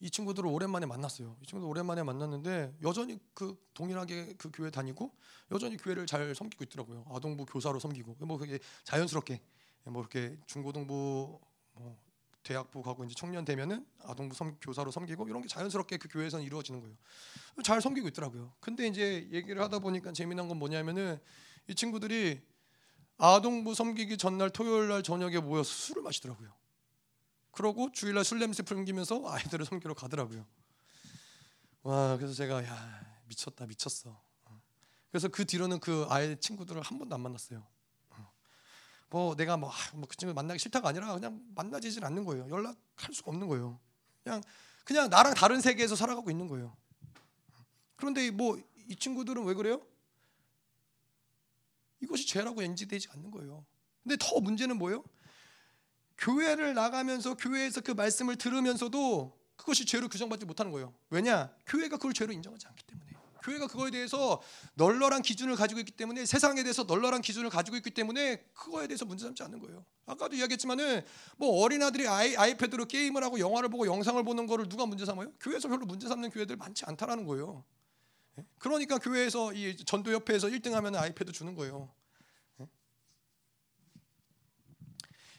[0.00, 1.36] 이 친구들을 오랜만에 만났어요.
[1.40, 5.14] 이 친구들 오랜만에 만났는데 여전히 그 동일하게 그 교회 다니고
[5.52, 7.04] 여전히 교회를 잘 섬기고 있더라고요.
[7.08, 9.40] 아동부 교사로 섬기고 뭐 그게 자연스럽게
[9.84, 11.40] 뭐 이렇게 중고등부
[11.74, 11.98] 뭐
[12.42, 16.80] 대학부 가고 이제 청년 되면은 아동부 섬, 교사로 섬기고 이런 게 자연스럽게 그 교회에서는 이루어지는
[16.80, 16.96] 거예요.
[17.62, 18.52] 잘 섬기고 있더라고요.
[18.58, 21.20] 근데 이제 얘기를 하다 보니까 재미난 건 뭐냐면은
[21.68, 22.42] 이 친구들이
[23.18, 26.52] 아동부 섬기기 전날 토요일 날 저녁에 모여서 술을 마시더라고요.
[27.52, 30.46] 그러고 주일날 술 냄새 풍기면서 아이들을 섬기러 가더라고요.
[31.82, 34.20] 와 그래서 제가 야 미쳤다 미쳤어.
[35.10, 37.66] 그래서 그 뒤로는 그 아이 친구들을 한 번도 안 만났어요.
[39.10, 42.48] 뭐 내가 뭐그 아, 뭐 친구 만나기 싫다가 아니라 그냥 만나지질 않는 거예요.
[42.48, 43.78] 연락할 수가 없는 거예요.
[44.24, 44.42] 그냥
[44.84, 46.74] 그냥 나랑 다른 세계에서 살아가고 있는 거예요.
[47.96, 48.58] 그런데 뭐
[48.88, 49.80] 이 친구들은 왜 그래요?
[52.02, 53.64] 이것이 죄라고 인지되지 않는 거예요.
[54.02, 55.04] 근데 더 문제는 뭐예요?
[56.18, 60.94] 교회를 나가면서 교회에서 그 말씀을 들으면서도 그것이 죄로 규정받지 못하는 거예요.
[61.10, 61.54] 왜냐?
[61.66, 63.12] 교회가 그걸 죄로 인정하지 않기 때문에.
[63.42, 64.40] 교회가 그거에 대해서
[64.74, 69.24] 널널한 기준을 가지고 있기 때문에 세상에 대해서 널널한 기준을 가지고 있기 때문에 그거에 대해서 문제
[69.24, 69.84] 삼지 않는 거예요.
[70.06, 71.04] 아까도 이야기했지만은
[71.36, 75.32] 뭐 어린 아들이 아이, 아이패드로 게임을 하고 영화를 보고 영상을 보는 거를 누가 문제 삼아요?
[75.40, 77.64] 교회에서 별로 문제 삼는 교회들 많지 않다라는 거예요.
[78.38, 78.44] 예?
[78.58, 81.90] 그러니까 교회에서 이 전도협회에서 1등하면 아이패드 주는 거예요.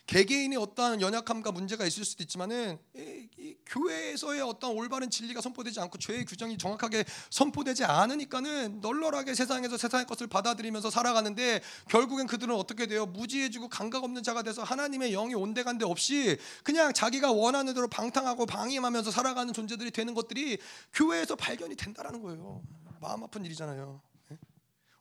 [0.05, 5.97] 개개인의 어떠한 연약함과 문제가 있을 수도 있지만은 이, 이 교회에서의 어떤 올바른 진리가 선포되지 않고
[5.97, 13.05] 죄의 규정이 정확하게 선포되지 않으니까는 널널하게 세상에서 세상의 것을 받아들이면서 살아가는데 결국엔 그들은 어떻게 돼요?
[13.05, 19.09] 무지해지고 감각 없는 자가 돼서 하나님의 영이 온데간데 없이 그냥 자기가 원하는 대로 방탕하고 방임하면서
[19.09, 20.59] 살아가는 존재들이 되는 것들이
[20.93, 22.61] 교회에서 발견이 된다라는 거예요.
[23.03, 24.01] 마음 아픈 일이잖아요.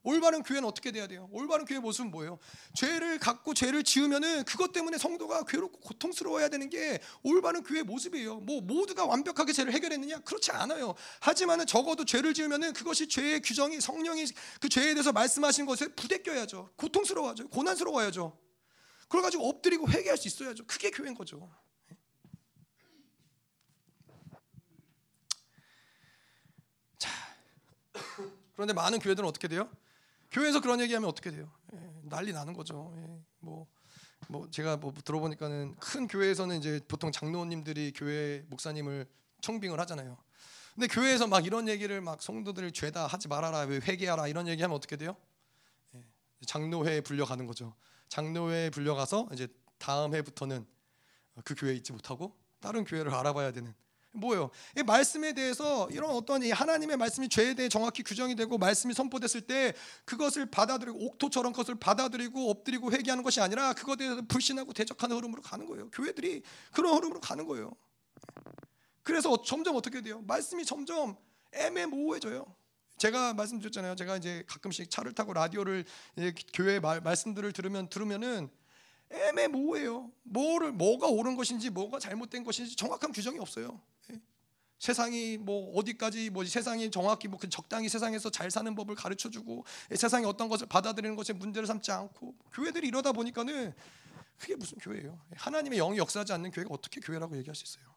[0.04, 1.28] 올바른 교회는 어떻게 돼야 돼요?
[1.30, 2.40] 올바른 교회 모습은 뭐예요?
[2.74, 8.40] 죄를 갖고 죄를 지으면은 그것 때문에 성도가 괴롭고 고통스러워야 되는 게 올바른 교회 모습이에요.
[8.40, 10.18] 뭐 모두가 완벽하게 죄를 해결했느냐?
[10.20, 10.96] 그렇지 않아요.
[11.20, 14.26] 하지만은 적어도 죄를 지으면은 그것이 죄의 규정이 성령이
[14.60, 16.70] 그 죄에 대해서 말씀하신 것에 부대껴야죠.
[16.76, 17.48] 고통스러워하죠.
[17.50, 18.36] 고난스러워야죠.
[19.08, 20.64] 그래가지고 엎드리고 회개할 수 있어야죠.
[20.66, 21.48] 그게 교회인 거죠.
[28.54, 29.68] 그런데 많은 교회들은 어떻게 돼요?
[30.30, 31.50] 교회에서 그런 얘기하면 어떻게 돼요?
[31.74, 32.92] 예, 난리 나는 거죠.
[32.96, 33.66] 예, 뭐,
[34.28, 39.06] 뭐 제가 뭐 들어보니까는 큰 교회에서는 이제 보통 장로님들이 교회 목사님을
[39.40, 40.16] 청빙을 하잖아요.
[40.74, 44.96] 근데 교회에서 막 이런 얘기를 막 성도들 죄다 하지 말아라, 왜 회개하라 이런 얘기하면 어떻게
[44.96, 45.16] 돼요?
[45.94, 46.02] 예,
[46.46, 47.74] 장로회에 불려가는 거죠.
[48.08, 49.48] 장로회에 불려가서 이제
[49.78, 50.66] 다음 해부터는
[51.44, 53.74] 그 교회에 있지 못하고 다른 교회를 알아봐야 되는
[54.12, 54.50] 뭐예요?
[54.76, 59.42] 이 말씀에 대해서 이런 어떤 이 하나님의 말씀이 죄에 대해 정확히 규정이 되고 말씀이 선포됐을
[59.42, 59.74] 때
[60.04, 65.66] 그것을 받아들이고 옥토처럼 그것을 받아들이고 엎드리고 회개하는 것이 아니라 그것에 대해서 불신하고 대적하는 흐름으로 가는
[65.66, 65.90] 거예요.
[65.90, 67.72] 교회들이 그런 흐름으로 가는 거예요.
[69.02, 70.22] 그래서 점점 어떻게 돼요?
[70.26, 71.16] 말씀이 점점
[71.52, 72.44] 애매모호해져요.
[72.98, 73.96] 제가 말씀드렸잖아요.
[73.96, 75.84] 제가 이제 가끔씩 차를 타고 라디오를
[76.52, 78.48] 교회 말, 말씀들을 들으면 들으면은
[79.12, 80.10] 애매모호해요.
[80.22, 83.80] 뭐를 뭐가 옳은 것인지 뭐가 잘못된 것인지 정확한 규정이 없어요.
[84.78, 89.64] 세상이 뭐 어디까지 뭐 세상이 정확히 뭐그 적당히 세상에서 잘 사는 법을 가르쳐 주고
[89.94, 93.72] 세상이 어떤 것을 받아들이는 것에 문제를 삼지 않고 교회들이 이러다 보니까는
[94.38, 95.20] 그게 무슨 교회예요?
[95.36, 97.94] 하나님의 영이 역사하지 않는 교회가 어떻게 교회라고 얘기할 수 있어요?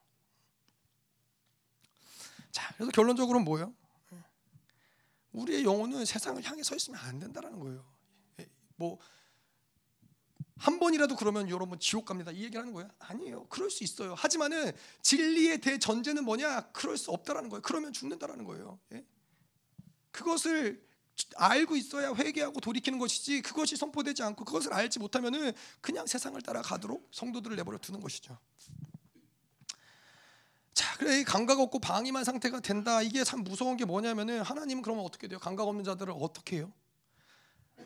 [2.51, 3.73] 자, 그래서 결론적으로는 뭐예요?
[5.31, 7.83] 우리의 영혼은 세상을 향해 서 있으면 안 된다라는 거예요.
[8.75, 8.99] 뭐
[10.57, 12.31] 한 번이라도 그러면 여러분 지옥 갑니다.
[12.31, 12.89] 이 얘기를 하는 거예요?
[12.99, 13.45] 아니에요.
[13.47, 14.13] 그럴 수 있어요.
[14.13, 14.71] 하지만은
[15.01, 16.71] 진리의 대전제는 뭐냐?
[16.71, 17.61] 그럴 수 없다라는 거예요.
[17.61, 18.79] 그러면 죽는다라는 거예요.
[18.93, 19.05] 예?
[20.11, 20.81] 그것을
[21.35, 27.55] 알고 있어야 회개하고 돌이키는 것이지 그것이 선포되지 않고 그것을 알지 못하면은 그냥 세상을 따라가도록 성도들을
[27.57, 28.37] 내버려 두는 것이죠.
[30.73, 33.01] 자, 그래 감각 없고 방임한 상태가 된다.
[33.01, 35.39] 이게 참 무서운 게 뭐냐면은 하나님은 그러면 어떻게 돼요?
[35.39, 36.73] 감각 없는 자들을 어떻게 해요?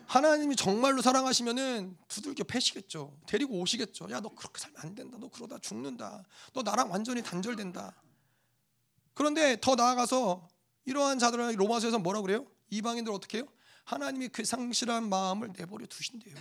[0.06, 3.16] 하나님이 정말로 사랑하시면은 두들겨 패시겠죠.
[3.26, 4.10] 데리고 오시겠죠.
[4.10, 5.18] 야, 너 그렇게 살면 안 된다.
[5.20, 6.24] 너 그러다 죽는다.
[6.52, 7.94] 너 나랑 완전히 단절된다.
[9.14, 10.48] 그런데 더 나아가서
[10.84, 12.46] 이러한 자들은 로마서에서 뭐라 그래요?
[12.70, 13.46] 이방인들 어떻게 해요?
[13.84, 16.34] 하나님이 그 상실한 마음을 내버려 두신대요.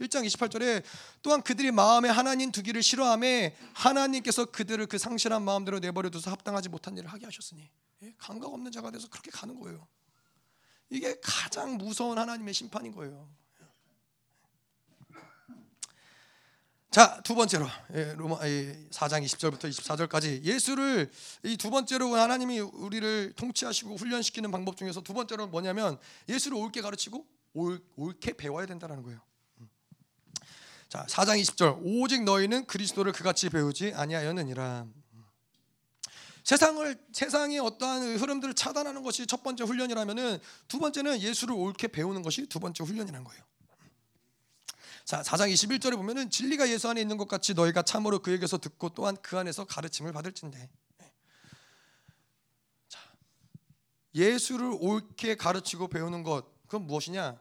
[0.00, 0.82] 1장 28절에
[1.22, 6.96] 또한 그들이 마음에 하나님 두기를 싫어함에 하나님께서 그들을 그 상실한 마음대로 내버려 두서 합당하지 못한
[6.96, 7.70] 일을 하게 하셨으니
[8.02, 8.14] 예?
[8.18, 9.86] 감각 없는 자가 돼서 그렇게 가는 거예요.
[10.92, 13.26] 이게 가장 무서운 하나님의 심판인 거예요.
[16.90, 21.10] 자, 두 번째로 예, 로마 4장 20절부터 24절까지 예수를
[21.44, 25.98] 이 두 번째로 하나님이 우리를 통치하시고 훈련시키는 방법 중에서 두 번째로는 뭐냐면
[26.28, 29.18] 예수를 옳게 가르치고 옳, 옳게 배워야 된다는 거예요.
[30.90, 34.84] 자, 4장 20절 오직 너희는 그리스도를 그같이 배우지 아니하였느니라.
[36.44, 40.38] 세상을 세상의 어떠한 흐름들을 차단하는 것이 첫 번째 훈련이라면은
[40.68, 43.42] 두 번째는 예수를 옳게 배우는 것이 두 번째 훈련이라는 거예요.
[45.04, 49.16] 자, 4장 21절에 보면은 진리가 예수 안에 있는 것 같이 너희가 참으로 그에게서 듣고 또한
[49.22, 50.68] 그 안에서 가르침을 받을진대.
[52.88, 53.00] 자,
[54.14, 57.40] 예수를 옳게 가르치고 배우는 것 그건 무엇이냐?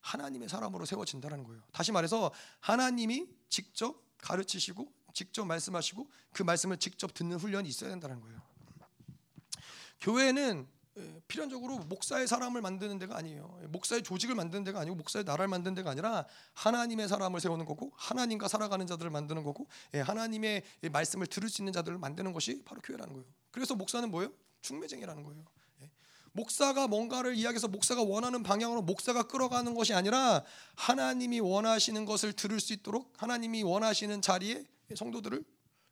[0.00, 1.60] 하나님의 사람으로 세워진다는 거예요.
[1.72, 8.40] 다시 말해서 하나님이 직접 가르치시고 직접 말씀하시고 그 말씀을 직접 듣는 훈련이 있어야 된다는 거예요.
[10.00, 10.68] 교회는
[11.26, 13.60] 필연적으로 목사의 사람을 만드는 데가 아니에요.
[13.68, 16.24] 목사의 조직을 만드는 데가 아니고 목사의 나라를 만드는 데가 아니라
[16.54, 20.62] 하나님의 사람을 세우는 거고 하나님과 살아가는 자들을 만드는 거고 예, 하나님의
[20.92, 23.26] 말씀을 들을 수 있는 자들을 만드는 것이 바로 교회라는 거예요.
[23.50, 24.32] 그래서 목사는 뭐예요?
[24.60, 25.44] 중매쟁이라는 거예요.
[25.82, 25.90] 예.
[26.30, 30.44] 목사가 뭔가를 이야기해서 목사가 원하는 방향으로 목사가 끌어가는 것이 아니라
[30.76, 34.64] 하나님이 원하시는 것을 들을 수 있도록 하나님이 원하시는 자리에
[34.96, 35.44] 성도들을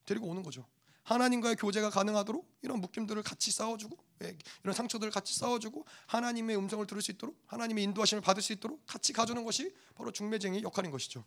[0.04, 0.66] 데리고 오는 거죠.
[1.02, 7.00] 하나님과의 교제가 가능하도록 이런 묶임들을 같이 싸워주고 예, 이런 상처들을 같이 싸워주고 하나님의 음성을 들을
[7.00, 11.24] 수 있도록 하나님의 인도하심을 받을 수 있도록 같이 가주는 것이 바로 중매쟁이 역할인 것이죠.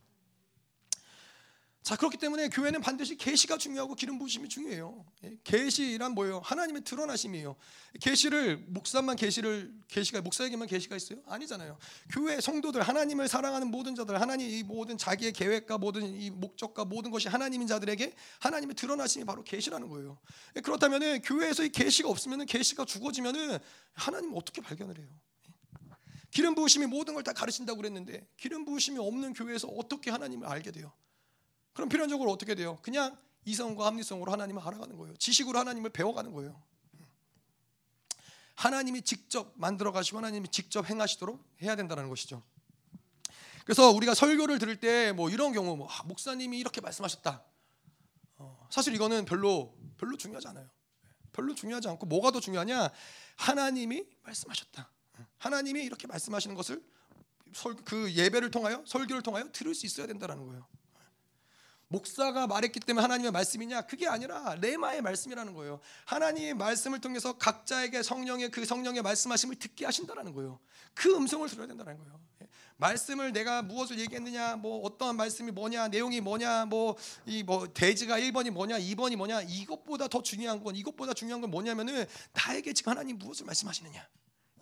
[1.81, 5.05] 자 그렇기 때문에 교회는 반드시 계시가 중요하고 기름 부으심이 중요해요.
[5.23, 6.39] 예, 계시란 뭐예요?
[6.43, 7.55] 하나님의 드러나심이에요.
[8.01, 11.19] 계시를 목사만 계시를 계시가 목사에게만 계시가 있어요?
[11.25, 11.77] 아니잖아요.
[12.11, 17.11] 교회 성도들 하나님을 사랑하는 모든 자들 하나님 이 모든 자기의 계획과 모든 이 목적과 모든
[17.11, 20.19] 것이 하나님인 자들에게 하나님의 드러나심이 바로 계시라는 거예요.
[20.57, 23.57] 예, 그렇다면은 교회에서 이 계시가 없으면은 계시가 죽어지면은
[23.93, 25.07] 하나님 어떻게 발견을 해요?
[25.47, 25.53] 예.
[26.29, 30.91] 기름 부으심이 모든 걸 다 가르친다고 그랬는데 기름 부으심이 없는 교회에서 어떻게 하나님을 알게 돼요?
[31.79, 32.77] 그럼 필연적으로 어떻게 돼요?
[32.81, 35.15] 그냥 이성과 합리성으로 하나님을 알아가는 거예요.
[35.15, 36.61] 지식으로 하나님을 배워가는 거예요.
[38.55, 42.43] 하나님이 직접 만들어 가시고 하나님이 직접 행하시도록 해야 된다는 것이죠.
[43.63, 47.45] 그래서 우리가 설교를 들을 때 뭐 이런 경우 뭐 아, 목사님이 이렇게 말씀하셨다.
[48.39, 50.69] 어, 사실 이거는 별로 별로 중요하지 않아요.
[51.31, 52.91] 별로 중요하지 않고 뭐가 더 중요하냐?
[53.37, 54.91] 하나님이 말씀하셨다.
[55.37, 56.83] 하나님이 이렇게 말씀하시는 것을
[57.85, 60.67] 그 예배를 통하여 설교를 통하여 들을 수 있어야 된다는 거예요.
[61.89, 63.81] 목사가 말했기 때문에 하나님의 말씀이냐?
[63.81, 65.79] 그게 아니라 레마의 말씀이라는 거예요.
[66.05, 70.59] 하나님의 말씀을 통해서 각자에게 성령의 그 성령의 말씀하심을 듣게 하신다라는 거예요.
[70.93, 72.19] 그 음성을 들어야 된다는 거예요.
[72.43, 72.47] 예.
[72.77, 76.95] 말씀을 내가 무엇을 얘기했느냐, 뭐 어떠한 말씀이 뭐냐, 내용이 뭐냐, 뭐
[77.25, 82.05] 이뭐 뭐 대지가 1번이 뭐냐, 2번이 뭐냐, 이것보다 더 중요한 건 이것보다 중요한 건 뭐냐면은
[82.33, 84.07] 나에게 지금 하나님 무엇을 말씀하시느냐.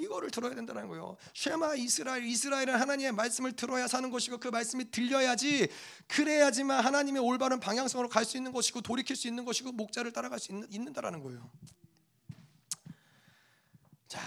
[0.07, 1.17] 이거를 들어야 된다는 거예요.
[1.33, 5.67] 쉐마 이스라엘 이스라엘은 하나님의 말씀을 들어야 사는 것이고 그 말씀이 들려야지
[6.07, 10.51] 그래야지만 하나님의 올바른 방향성으로 갈 수 있는 것이고 돌이킬 수 있는 것이고 목자를 따라갈 수
[10.51, 11.49] 있는, 있는다라는 거예요.
[14.09, 14.19] 자,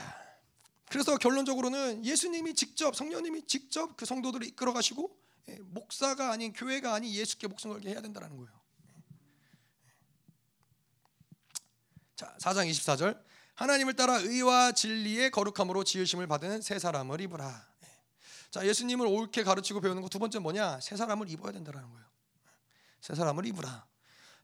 [0.89, 5.15] 그래서 결론적으로는 예수님이 직접 성령님이 직접 그 성도들을 이끌어 가시고
[5.48, 8.51] 예, 목사가 아닌 교회가 아닌 예수께 목숨 걸게 해야 된다는 거예요.
[12.16, 13.30] 자, 4장 24절
[13.61, 17.66] 하나님을 따라 의와 진리의 거룩함으로 지으심을 받은 새 사람을 입으라.
[17.85, 17.89] 예.
[18.51, 20.81] 자, 예수님을 옳게 가르치고 배우는 거 두 번째 뭐냐?
[20.81, 22.07] 새 사람을 입어야 된다는 거예요.
[23.03, 23.85] 새 사람을 입으라.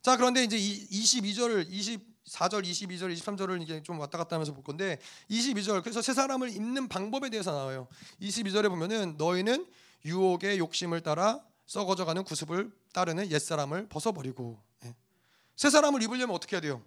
[0.03, 4.99] 자, 그런데 이제 22절, 24절, 22절, 23절을 이게 좀 왔다 갔다 하면서 볼 건데
[5.31, 7.87] 22절 그래서 새 사람을 입는 방법에 대해서 나와요.
[8.21, 9.65] 22절에 보면은 너희는
[10.05, 14.95] 유혹의 욕심을 따라 썩어져가는 구습을 따르는 옛 사람을 벗어버리고 예.
[15.55, 16.83] 새 사람을 입으려면 어떻게 해야 돼요?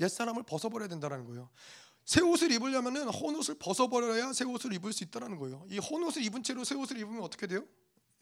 [0.00, 1.50] 옛 사람을 벗어버려야 된다는 거예요.
[2.04, 5.64] 새 옷을 입으려면은 헌 옷을 벗어버려야 새 옷을 입을 수 있다는 거예요.
[5.70, 7.64] 이헌 옷을 입은 채로 새 옷을 입으면 어떻게 돼요?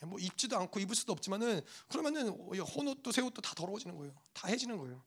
[0.03, 4.15] 예, 뭐 입지도 않고 입을 수도 없지만은 그러면은 헌 옷도 새 옷도 다 더러워지는 거예요.
[4.33, 5.03] 다 해지는 거예요.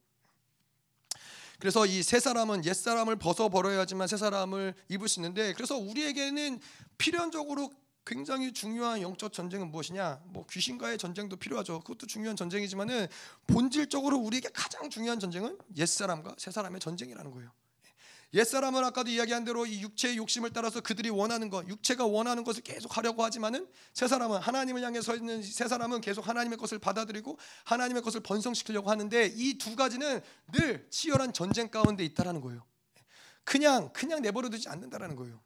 [1.60, 6.60] 그래서 이 새 사람은 옛 사람을 벗어 버려야지만 새 사람을 입을 수 있는데 그래서 우리에게는
[6.98, 7.72] 필연적으로
[8.06, 10.22] 굉장히 중요한 영적 전쟁은 무엇이냐?
[10.26, 11.80] 뭐 귀신과의 전쟁도 필요하죠.
[11.82, 13.08] 그것도 중요한 전쟁이지만은
[13.48, 17.52] 본질적으로 우리에게 가장 중요한 전쟁은 옛 사람과 새 사람의 전쟁이라는 거예요.
[18.34, 22.96] 옛사람은 아까도 이야기한 대로 이 육체의 욕심을 따라서 그들이 원하는 것, 육체가 원하는 것을 계속
[22.96, 28.02] 하려고 하지만은 새 사람은 하나님을 향해 서 있는 새 사람은 계속 하나님의 것을 받아들이고 하나님의
[28.02, 30.22] 것을 번성시키려고 하는데 이 두 가지는
[30.54, 32.66] 늘 치열한 전쟁 가운데 있다라는 거예요.
[33.44, 35.42] 그냥 그냥 내버려 두지 않는다라는 거예요.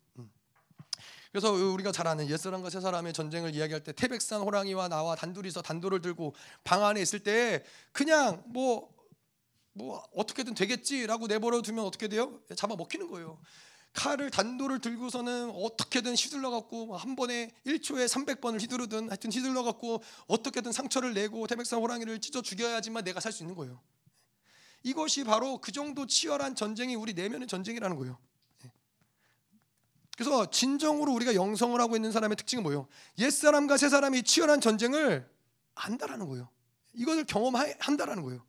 [1.35, 1.41] 음.
[1.41, 6.33] 그래서 우리가 잘 아는 옛사람과 새사람의 전쟁을 이야기할 때 태백산 호랑이와 나와 단둘이서 단도를 들고
[6.63, 12.39] 방 안에 있을 때 그냥 뭐뭐 어떻게든 되겠지라고 내버려 두면 어떻게 돼요?
[12.55, 13.39] 잡아 먹히는 거예요.
[13.91, 20.73] 칼을 단도를 들고서는 어떻게든 휘둘러 갖고 한 번에 1초에 300번을 휘두르든 하여튼 휘둘러 갖고 어떻게든
[20.73, 23.81] 상처를 내고 태백산 호랑이를 찢어 죽여야지만 내가 살 수 있는 거예요.
[24.83, 28.17] 이것이 바로 그 정도 치열한 전쟁이 우리 내면의 전쟁이라는 거예요.
[30.15, 32.87] 그래서 진정으로 우리가 영성을 하고 있는 사람의 특징은 뭐예요?
[33.19, 35.29] 옛 사람과 새 사람이 치열한 전쟁을
[35.75, 36.49] 안다라는 거예요.
[36.93, 38.45] 이것을 경험한다라는 거예요.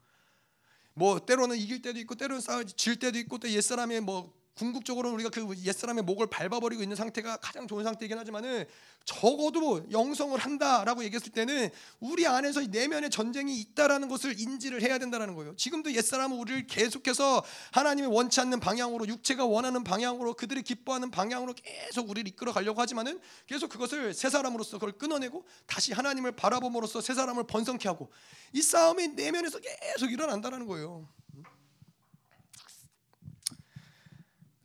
[0.95, 5.55] 뭐 때로는 이길 때도 있고 때로는 싸질 때도 있고 또 옛사람의 뭐 궁극적으로 우리가 그
[5.65, 8.65] 옛사람의 목을 밟아버리고 있는 상태가 가장 좋은 상태이긴 하지만은
[9.05, 11.69] 적어도 영성을 한다라고 얘기했을 때는
[12.01, 15.55] 우리 안에서 내면의 전쟁이 있다라는 것을 인지를 해야 된다라는 거예요.
[15.57, 22.09] 지금도 옛사람은 우리를 계속해서 하나님이 원치 않는 방향으로 육체가 원하는 방향으로 그들이 기뻐하는 방향으로 계속
[22.09, 27.47] 우리를 이끌어 가려고 하지만은 계속 그것을 새 사람으로서 그걸 끊어내고 다시 하나님을 바라봄으로써 새 사람을
[27.47, 28.11] 번성케 하고
[28.55, 31.07] 이 싸움이 내면에서 계속 일어난다라는 거예요.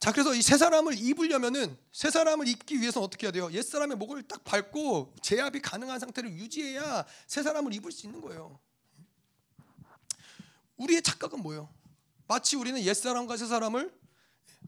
[0.01, 3.51] 자 그래서 이새 사람을 입으려면은 새 사람을 입기 위해서 어떻게 해야 돼요?
[3.51, 8.59] 옛 사람의 목을 딱 밟고 제압이 가능한 상태를 유지해야 새 사람을 입을 수 있는 거예요.
[10.77, 11.69] 우리의 착각은 뭐예요?
[12.27, 13.93] 마치 우리는 옛 사람과 새 사람을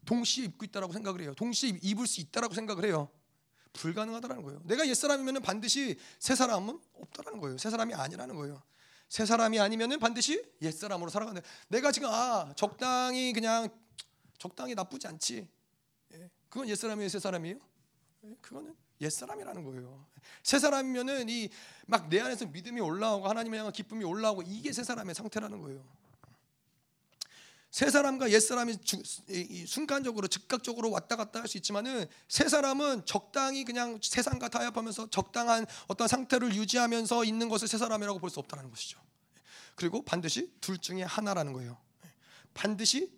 [0.05, 1.33] 동시에 입고 있다라고 생각을 해요.
[1.33, 3.09] 동시에 입을 수 있다라고 생각을 해요.
[3.73, 4.61] 불가능하다라는 거예요.
[4.65, 7.57] 내가 옛 사람이면 반드시 새 사람은 없다라는 거예요.
[7.57, 8.61] 새 사람이 아니라는 거예요.
[9.09, 11.41] 새 사람이 아니면은 반드시 옛 사람으로 살아가는.
[11.69, 13.69] 내가 지금 아 적당히 그냥
[14.43, 15.47] 적당히 나쁘지 않지.
[16.15, 16.29] 예.
[16.49, 17.57] 그건 옛 사람이에요, 새 사람이에요?
[18.25, 18.35] 예.
[18.41, 20.05] 그거는 옛 사람이라는 거예요.
[20.43, 21.49] 새 사람이면은 이
[21.87, 25.81] 막 내 안에서 믿음이 올라오고 하나님을 향한 기쁨이 올라오고 이게 새 사람의 상태라는 거예요.
[27.71, 28.77] 새 사람과 옛 사람이
[29.65, 36.07] 순간적으로 즉각적으로 왔다 갔다 할 수 있지만은 새 사람은 적당히 그냥 세상과 타협하면서 적당한 어떤
[36.09, 38.99] 상태를 유지하면서 있는 것을 새 사람이라고 볼 수 없다는 것이죠.
[39.75, 41.77] 그리고 반드시 둘 중에 하나라는 거예요.
[42.53, 43.11] 반드시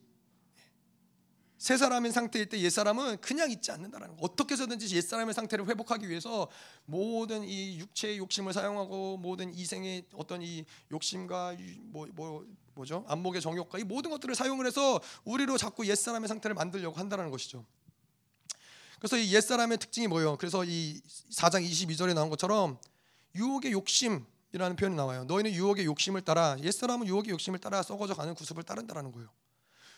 [1.66, 4.24] 새 사람인 상태일 때 옛 사람은 그냥 있지 않는다라는 거.
[4.24, 6.48] 어떻게 해서든지 옛 사람의 상태를 회복하기 위해서
[6.86, 11.56] 모든 이 육체의 욕심을 사용하고 모든 이생의 어떤 이 욕심과
[11.86, 13.04] 뭐, 뭐 뭐죠?
[13.08, 17.66] 안목의 정욕과 이 모든 것들을 사용을 해서 우리로 자꾸 옛 사람의 상태를 만들려고 한다는 것이죠.
[19.00, 20.38] 그래서 이 옛 사람의 특징이 뭐예요?
[20.38, 21.02] 그래서 이
[21.32, 22.78] 4장 22절에 나온 것처럼
[23.34, 25.24] 유혹의 욕심이라는 표현이 나와요.
[25.24, 29.30] 너희는 유혹의 욕심을 따라 옛 사람은 유혹의 욕심을 따라 썩어져 가는 구습을 따른다라는 거예요.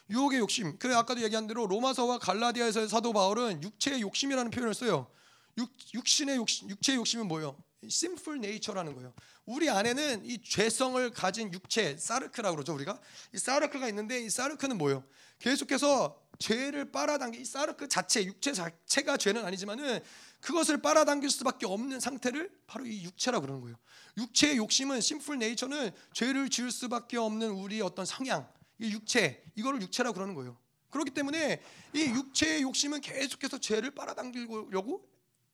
[0.10, 0.78] 유혹의 욕심.
[0.78, 5.12] 그래 아까도 얘기한 대로 로마서와 갈라디아에서의 사도 바울은 육체의 욕심이라는 표현을 써요.
[5.58, 7.58] 육, 육신의 욕심, 육체의 욕심은 뭐예요?
[7.84, 9.14] sinful nature라는 거예요.
[9.46, 13.00] 우리 안에는 이 죄성을 가진 육체, 사르크라고 그러죠 우리가.
[13.34, 15.04] 이 사르크가 있는데 이 사르크는 뭐예요?
[15.40, 20.02] 계속해서 죄를 빨아당기 이 사르크 자체, 육체 자체가 죄는 아니지만은
[20.42, 23.78] 그것을 빨아당길 수밖에 없는 상태를 바로 이 육체라고 그러는 거예요.
[24.18, 28.48] 육체의 욕심은 심플 네이처는 죄를 지을 수밖에 없는 우리 어떤 성향,
[28.80, 30.58] 이 육체 이거를 육체라고 그러는 거예요.
[30.90, 31.62] 그렇기 때문에
[31.94, 35.08] 이 육체의 욕심은 계속해서 죄를 빨아당기려고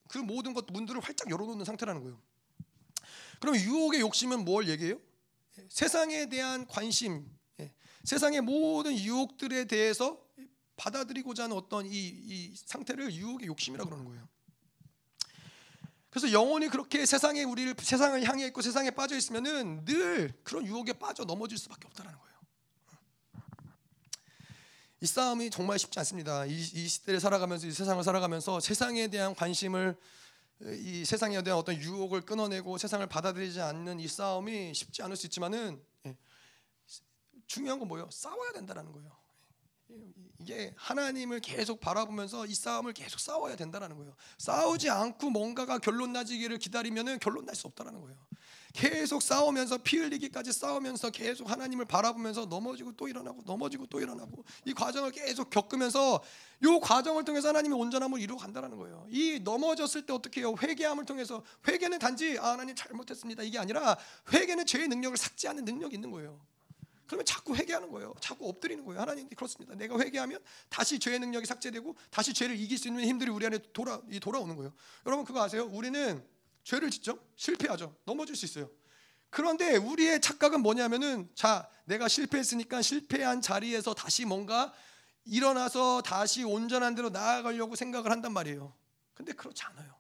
[0.08, 2.22] 그 모든 것 문들을 활짝 열어놓는 상태라는 거예요.
[3.40, 5.00] 그럼 유혹의 욕심은 뭘 얘기해요?
[5.70, 7.30] 세상에 대한 관심,
[7.60, 7.72] 예,
[8.04, 10.24] 세상의 모든 유혹들에 대해서
[10.78, 14.28] 받아들이고자 하는 어떤 이, 이 상태를 유혹의 욕심이라고 그러는 거예요.
[16.10, 21.26] 그래서 영혼이 그렇게 세상에 우리를 세상을 향해 있고 세상에 빠져 있으면은 늘 그런 유혹에 빠져
[21.26, 22.33] 넘어질 수밖에 없다는 거예요.
[25.04, 26.46] 이 싸움이 정말 쉽지 않습니다.
[26.46, 29.98] 이, 이 시대를 살아가면서 이 세상을 살아가면서 세상에 대한 관심을
[30.62, 35.84] 이 세상에 대한 어떤 유혹을 끊어내고 세상을 받아들이지 않는 이 싸움이 쉽지 않을 수 있지만은
[36.06, 36.16] 예,
[37.48, 38.10] 중요한 건 뭐예요?
[38.12, 39.12] 싸워야 된다는 거예요.
[40.40, 44.16] 이게 하나님을 계속 바라보면서 이 싸움을 계속 싸워야 된다는 거예요.
[44.38, 48.18] 싸우지 않고 뭔가가 결론 나지기를 기다리면 결론 날 수 없다는 거예요.
[48.74, 54.74] 계속 싸우면서 피 흘리기까지 싸우면서 계속 하나님을 바라보면서 넘어지고 또 일어나고 넘어지고 또 일어나고 이
[54.74, 56.24] 과정을 계속 겪으면서
[56.64, 59.06] 이 과정을 통해서 하나님이 온전함을 이루어 간다는 거예요.
[59.12, 60.56] 이 넘어졌을 때 어떻게 해요?
[60.60, 63.96] 회개함을 통해서 회개는 단지 아, 하나님 잘못했습니다 이게 아니라
[64.34, 66.42] 회개는 죄의 능력을 삭제하는 능력이 있는 거예요.
[67.06, 68.16] 그러면 자꾸 회개하는 거예요.
[68.20, 69.00] 자꾸 엎드리는 거예요.
[69.00, 69.76] 하나님 그렇습니다.
[69.76, 70.40] 내가 회개하면
[70.70, 74.74] 다시 죄의 능력이 삭제되고 다시 죄를 이길 수 있는 힘들이 우리 안에 돌아 돌아오는 거예요.
[75.06, 75.70] 여러분 그거 아세요?
[75.72, 76.33] 우리는
[76.64, 77.20] 죄를 짓죠.
[77.36, 77.96] 실패하죠.
[78.06, 78.70] 넘어질 수 있어요.
[79.30, 84.74] 그런데 우리의 착각은 뭐냐면은 자 내가 실패했으니까 실패한 자리에서 다시 뭔가
[85.26, 88.74] 일어나서 다시 온전한 대로 나아가려고 생각을 한단 말이에요.
[89.14, 89.94] 근데 그렇지 않아요.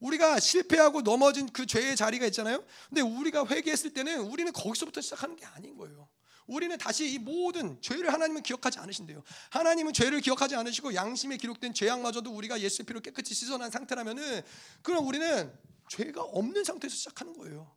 [0.00, 2.64] 우리가 실패하고 넘어진 그 죄의 자리가 있잖아요.
[2.88, 6.08] 근데 우리가 회개했을 때는 우리는 거기서부터 시작하는 게 아닌 거예요.
[6.52, 9.22] 우리는 다시 이 모든 죄를 하나님은 기억하지 않으신대요.
[9.50, 14.42] 하나님은 죄를 기억하지 않으시고 양심에 기록된 죄악마저도 우리가 예수의 피로 깨끗이 씻어난 상태라면은
[14.82, 15.52] 그럼 우리는
[15.88, 17.70] 죄가 없는 상태에서 시작하는 거예요.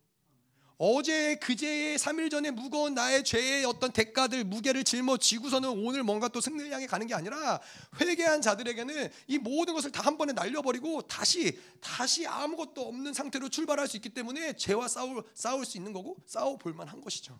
[0.78, 6.70] 어제 그제의 3일 전에 무거운 나의 죄의 어떤 대가들 무게를 짊어지고서는 오늘 뭔가 또 승리를
[6.70, 7.60] 향해 가는 게 아니라
[7.98, 13.88] 회개한 자들에게는 이 모든 것을 다 한 번에 날려버리고 다시 다시 아무것도 없는 상태로 출발할
[13.88, 17.36] 수 있기 때문에 죄와 싸울 싸울 수 있는 거고 싸워 볼 만한 것이죠.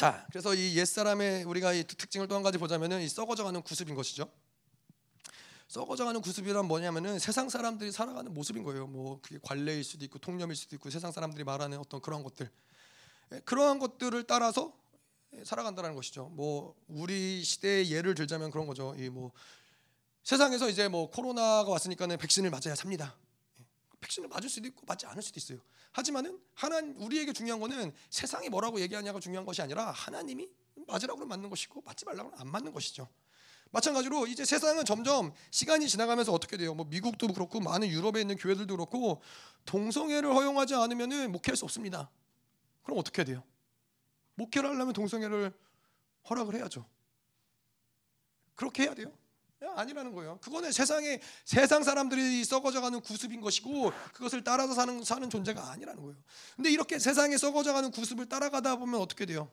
[0.00, 4.32] 자, 그래서 이 옛사람의 우리가 이 특징을 또 한 가지 보자면은 이 썩어져가는 구습인 것이죠.
[5.68, 8.86] 썩어져가는 구습이란 뭐냐면은 세상 사람들이 살아가는 모습인 거예요.
[8.86, 12.50] 뭐 그게 관례일 수도 있고 통념일 수도 있고 세상 사람들이 말하는 어떤 그런 것들
[13.32, 14.72] 예, 그러한 것들을 따라서
[15.44, 16.30] 살아간다는 것이죠.
[16.30, 18.94] 뭐 우리 시대의 예를 들자면 그런 거죠.
[18.96, 19.32] 이 뭐
[20.24, 23.14] 세상에서 이제 뭐 코로나가 왔으니까는 백신을 맞아야 삽니다.
[23.60, 23.64] 예,
[24.00, 25.58] 백신을 맞을 수도 있고 맞지 않을 수도 있어요.
[25.92, 30.48] 하지만은 하나 우리에게 중요한 거는 세상이 뭐라고 얘기하냐가 중요한 것이 아니라 하나님이
[30.86, 33.08] 맞으라고는 맞는 것이고 맞지 말라고는 안 맞는 것이죠.
[33.72, 36.74] 마찬가지로 이제 세상은 점점 시간이 지나가면서 어떻게 돼요?
[36.74, 39.22] 뭐 미국도 그렇고 많은 유럽에 있는 교회들도 그렇고
[39.64, 42.10] 동성애를 허용하지 않으면 목회할 수 없습니다.
[42.82, 43.44] 그럼 어떻게 돼요?
[44.34, 45.52] 목회를 하려면 동성애를
[46.28, 46.84] 허락을 해야죠.
[48.54, 49.12] 그렇게 해야 돼요?
[49.68, 50.38] 아니라는 거예요.
[50.40, 56.16] 그거는 세상에 세상 사람들이 썩어져가는 구습인 것이고 그것을 따라서 사는 사는 존재가 아니라는 거예요.
[56.56, 59.50] 근데 이렇게 세상에 썩어져가는 구습을 따라가다 보면 어떻게 돼요?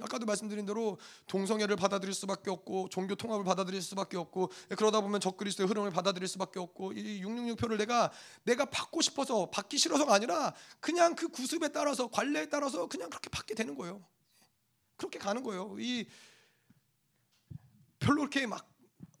[0.00, 5.68] 아까도 말씀드린 대로 동성애를 받아들일 수밖에 없고 종교 통합을 받아들일 수밖에 없고 그러다 보면 적그리스도의
[5.68, 8.10] 흐름을 받아들일 수밖에 없고 이 666표를 내가
[8.44, 13.54] 내가 받고 싶어서 받기 싫어서가 아니라 그냥 그 구습에 따라서 관례에 따라서 그냥 그렇게 받게
[13.54, 14.02] 되는 거예요.
[14.96, 15.76] 그렇게 가는 거예요.
[15.78, 16.06] 이
[17.98, 18.71] 별로 그렇게 막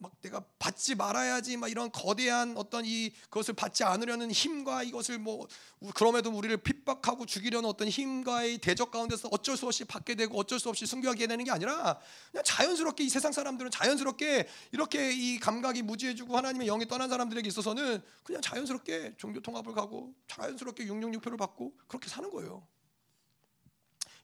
[0.02, 5.46] 막 내가 받지 말아야지 막 이런 거대한 어떤 이 그것을 받지 않으려는 힘과 이것을 뭐
[5.94, 10.68] 그럼에도 우리를 핍박하고 죽이려는 어떤 힘과의 대적 가운데서 어쩔 수 없이 받게 되고 어쩔 수
[10.68, 12.00] 없이 순교하게 되는 게 아니라
[12.32, 18.02] 그냥 자연스럽게 이 세상 사람들은 자연스럽게 이렇게 이 감각이 무지해지고 하나님의 영이 떠난 사람들에게 있어서는
[18.24, 22.66] 그냥 자연스럽게 종교 통합을 가고 자연스럽게 666표를 받고 그렇게 사는 거예요.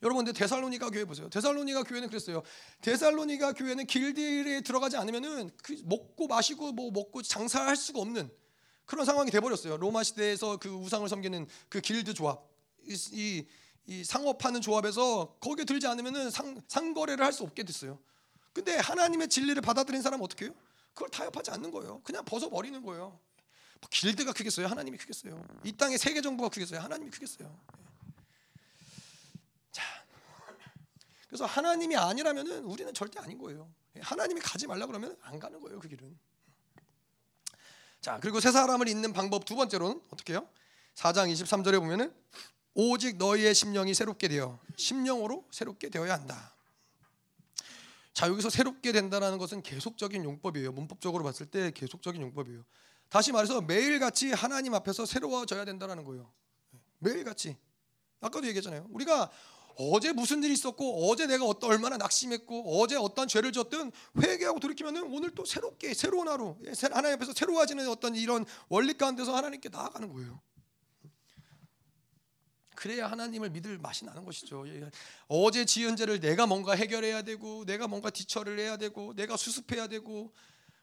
[0.03, 1.29] 여러분 근데 데살로니가 교회 보세요.
[1.29, 2.43] 데살로니가 교회는 그랬어요.
[2.83, 8.31] 데살로니가 교회는 길들에 들어가지 않으면은 그 먹고 마시고 뭐 먹고 장사할 수가 없는
[8.85, 9.77] 그런 상황이 돼 버렸어요.
[9.77, 12.43] 로마 시대에서 그 우상을 섬기는 그 길드 조합
[12.87, 13.45] 이,
[13.87, 17.99] 이, 상업하는 조합에서 거기에 들지 않으면은 상, 상거래를 할 수 없게 됐어요.
[18.53, 20.55] 근데 하나님의 진리를 받아들인 사람은 어떻게 해요?
[20.95, 22.01] 그걸 타협하지 않는 거예요.
[22.03, 23.19] 그냥 벗어 버리는 거예요.
[23.81, 24.67] 뭐 길드가 크겠어요?
[24.67, 25.45] 하나님이 크겠어요?
[25.65, 26.81] 이 땅의 세계 정부가 크겠어요?
[26.81, 27.57] 하나님이 크겠어요?
[31.29, 33.71] 그래서 하나님이 아니라면은 우리는 절대 아닌 거예요.
[34.01, 36.19] 하나님이 가지 말라 그러면 안 가는 거예요, 그 길은.
[38.01, 40.49] 자, 그리고 새 사람을 잇는 방법 두 번째로는 어떻게 해요?
[40.95, 42.15] 4장 23절에 보면은
[42.75, 46.55] 오직 너희의 심령이 새롭게 되어 심령으로 새롭게 되어야 한다.
[48.15, 50.73] 자, 여기서 새롭게 된다는 것은 계속적인 용법이에요.
[50.73, 52.65] 문법적으로 봤을 때 계속적인 용법이에요.
[53.09, 56.31] 다시 말해서 매일같이 하나님 앞에서 새로워져야 된다는 거예요.
[56.99, 57.57] 매일같이.
[58.21, 58.87] 아까도 얘기했잖아요.
[58.91, 59.31] 우리가
[59.81, 65.31] 어제 무슨 일이 있었고 어제 내가 얼마나 낙심했고 어제 어떤 죄를 졌든 회개하고 돌이키면은 오늘
[65.35, 70.41] 또 새롭게 새로운 하루 예, 하나님 앞에서 새로워지는 어떤 이런 원리 가운데서 하나님께 나아가는 거예요.
[72.75, 74.69] 그래야 하나님을 믿을 맛이 나는 것이죠.
[74.69, 74.91] 예,
[75.29, 80.33] 어제 지은 죄를 내가 뭔가 해결해야 되고 내가 뭔가 뒤처리를 해야 되고 내가 수습해야 되고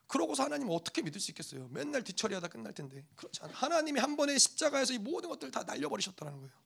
[0.06, 1.68] 그러고서 하나님 어떻게 믿을 수 있겠어요?
[1.70, 3.52] 맨날 뒤처리하다 끝날 텐데 그렇지 않아.
[3.52, 6.65] 하나님이 한 번에 십자가에서 이 모든 것들 다 날려버리셨다는 거예요.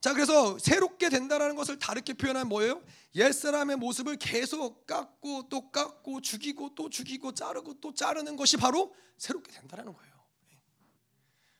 [0.00, 2.82] 자, 그래서 새롭게 된다라는 것을 다르게 표현한 뭐예요?
[3.16, 9.50] 옛사람의 모습을 계속 깎고 또 깎고 죽이고 또 죽이고 자르고 또 자르는 것이 바로 새롭게
[9.52, 10.18] 된다라는 거예요.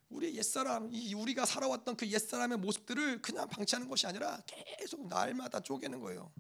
[0.09, 6.01] 우리 옛사람, 이 우리가 살아왔던 그 옛사람의 모습들을 그냥 방치하는 것이 아니라 계속 날마다 쪼개는
[6.01, 6.33] 거예요.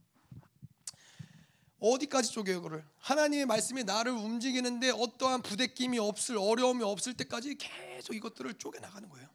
[1.80, 8.54] 어디까지 쪼개요 그를 하나님의 말씀이 나를 움직이는데 어떠한 부대낌이 없을 어려움이 없을 때까지 계속 이것들을
[8.54, 9.28] 쪼개 나가는 거예요.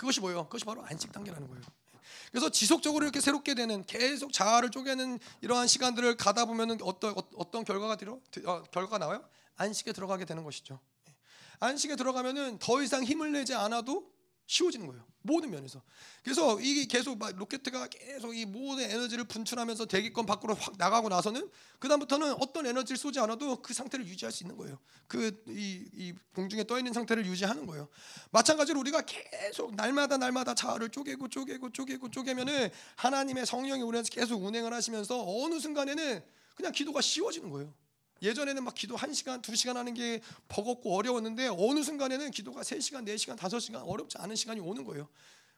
[0.00, 0.44] 그것이 뭐예요?
[0.44, 1.62] 그것이 바로 안식 단계라는 거예요.
[2.30, 7.96] 그래서 지속적으로 이렇게 새롭게 되는 계속 자아를 쪼개는 이러한 시간들을 가다 보면은 어떤 어떤 결과가
[7.96, 9.22] 들어 어, 결과가 나와요?
[9.56, 10.80] 안식에 들어가게 되는 것이죠.
[11.58, 14.10] 안식에 들어가면은 더 이상 힘을 내지 않아도
[14.50, 15.04] 쉬워지는 거예요.
[15.22, 15.80] 모든 면에서.
[16.24, 21.48] 그래서 이게 계속 막 로켓가 계속 이 모든 에너지를 분출하면서 대기권 밖으로 확 나가고 나서는
[21.78, 24.76] 그 다음부터는 어떤 에너지를 쏘지 않아도 그 상태를 유지할 수 있는 거예요.
[25.06, 27.88] 그 이 이 공중에 떠 있는 상태를 유지하는 거예요.
[28.32, 34.72] 마찬가지로 우리가 계속 날마다 날마다 자아를 쪼개고 쪼개고 쪼개고 쪼개면은 하나님의 성령이 우리한테 계속 운행을
[34.72, 36.24] 하시면서 어느 순간에는
[36.56, 37.72] 그냥 기도가 쉬워지는 거예요.
[38.22, 43.82] 예전에는 막 기도 1시간, 2시간 하는 게 버겁고 어려웠는데 어느 순간에는 기도가 3시간, 4시간, 5시간
[43.86, 45.08] 어렵지 않은 시간이 오는 거예요.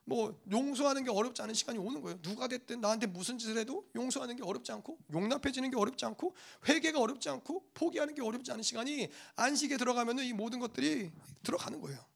[0.04, 2.20] 뭐 용서하는 게 어렵지 않은 시간이 오는 거예요.
[2.22, 6.34] 누가 됐든 나한테 무슨 짓을 해도 용서하는 게 어렵지 않고 용납해지는 게 어렵지 않고
[6.68, 11.12] 회개가 어렵지 않고 포기하는 게 어렵지 않은 시간이 안식에 들어가면은 이 모든 것들이
[11.42, 12.11] 들어가는 거예요.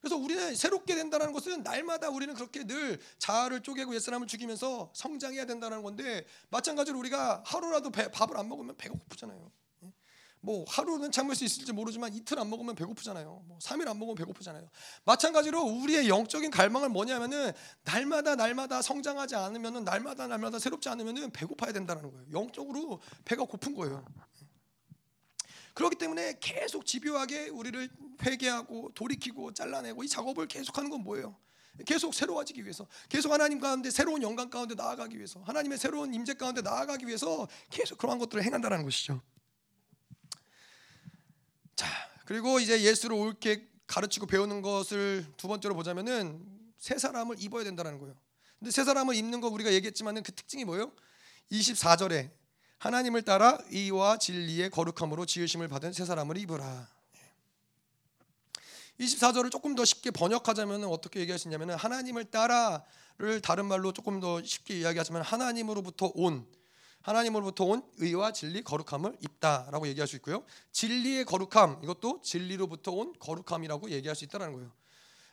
[0.00, 5.82] 그래서 우리는 새롭게 된다는 것은 날마다 우리는 그렇게 늘 자아를 쪼개고 옛사람을 죽이면서 성장해야 된다는
[5.82, 9.50] 건데 마찬가지로 우리가 하루라도 배, 밥을 안 먹으면 배가 고프잖아요.
[9.84, 9.92] 예?
[10.40, 13.42] 뭐 하루는 참을 수 있을지 모르지만 이틀 안 먹으면 배고프잖아요.
[13.46, 14.68] 뭐 3일 안 먹으면 배고프잖아요.
[15.04, 17.52] 마찬가지로 우리의 영적인 갈망은 뭐냐면은
[17.82, 22.24] 날마다 날마다 성장하지 않으면은 날마다 날마다 새롭지 않으면은 배고파야 된다는 거예요.
[22.32, 24.04] 영적으로 배가 고픈 거예요.
[25.78, 27.88] 그렇기 때문에 계속 집요하게 우리를
[28.26, 31.36] 회개하고 돌이키고 잘라내고 이 작업을 계속하는 건 뭐예요?
[31.86, 36.62] 계속 새로워지기 위해서, 계속 하나님 가운데 새로운 영광 가운데 나아가기 위해서, 하나님의 새로운 임재 가운데
[36.62, 39.22] 나아가기 위해서 계속 그러한 것들을 행한다는 것이죠.
[41.76, 41.86] 자,
[42.26, 46.44] 그리고 이제 예수를 옳게 가르치고 배우는 것을 두 번째로 보자면은
[46.76, 48.16] 새 사람을 입어야 된다는 거예요.
[48.58, 50.90] 근데 새 사람을 입는 거 우리가 얘기했지만은 그 특징이 뭐예요?
[51.52, 52.32] 24절에
[52.78, 56.88] 하나님을 따라 의와 진리의 거룩함으로 지으심을 받은 새 사람을 입으라.
[59.00, 65.22] 24절을 조금 더 쉽게 번역하자면 어떻게 있냐면 하나님을 따라를 다른 말로 조금 더 쉽게 이야기하자면
[65.22, 66.46] 하나님으로부터 온
[67.02, 70.44] 하나님으로부터 온 의와 진리 거룩함을 입다라고 얘기할 수 있고요.
[70.72, 74.72] 진리의 거룩함 이것도 진리로부터 온 거룩함이라고 얘기할 수 있다는 거예요.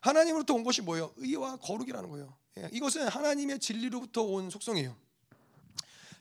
[0.02, 1.12] 하나님으로부터 온 것이 뭐예요?
[1.18, 2.36] 의와 거룩이라는 거예요.
[2.60, 4.96] 예, 이것은 하나님의 진리로부터 온 속성이에요.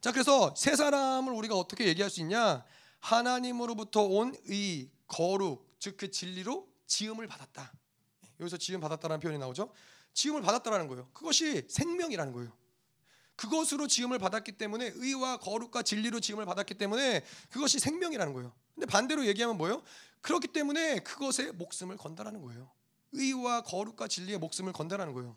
[0.05, 2.63] 자, 그래서 세 사람을 우리가 어떻게 얘기할 수 있냐?
[3.01, 7.73] 하나님으로부터 온 의, 거룩, 즉 그 진리로 지음을 받았다.
[8.39, 9.73] 여기서 지음 받았다라는 표현이 나오죠.
[10.13, 11.09] 지음을 받았다라는 거예요.
[11.15, 12.53] 그것이 생명이라는 거예요.
[13.37, 18.53] 그것으로 지음을 받았기 때문에 의와 거룩과 진리로 지음을 받았기 때문에 그것이 생명이라는 거예요.
[18.75, 19.83] 근데 반대로 얘기하면 뭐예요?
[20.21, 22.71] 그렇기 때문에 그것에 목숨을 건다라는 거예요.
[23.13, 25.35] 의와 거룩과 진리의 목숨을 건다라는 거예요.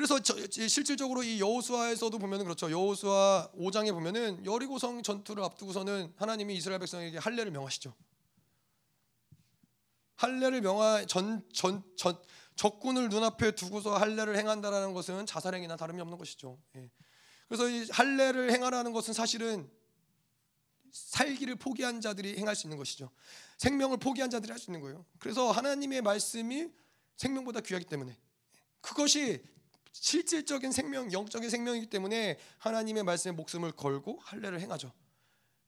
[0.00, 0.34] 그래서 저,
[0.66, 2.70] 실질적으로 이 여호수아에서도 보면 그렇죠.
[2.70, 7.94] 여호수아 5장에 보면은 여리고성 전투를 앞두고서는 하나님이 이스라엘 백성에게 할례를 명하시죠.
[10.16, 12.18] 할례를 명하 전 전 전,
[12.56, 16.58] 적군을 눈앞에 두고서 할례를 행한다라는 것은 자살행위나 다름이 없는 것이죠.
[16.76, 16.90] 예.
[17.46, 19.70] 그래서 이 할례를 행하라는 것은 사실은
[20.92, 23.10] 살기를 포기한 자들이 행할 수 있는 것이죠.
[23.58, 25.04] 생명을 포기한 자들이 할 수 있는 거예요.
[25.18, 26.70] 그래서 하나님의 말씀이
[27.18, 28.16] 생명보다 귀하기 때문에
[28.80, 29.44] 그것이
[29.92, 34.92] 실질적인 생명, 영적인 생명이기 때문에 하나님의 말씀에 목숨을 걸고 할례를 행하죠.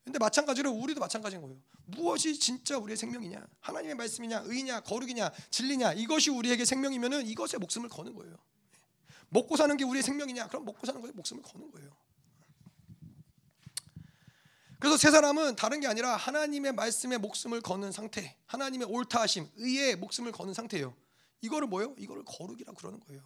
[0.04, 1.56] 근데 마찬가지로 우리도 마찬가지인 거예요.
[1.84, 3.44] 무엇이 진짜 우리의 생명이냐?
[3.60, 5.92] 하나님의 말씀이냐, 의냐, 거룩이냐, 진리냐?
[5.94, 8.36] 이것이 우리에게 생명이면은 이것에 목숨을 거는 거예요.
[9.28, 10.48] 먹고 사는 게 우리의 생명이냐?
[10.48, 11.90] 그럼 먹고 사는 것에 목숨을 거는 거예요.
[14.78, 19.94] 그래서 세 사람은 다른 게 아니라 하나님의 말씀에 목숨을 거는 상태, 하나님의 옳다 하심, 의에
[19.94, 20.96] 목숨을 거는 상태예요.
[21.40, 21.94] 이거를 뭐요?
[21.98, 23.22] 이거를 거룩이라고 그러는 거예요.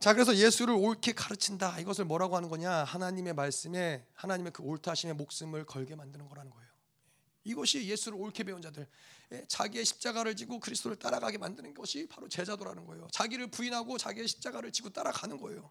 [0.00, 1.78] 자, 그래서 예수를 옳게 가르친다.
[1.80, 2.84] 이것을 뭐라고 하는 거냐?
[2.84, 6.68] 하나님의 말씀에 하나님의 그 옳다심에 목숨을 걸게 만드는 거라는 거예요.
[7.44, 8.86] 이것이 예수를 옳게 배운 자들,
[9.32, 13.06] 예, 자기의 십자가를 지고 그리스도를 따라가게 만드는 것이 바로 제자도라는 거예요.
[13.12, 15.70] 자기를 부인하고 자기의 십자가를 지고 따라가는 거예요.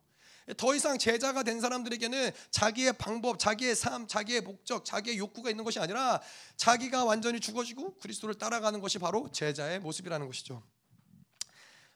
[0.50, 5.64] 예, 더 이상 제자가 된 사람들에게는 자기의 방법, 자기의 삶, 자기의 목적, 자기의 욕구가 있는
[5.64, 6.22] 것이 아니라
[6.58, 10.64] 자기가 완전히 죽어지고 그리스도를 따라가는 것이 바로 제자의 모습이라는 것이죠.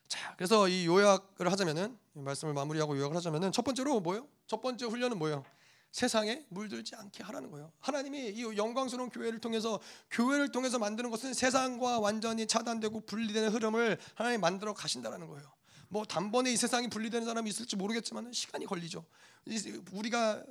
[0.07, 4.27] 자, 그래서 이 요약을 하자면은 말씀을 마무리하고 요약을 하자면은 첫 번째로 뭐요?
[4.47, 5.43] 첫 번째 훈련은 뭐예요?
[5.91, 7.71] 세상에 물들지 않게 하라는 거예요.
[7.79, 9.79] 하나님이 이 영광스러운 교회를 통해서
[10.11, 15.51] 교회를 통해서 만드는 것은 세상과 완전히 차단되고 분리되는 흐름을 하나님 만들어 가신다라는 거예요.
[15.89, 19.05] 뭐 단번에 이 세상이 분리되는 사람이 있을지 모르겠지만 시간이 걸리죠.
[19.91, 20.43] 우리가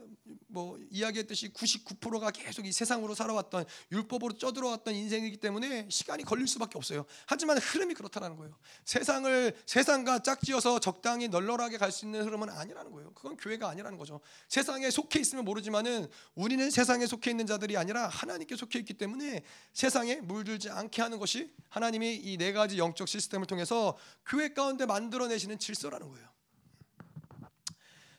[0.48, 7.04] 뭐 이야기했듯이 99%가 계속 이 세상으로 살아왔던 율법으로 쪄들어왔던 인생이기 때문에 시간이 걸릴 수밖에 없어요.
[7.26, 8.56] 하지만 흐름이 그렇다는 거예요.
[8.84, 13.12] 세상을 세상과 짝지어서 적당히 널널하게 갈 수 있는 흐름은 아니라는 거예요.
[13.14, 14.20] 그건 교회가 아니라는 거죠.
[14.48, 19.42] 세상에 속해 있으면 모르지만은 우리는 세상에 속해 있는 자들이 아니라 하나님께 속해 있기 때문에
[19.72, 23.96] 세상에 물들지 않게 하는 것이 하나님이 이 네 가지 영적 시스템을 통해서
[24.26, 26.35] 교회 가운데 만들어내시는 질서라는 거예요.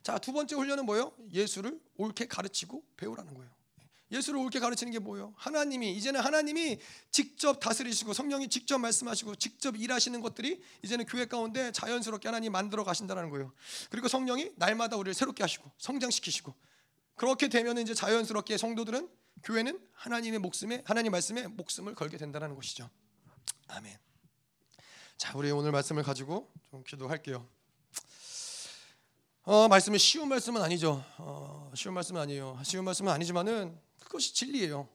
[0.08, 1.12] 자, 두 번째 훈련은 뭐예요?
[1.34, 3.52] 예수를 옳게 가르치고 배우라는 거예요.
[4.10, 5.34] 예수를 옳게 가르치는 게 뭐예요?
[5.36, 6.80] 하나님이 이제는 하나님이
[7.12, 13.30] 직접 다스리시고 성령이 직접 말씀하시고 직접 일하시는 것들이 이제는 교회 가운데 자연스럽게 하나님 만들어 가신다는
[13.32, 13.52] 거예요.
[13.90, 16.56] 그리고 성령이 날마다 우리를 새롭게 하시고 성장시키시고
[17.16, 19.10] 그렇게 되면 이제 자연스럽게 성도들은
[19.44, 22.90] 교회는 하나님의 목숨에 하나님 말씀에 목숨을 걸게 된다는 것이죠.
[23.68, 23.98] 아멘.
[25.18, 27.46] 자, 우리 오늘 말씀을 가지고 좀 기도할게요.
[29.50, 31.02] 어, 말씀은 쉬운 말씀은 아니죠.
[31.18, 32.60] 어, 쉬운 말씀은 아니에요.
[32.64, 34.90] 쉬운 말씀은 아니지만은 그것이 진리예요.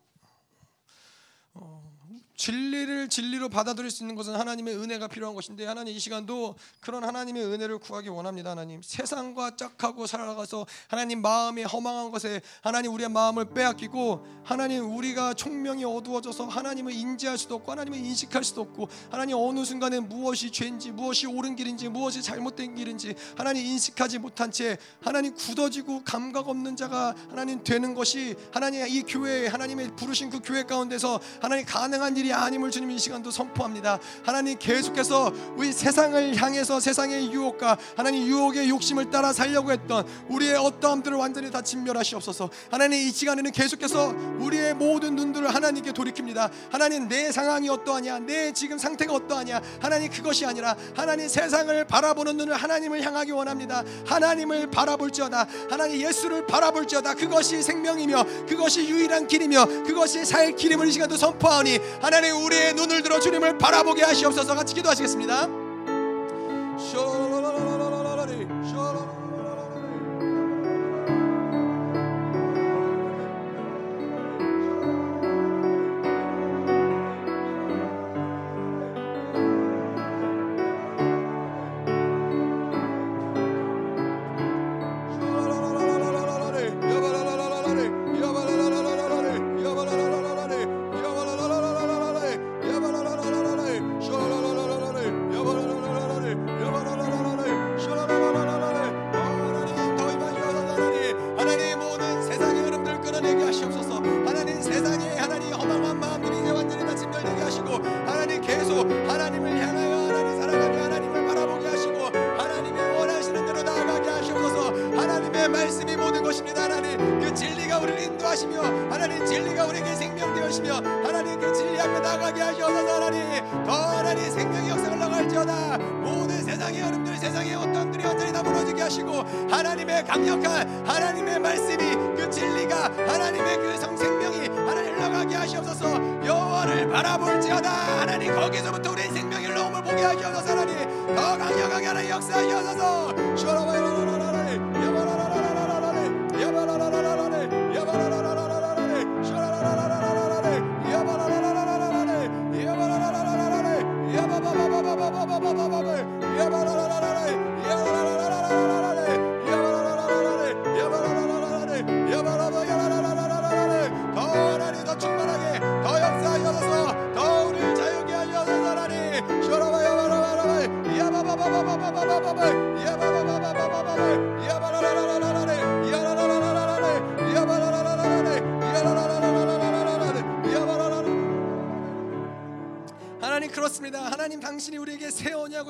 [1.55, 1.91] 어,
[2.36, 7.44] 진리를 진리로 받아들일 수 있는 것은 하나님의 은혜가 필요한 것인데 하나님 이 시간도 그런 하나님의
[7.44, 8.50] 은혜를 구하기 원합니다.
[8.50, 15.84] 하나님 세상과 짝하고 살아가서 하나님 마음이 허망한 것에 하나님 우리의 마음을 빼앗기고 하나님 우리가 총명이
[15.84, 21.26] 어두워져서 하나님을 인지할 수도 없고 하나님을 인식할 수도 없고 하나님 어느 순간에 무엇이 죄인지 무엇이
[21.26, 27.62] 옳은 길인지 무엇이 잘못된 길인지 하나님 인식하지 못한 채 하나님 굳어지고 감각 없는 자가 하나님
[27.62, 32.90] 되는 것이 하나님 이 교회 하나님의 부르신 그 교회 가운데서 하나님 가능한 일이 아님을 주님
[32.90, 33.99] 이 시간도 선포합니다.
[34.24, 41.16] 하나님 계속해서 우리 세상을 향해서 세상의 유혹과 하나님 유혹의 욕심을 따라 살려고 했던 우리의 어떠함들을
[41.16, 42.51] 완전히 다 진멸하시옵소서.
[42.70, 46.51] 하나님 이 시간에는 계속해서 우리의 모든 눈들을 하나님께 돌이킵니다.
[46.70, 52.55] 하나님 내 상황이 어떠하냐, 내 지금 상태가 어떠하냐, 하나님 그것이 아니라 하나님 세상을 바라보는 눈을
[52.55, 53.82] 하나님을 향하기 원합니다.
[54.07, 55.47] 하나님을 바라볼지어다.
[55.70, 57.15] 하나님 예수를 바라볼지어다.
[57.15, 63.18] 그것이 생명이며 그것이 유일한 길이며 그것이 살 길임을 이 시간도 선포하오니 하나님 우리의 눈을 들어
[63.18, 65.48] 주님을 바라보게 하시옵소서 같이 기도하시겠습니다.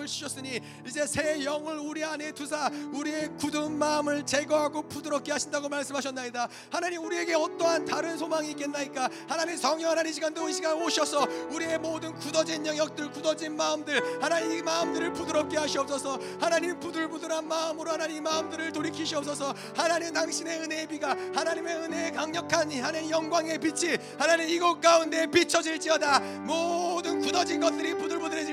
[0.03, 5.69] 새 언약을 주셨으니 이제 새 영을 우리 안에 두사 우리의 굳은 마음을 제거하고 부드럽게 하신다고
[5.69, 6.49] 말씀하셨나이다.
[6.71, 9.09] 하나님 우리에게 어떠한 다른 소망이 있겠나이까?
[9.29, 14.63] 하나님 성령 하나님 시간도 이 시간 오셔서 우리의 모든 굳어진 영역들, 굳어진 마음들, 하나님 이
[14.63, 16.19] 마음들을 부드럽게 하시옵소서.
[16.41, 19.55] 하나님 부들부들한 마음으로 하나님 마음들을 돌이키시옵소서.
[19.77, 26.21] 하나님 당신의 은혜의 비가 하나님의 은혜의 강력한 하나님 영광의 빛이 하나님 이곳 가운데 비춰질지어다.
[26.43, 28.12] 모든 굳어진 것들이 부들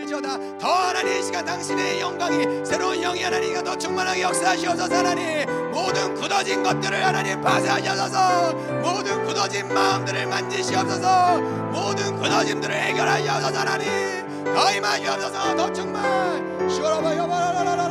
[0.10, 0.58] 부들해질지어다.
[0.58, 5.72] 더 하나님 이 시간 당신의 영광이 새로운 영이 하나님과 더 충만하게 역사하시옵소서 하나님.
[5.72, 11.38] 모든 굳어진 것들을 하나님 파쇄하셔서 모든 굳어진 마음들을 만지시옵소서.
[11.72, 14.44] 모든 굳어짐들을 해결하시옵소서 하나님.
[14.54, 16.70] 더 임하시옵소서 더 충만.
[16.70, 17.90] 시원하바 여바라라라라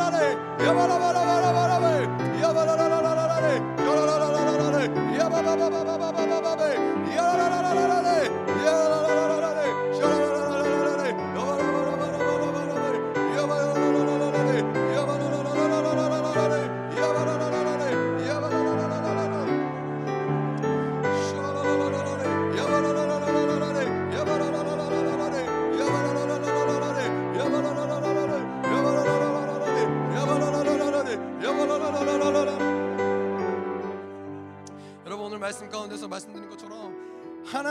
[0.60, 1.17] 야바라바라바라바라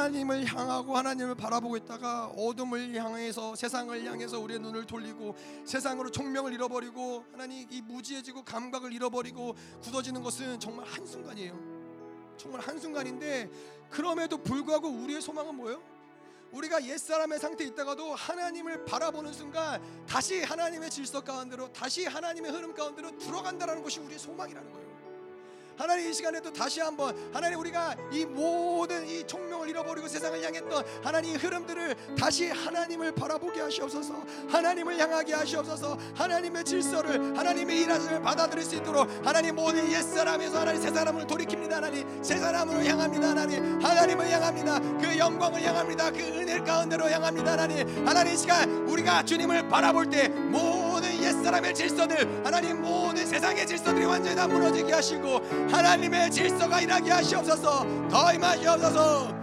[0.07, 5.35] 하나님을 향하고 하나님을 바라보고 있다가 어둠을 향해서 세상을 향해서 우리의 눈을 돌리고
[5.65, 12.37] 세상으로 총명을 잃어버리고 하나님 이 무지해지고 감각을 잃어버리고 굳어지는 것은 정말 한순간이에요.
[12.37, 13.49] 정말 한순간인데
[13.89, 15.81] 그럼에도 불구하고 우리의 소망은 뭐예요?
[16.51, 23.17] 우리가 옛사람의 상태에 있다가도 하나님을 바라보는 순간 다시 하나님의 질서 가운데로 다시 하나님의 흐름 가운데로
[23.17, 24.86] 들어간다라는 것이 우리의 소망이라는 거예요.
[25.77, 31.37] 하나님 이 시간에도 다시 한번 하나님 우리가 이 모든 이 총명을 잃어버리고 세상을 향했던 하나님의
[31.37, 34.15] 흐름들을 다시 하나님을 바라보게 하시옵소서.
[34.49, 35.97] 하나님을 향하게 하시옵소서.
[36.15, 42.23] 하나님의 질서를 하나님의 일하심을 받아들일 수 있도록 하나님 모든 옛사람에서 하나님 새 사람을 돌이킵니다 하나님.
[42.23, 43.79] 새 사람으로 향합니다 하나님.
[43.79, 44.79] 하나님을 향합니다.
[44.79, 46.11] 그 영광을 향합니다.
[46.11, 48.07] 그 은혜 가운데로 향합니다 하나님.
[48.07, 51.06] 하나님 이 시간 우리가 주님을 바라볼 때 모든 옛
[51.47, 55.39] 사람의 질서들 하나님 모든 세상의 질서들이 완전히 다 무너지게 하시고
[55.71, 59.36] 하나님의 질서가 일하게 하시옵소서 더 임하시옵소서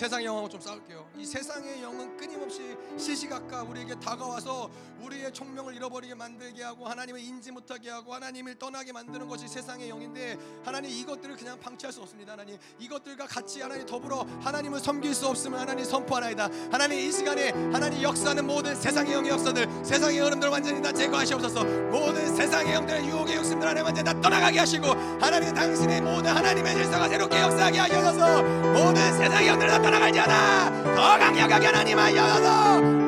[0.00, 1.06] 세상 영하고 좀 싸울게요.
[1.18, 4.70] 이 세상의 영은 끊임없이 시시각각 우리에게 다가와서
[5.02, 10.36] 우리의 총명을 잃어버리게 만들게 하고 하나님을 인지 못하게 하고 하나님을 떠나게 만드는 것이 세상의 영인데
[10.64, 12.32] 하나님 이것들을 그냥 방치할 수 없습니다.
[12.32, 16.48] 하나님 이것들과 같이 하나님 더불어 하나님을 섬길 수 없으면 하나님 선포하나이다.
[16.70, 21.64] 하나님 이 시간에 하나님 역사하는 모든 세상의 영의 역사들, 세상의 흐름들 완전히 다 제거하시옵소서.
[21.64, 24.86] 모든 세상의 영들의 유혹의 욕심들 하나님 완전히 다 떠나가게 하시고
[25.20, 31.66] 하나님 당신의 모든 하나님의 질서가 새롭게 역사하게 하셔서 모든 세상의 영들 다 떠나갈지어다 더 강력하게
[31.66, 32.99] 하나님 하셔서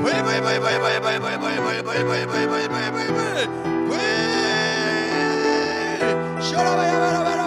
[6.43, 7.41] Shut up,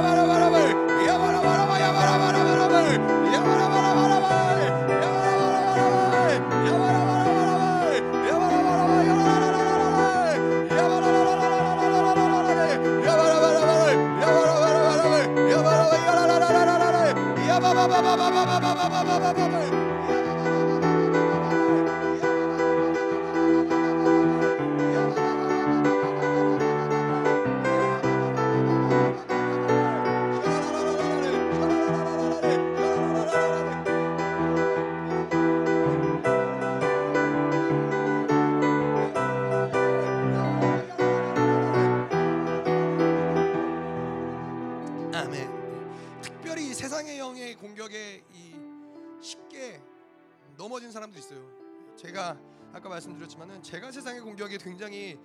[50.75, 51.95] 넘어진 사람도 있어요.
[51.95, 52.37] 제가
[52.73, 55.17] 아까 말씀드렸지만은 제가 세상의 공격에 굉장히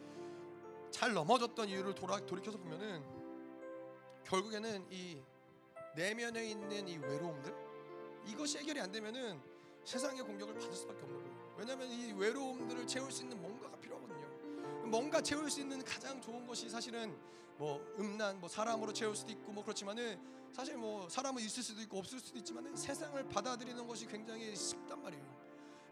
[0.93, 3.03] 잘 넘어졌던 이유를 돌아 돌이켜서 보면은
[4.25, 5.21] 결국에는 이
[5.97, 7.53] 내면에 있는 이 외로움들
[8.27, 9.41] 이것이 해결이 안 되면은
[9.85, 11.55] 세상의 공격을 받을 수밖에 없는 거예요.
[11.59, 14.89] 왜냐하면 이 외로움들을 채울 수 있는 뭔가가 필요하거든요.
[14.89, 17.19] 뭔가 채울 수 있는 가장 좋은 것이 사실은
[17.59, 20.21] 뭐 음란, 뭐 사람으로 채울 수도 있고 뭐 그렇지만은
[20.53, 25.40] 사실 뭐 사람은 있을 수도 있고 없을 수도 있지만은 세상을 받아들이는 것이 굉장히 쉽단 말이에요.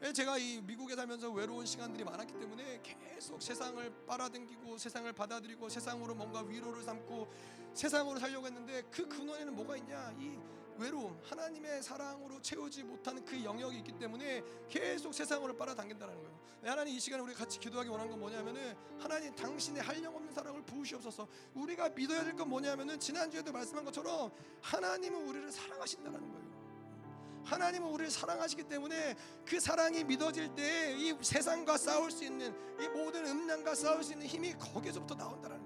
[0.03, 6.15] 예, 제가 이 미국에 살면서 외로운 시간들이 많았기 때문에 계속 세상을 빨아당기고 세상을 받아들이고 세상으로
[6.15, 7.29] 뭔가 위로를 삼고
[7.75, 10.15] 세상으로 살려고 했는데 그 근원에는 뭐가 있냐?
[10.19, 10.39] 이
[10.77, 16.39] 외로움, 하나님의 사랑으로 채우지 못하는 그 영역이 있기 때문에 계속 세상으로 빨아당긴다는 거예요.
[16.63, 20.63] 네, 하나님 이 시간에 우리 같이 기도하기 원하는 건 뭐냐면은 하나님 당신의 한량 없는 사랑을
[20.63, 21.27] 부으시옵소서.
[21.55, 24.31] 우리가 믿어야 될 건 뭐냐면은 지난주에도 말씀한 것처럼
[24.63, 26.48] 하나님은 우리를 사랑하신다는 거예요.
[27.49, 29.17] 하나님은 우리를 사랑하시기 때문에
[29.47, 34.27] 그 사랑이 믿어질 때 이 세상과 싸울 수 있는 이 모든 음란과 싸울 수 있는
[34.27, 35.58] 힘이 거기서부터 나온다는.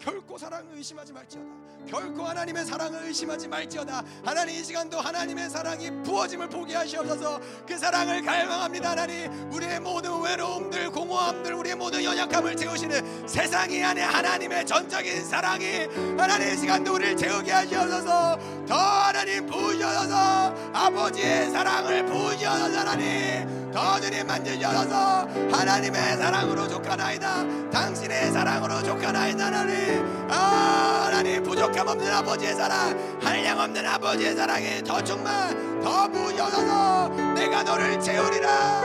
[0.00, 1.46] 결코 사랑을 의심하지 말지어다.
[1.88, 4.02] 결코 하나님의 사랑을 의심하지 말지어다.
[4.24, 7.40] 하나님 이 시간도 하나님의 사랑이 부어짐을 보게 하시옵소서.
[7.66, 8.90] 그 사랑을 갈망합니다.
[8.90, 15.86] 하나님 우리의 모든 외로움들, 공허함들, 우리의 모든 연약함을 채우시는 세상이 안에 하나님의 전적인 사랑이
[16.18, 18.38] 하나님 이 시간도 우리를 채우게 하시옵소서.
[18.66, 27.70] 더 하나님 부으셔서 아버지의 사랑을 부으셔서 하나님 더 주님 만지셔서 하나님의 사랑으로 족하나이다.
[27.70, 30.26] 당신의 사랑으로 족하나이다 하나님.
[30.30, 37.62] 아 하나님 부족함 없는 아버지의 사랑 한량 없는 아버지의 사랑이 더 충만 더 부여져서 내가
[37.64, 38.80] 너를 채우리라.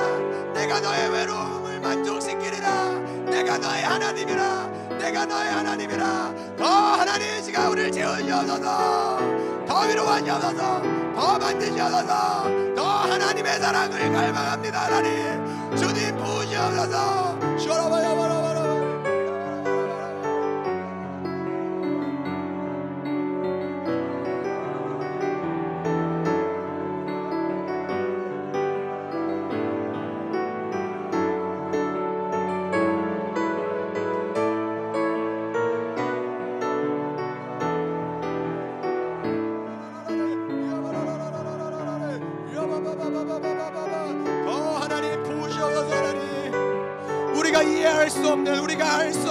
[0.55, 2.89] 내가 너의 외로움을 만족시키리라.
[3.29, 4.67] 내가 너의 하나님이라.
[4.99, 6.35] 내가 너의 하나님이라.
[6.57, 9.40] 더 하나님 시가 우리를 채우셔서
[9.71, 10.81] 더 위로하셔서
[11.15, 12.75] 더 만드셔서.
[12.75, 15.77] 더 하나님의 사랑을 갈망합니다 하나님.
[15.77, 17.39] 주님 부으셔서.
[17.57, 18.40] 쇼라바야바라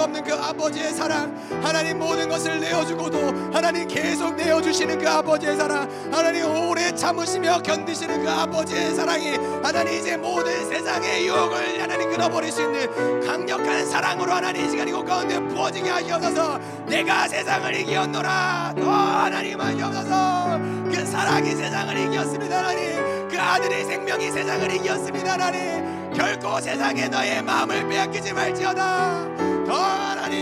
[0.01, 5.87] 수 없는 그 아버지의 사랑 하나님 모든 것을 내어주고도 하나님 계속 내어주시는 그 아버지의 사랑
[6.11, 12.63] 하나님 오래 참으시며 견디시는 그 아버지의 사랑이 하나님 이제 모든 세상의 유혹을 하나님 끊어버릴 수
[12.63, 16.59] 있는 강력한 사랑으로 하나님 이 시간 이곳 가운데 부어지게 하시옵소서.
[16.87, 18.73] 내가 세상을 이기었노라.
[18.77, 20.59] 더 하나님 하시옵소서.
[20.91, 23.29] 그 사랑이 세상을 이겼습니다 하나님.
[23.29, 26.11] 그 아들의 생명이 세상을 이겼습니다 하나님.
[26.13, 30.41] 결코 세상에 너의 마음을 빼앗기지 말지어다 Ahora ni.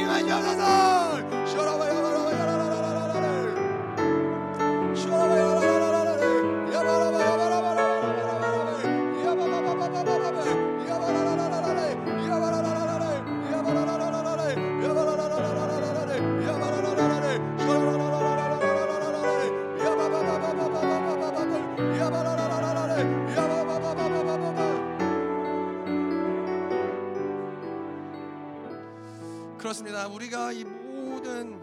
[30.19, 31.57] 우리가 이 모든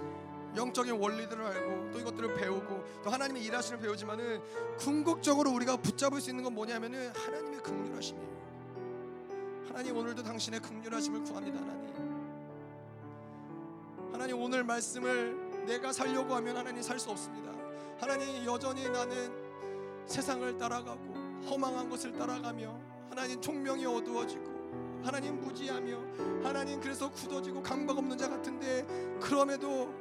[0.57, 4.41] 영적인 원리들을 알고 또 이것들을 배우고 또 하나님의 일하시는 배우지만은
[4.79, 8.37] 궁극적으로 우리가 붙잡을 수 있는 건 뭐냐면은 하나님의 극률하심이에요.
[9.69, 11.61] 하나님 오늘도 당신의 극률하심을 구합니다.
[11.61, 11.87] 하나님.
[14.13, 17.53] 하나님 오늘 말씀을 내가 살려고 하면 하나님 살 수 없습니다.
[18.01, 19.31] 하나님 여전히 나는
[20.07, 21.15] 세상을 따라가고
[21.51, 22.79] 허망한 것을 따라가며
[23.11, 24.56] 하나님 총명이 어두워지고
[25.07, 26.01] 하나님 무지하며
[26.43, 28.85] 하나님 그래서 굳어지고 감각 없는 자 같은데
[29.21, 29.95] 그럼에도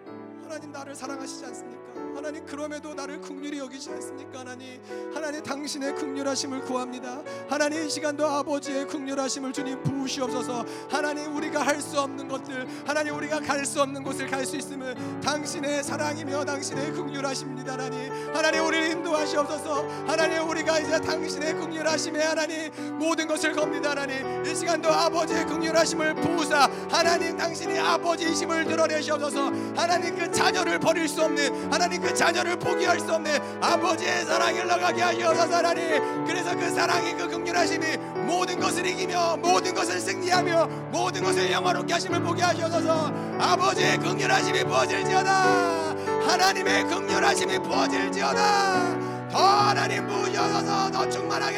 [0.45, 1.81] 하나님 나를 사랑하시지 않습니까?
[2.15, 4.39] 하나님 그럼에도 나를 극률히 여기지 않습니까?
[4.39, 4.79] 하나님
[5.13, 7.21] 하나님 당신의 극률하심을 구합니다.
[7.49, 10.65] 하나님 이 시간도 아버지의 극률하심을 주님 부으시옵소서.
[10.89, 15.21] 하나님 우리가 할 수 없는 것들 하나님 우리가 갈 수 없는 곳을 갈 수 있음은
[15.21, 17.73] 당신의 사랑이며 당신의 극률하십니다.
[17.73, 19.87] 하나님 하나님 우리를 인도하시옵소서.
[20.07, 23.91] 하나님 우리가 이제 당신의 극률하심에 하나님 모든 것을 겁니다.
[23.91, 29.51] 하나님 이 시간도 아버지의 극률하심을 부으사 하나님 당신이 아버지이심을 드러내시옵소서.
[29.75, 35.01] 하나님 그 자녀를 버릴 수 없는 하나님 그 자녀를 포기할 수 없는 아버지의 사랑을 흘러가게
[35.01, 36.25] 하시옵소서 하나님.
[36.25, 42.21] 그래서 그 사랑이 그 극률하심이 모든 것을 이기며 모든 것을 승리하며 모든 것을 영화롭게 하심을
[42.21, 43.13] 보게 하시옵소서.
[43.39, 45.95] 아버지의 극률하심이 부어질지어다.
[46.27, 49.29] 하나님의 극률하심이 부어질지어다.
[49.29, 51.57] 더 하나님 부으셔서 더 충만하게.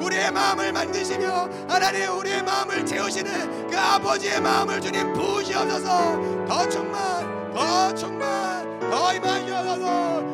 [0.00, 7.94] 우리의 마음을 만드시며 하나님 우리의 마음을 채우시는 그 아버지의 마음을 주님 부으시옵소서 더 충만 더
[7.94, 10.26] 충만 더 임하시옵소서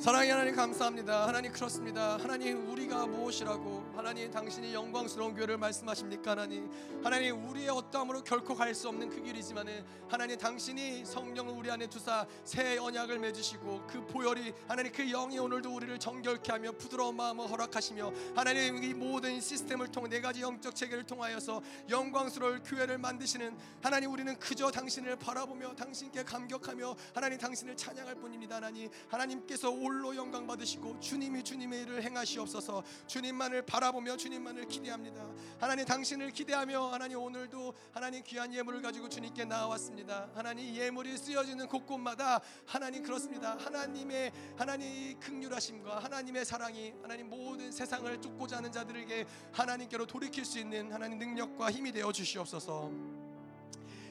[0.00, 1.28] 사랑의 하나님 감사합니다.
[1.28, 2.16] 하나님 그렇습니다.
[2.16, 6.70] 하나님 우리가 무엇이라고 하나님 당신이 영광스러운 교회를 말씀하십니까 하나님
[7.04, 12.26] 하나님 우리의 어떠함으로 결코 갈 수 없는 그 길이지만은 하나님 당신이 성령을 우리 안에 두사
[12.44, 18.12] 새 언약을 맺으시고 그 보혈이 하나님 그 영이 오늘도 우리를 정결케 하며 부드러운 마음을 허락하시며
[18.36, 24.38] 하나님 이 모든 시스템을 통해 네 가지 영적 체계를 통하여서 영광스러울 교회를 만드시는 하나님 우리는
[24.38, 31.42] 그저 당신을 바라보며 당신께 감격하며 하나님 당신을 찬양할 뿐입니다 하나님 하나님께서 영광 영광 받으시고 주님이
[31.42, 32.82] 주님의 일을 행하시옵소서.
[33.06, 35.26] 주님만을 바라 보며 주님만을 기대합니다.
[35.58, 40.30] 하나님 당신을 기대하며 하나님 오늘도 하나님 귀한 예물을 가지고 주님께 나왔습니다.
[40.34, 43.56] 하나님 예물이 쓰여지는 곳곳마다 하나님 그렇습니다.
[43.58, 50.92] 하나님의 하나님 극률하심과 하나님의 사랑이 하나님 모든 세상을 쫓고자 하는 자들에게 하나님께로 돌이킬 수 있는
[50.92, 52.90] 하나님 능력과 힘이 되어 주시옵소서.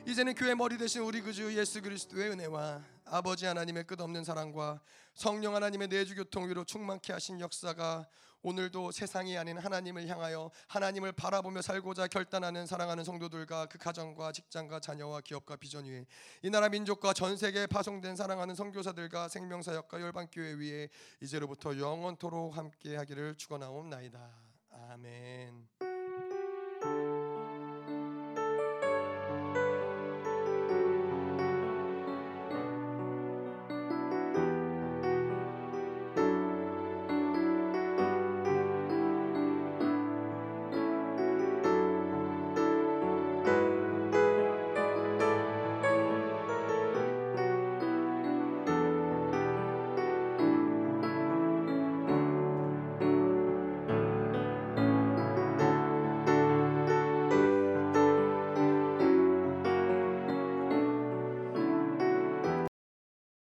[0.05, 4.79] 이제는 교회 머리 대신 우리 구주 예수 그리스도의 은혜와 아버지 하나님의 끝없는 사랑과
[5.13, 8.07] 성령 하나님의 내주 교통 위로 충만케 하신 역사가
[8.41, 15.21] 오늘도 세상이 아닌 하나님을 향하여 하나님을 바라보며 살고자 결단하는 사랑하는 성도들과 그 가정과 직장과 자녀와
[15.21, 16.05] 기업과 비전 위에
[16.43, 20.89] 이 나라 민족과 전 세계에 파송된 사랑하는 선교사들과 생명사역과 열방교회 위에
[21.21, 24.29] 이제로부터 영원토록 함께 하기를 축원하옵나이다.
[24.71, 25.98] 아멘.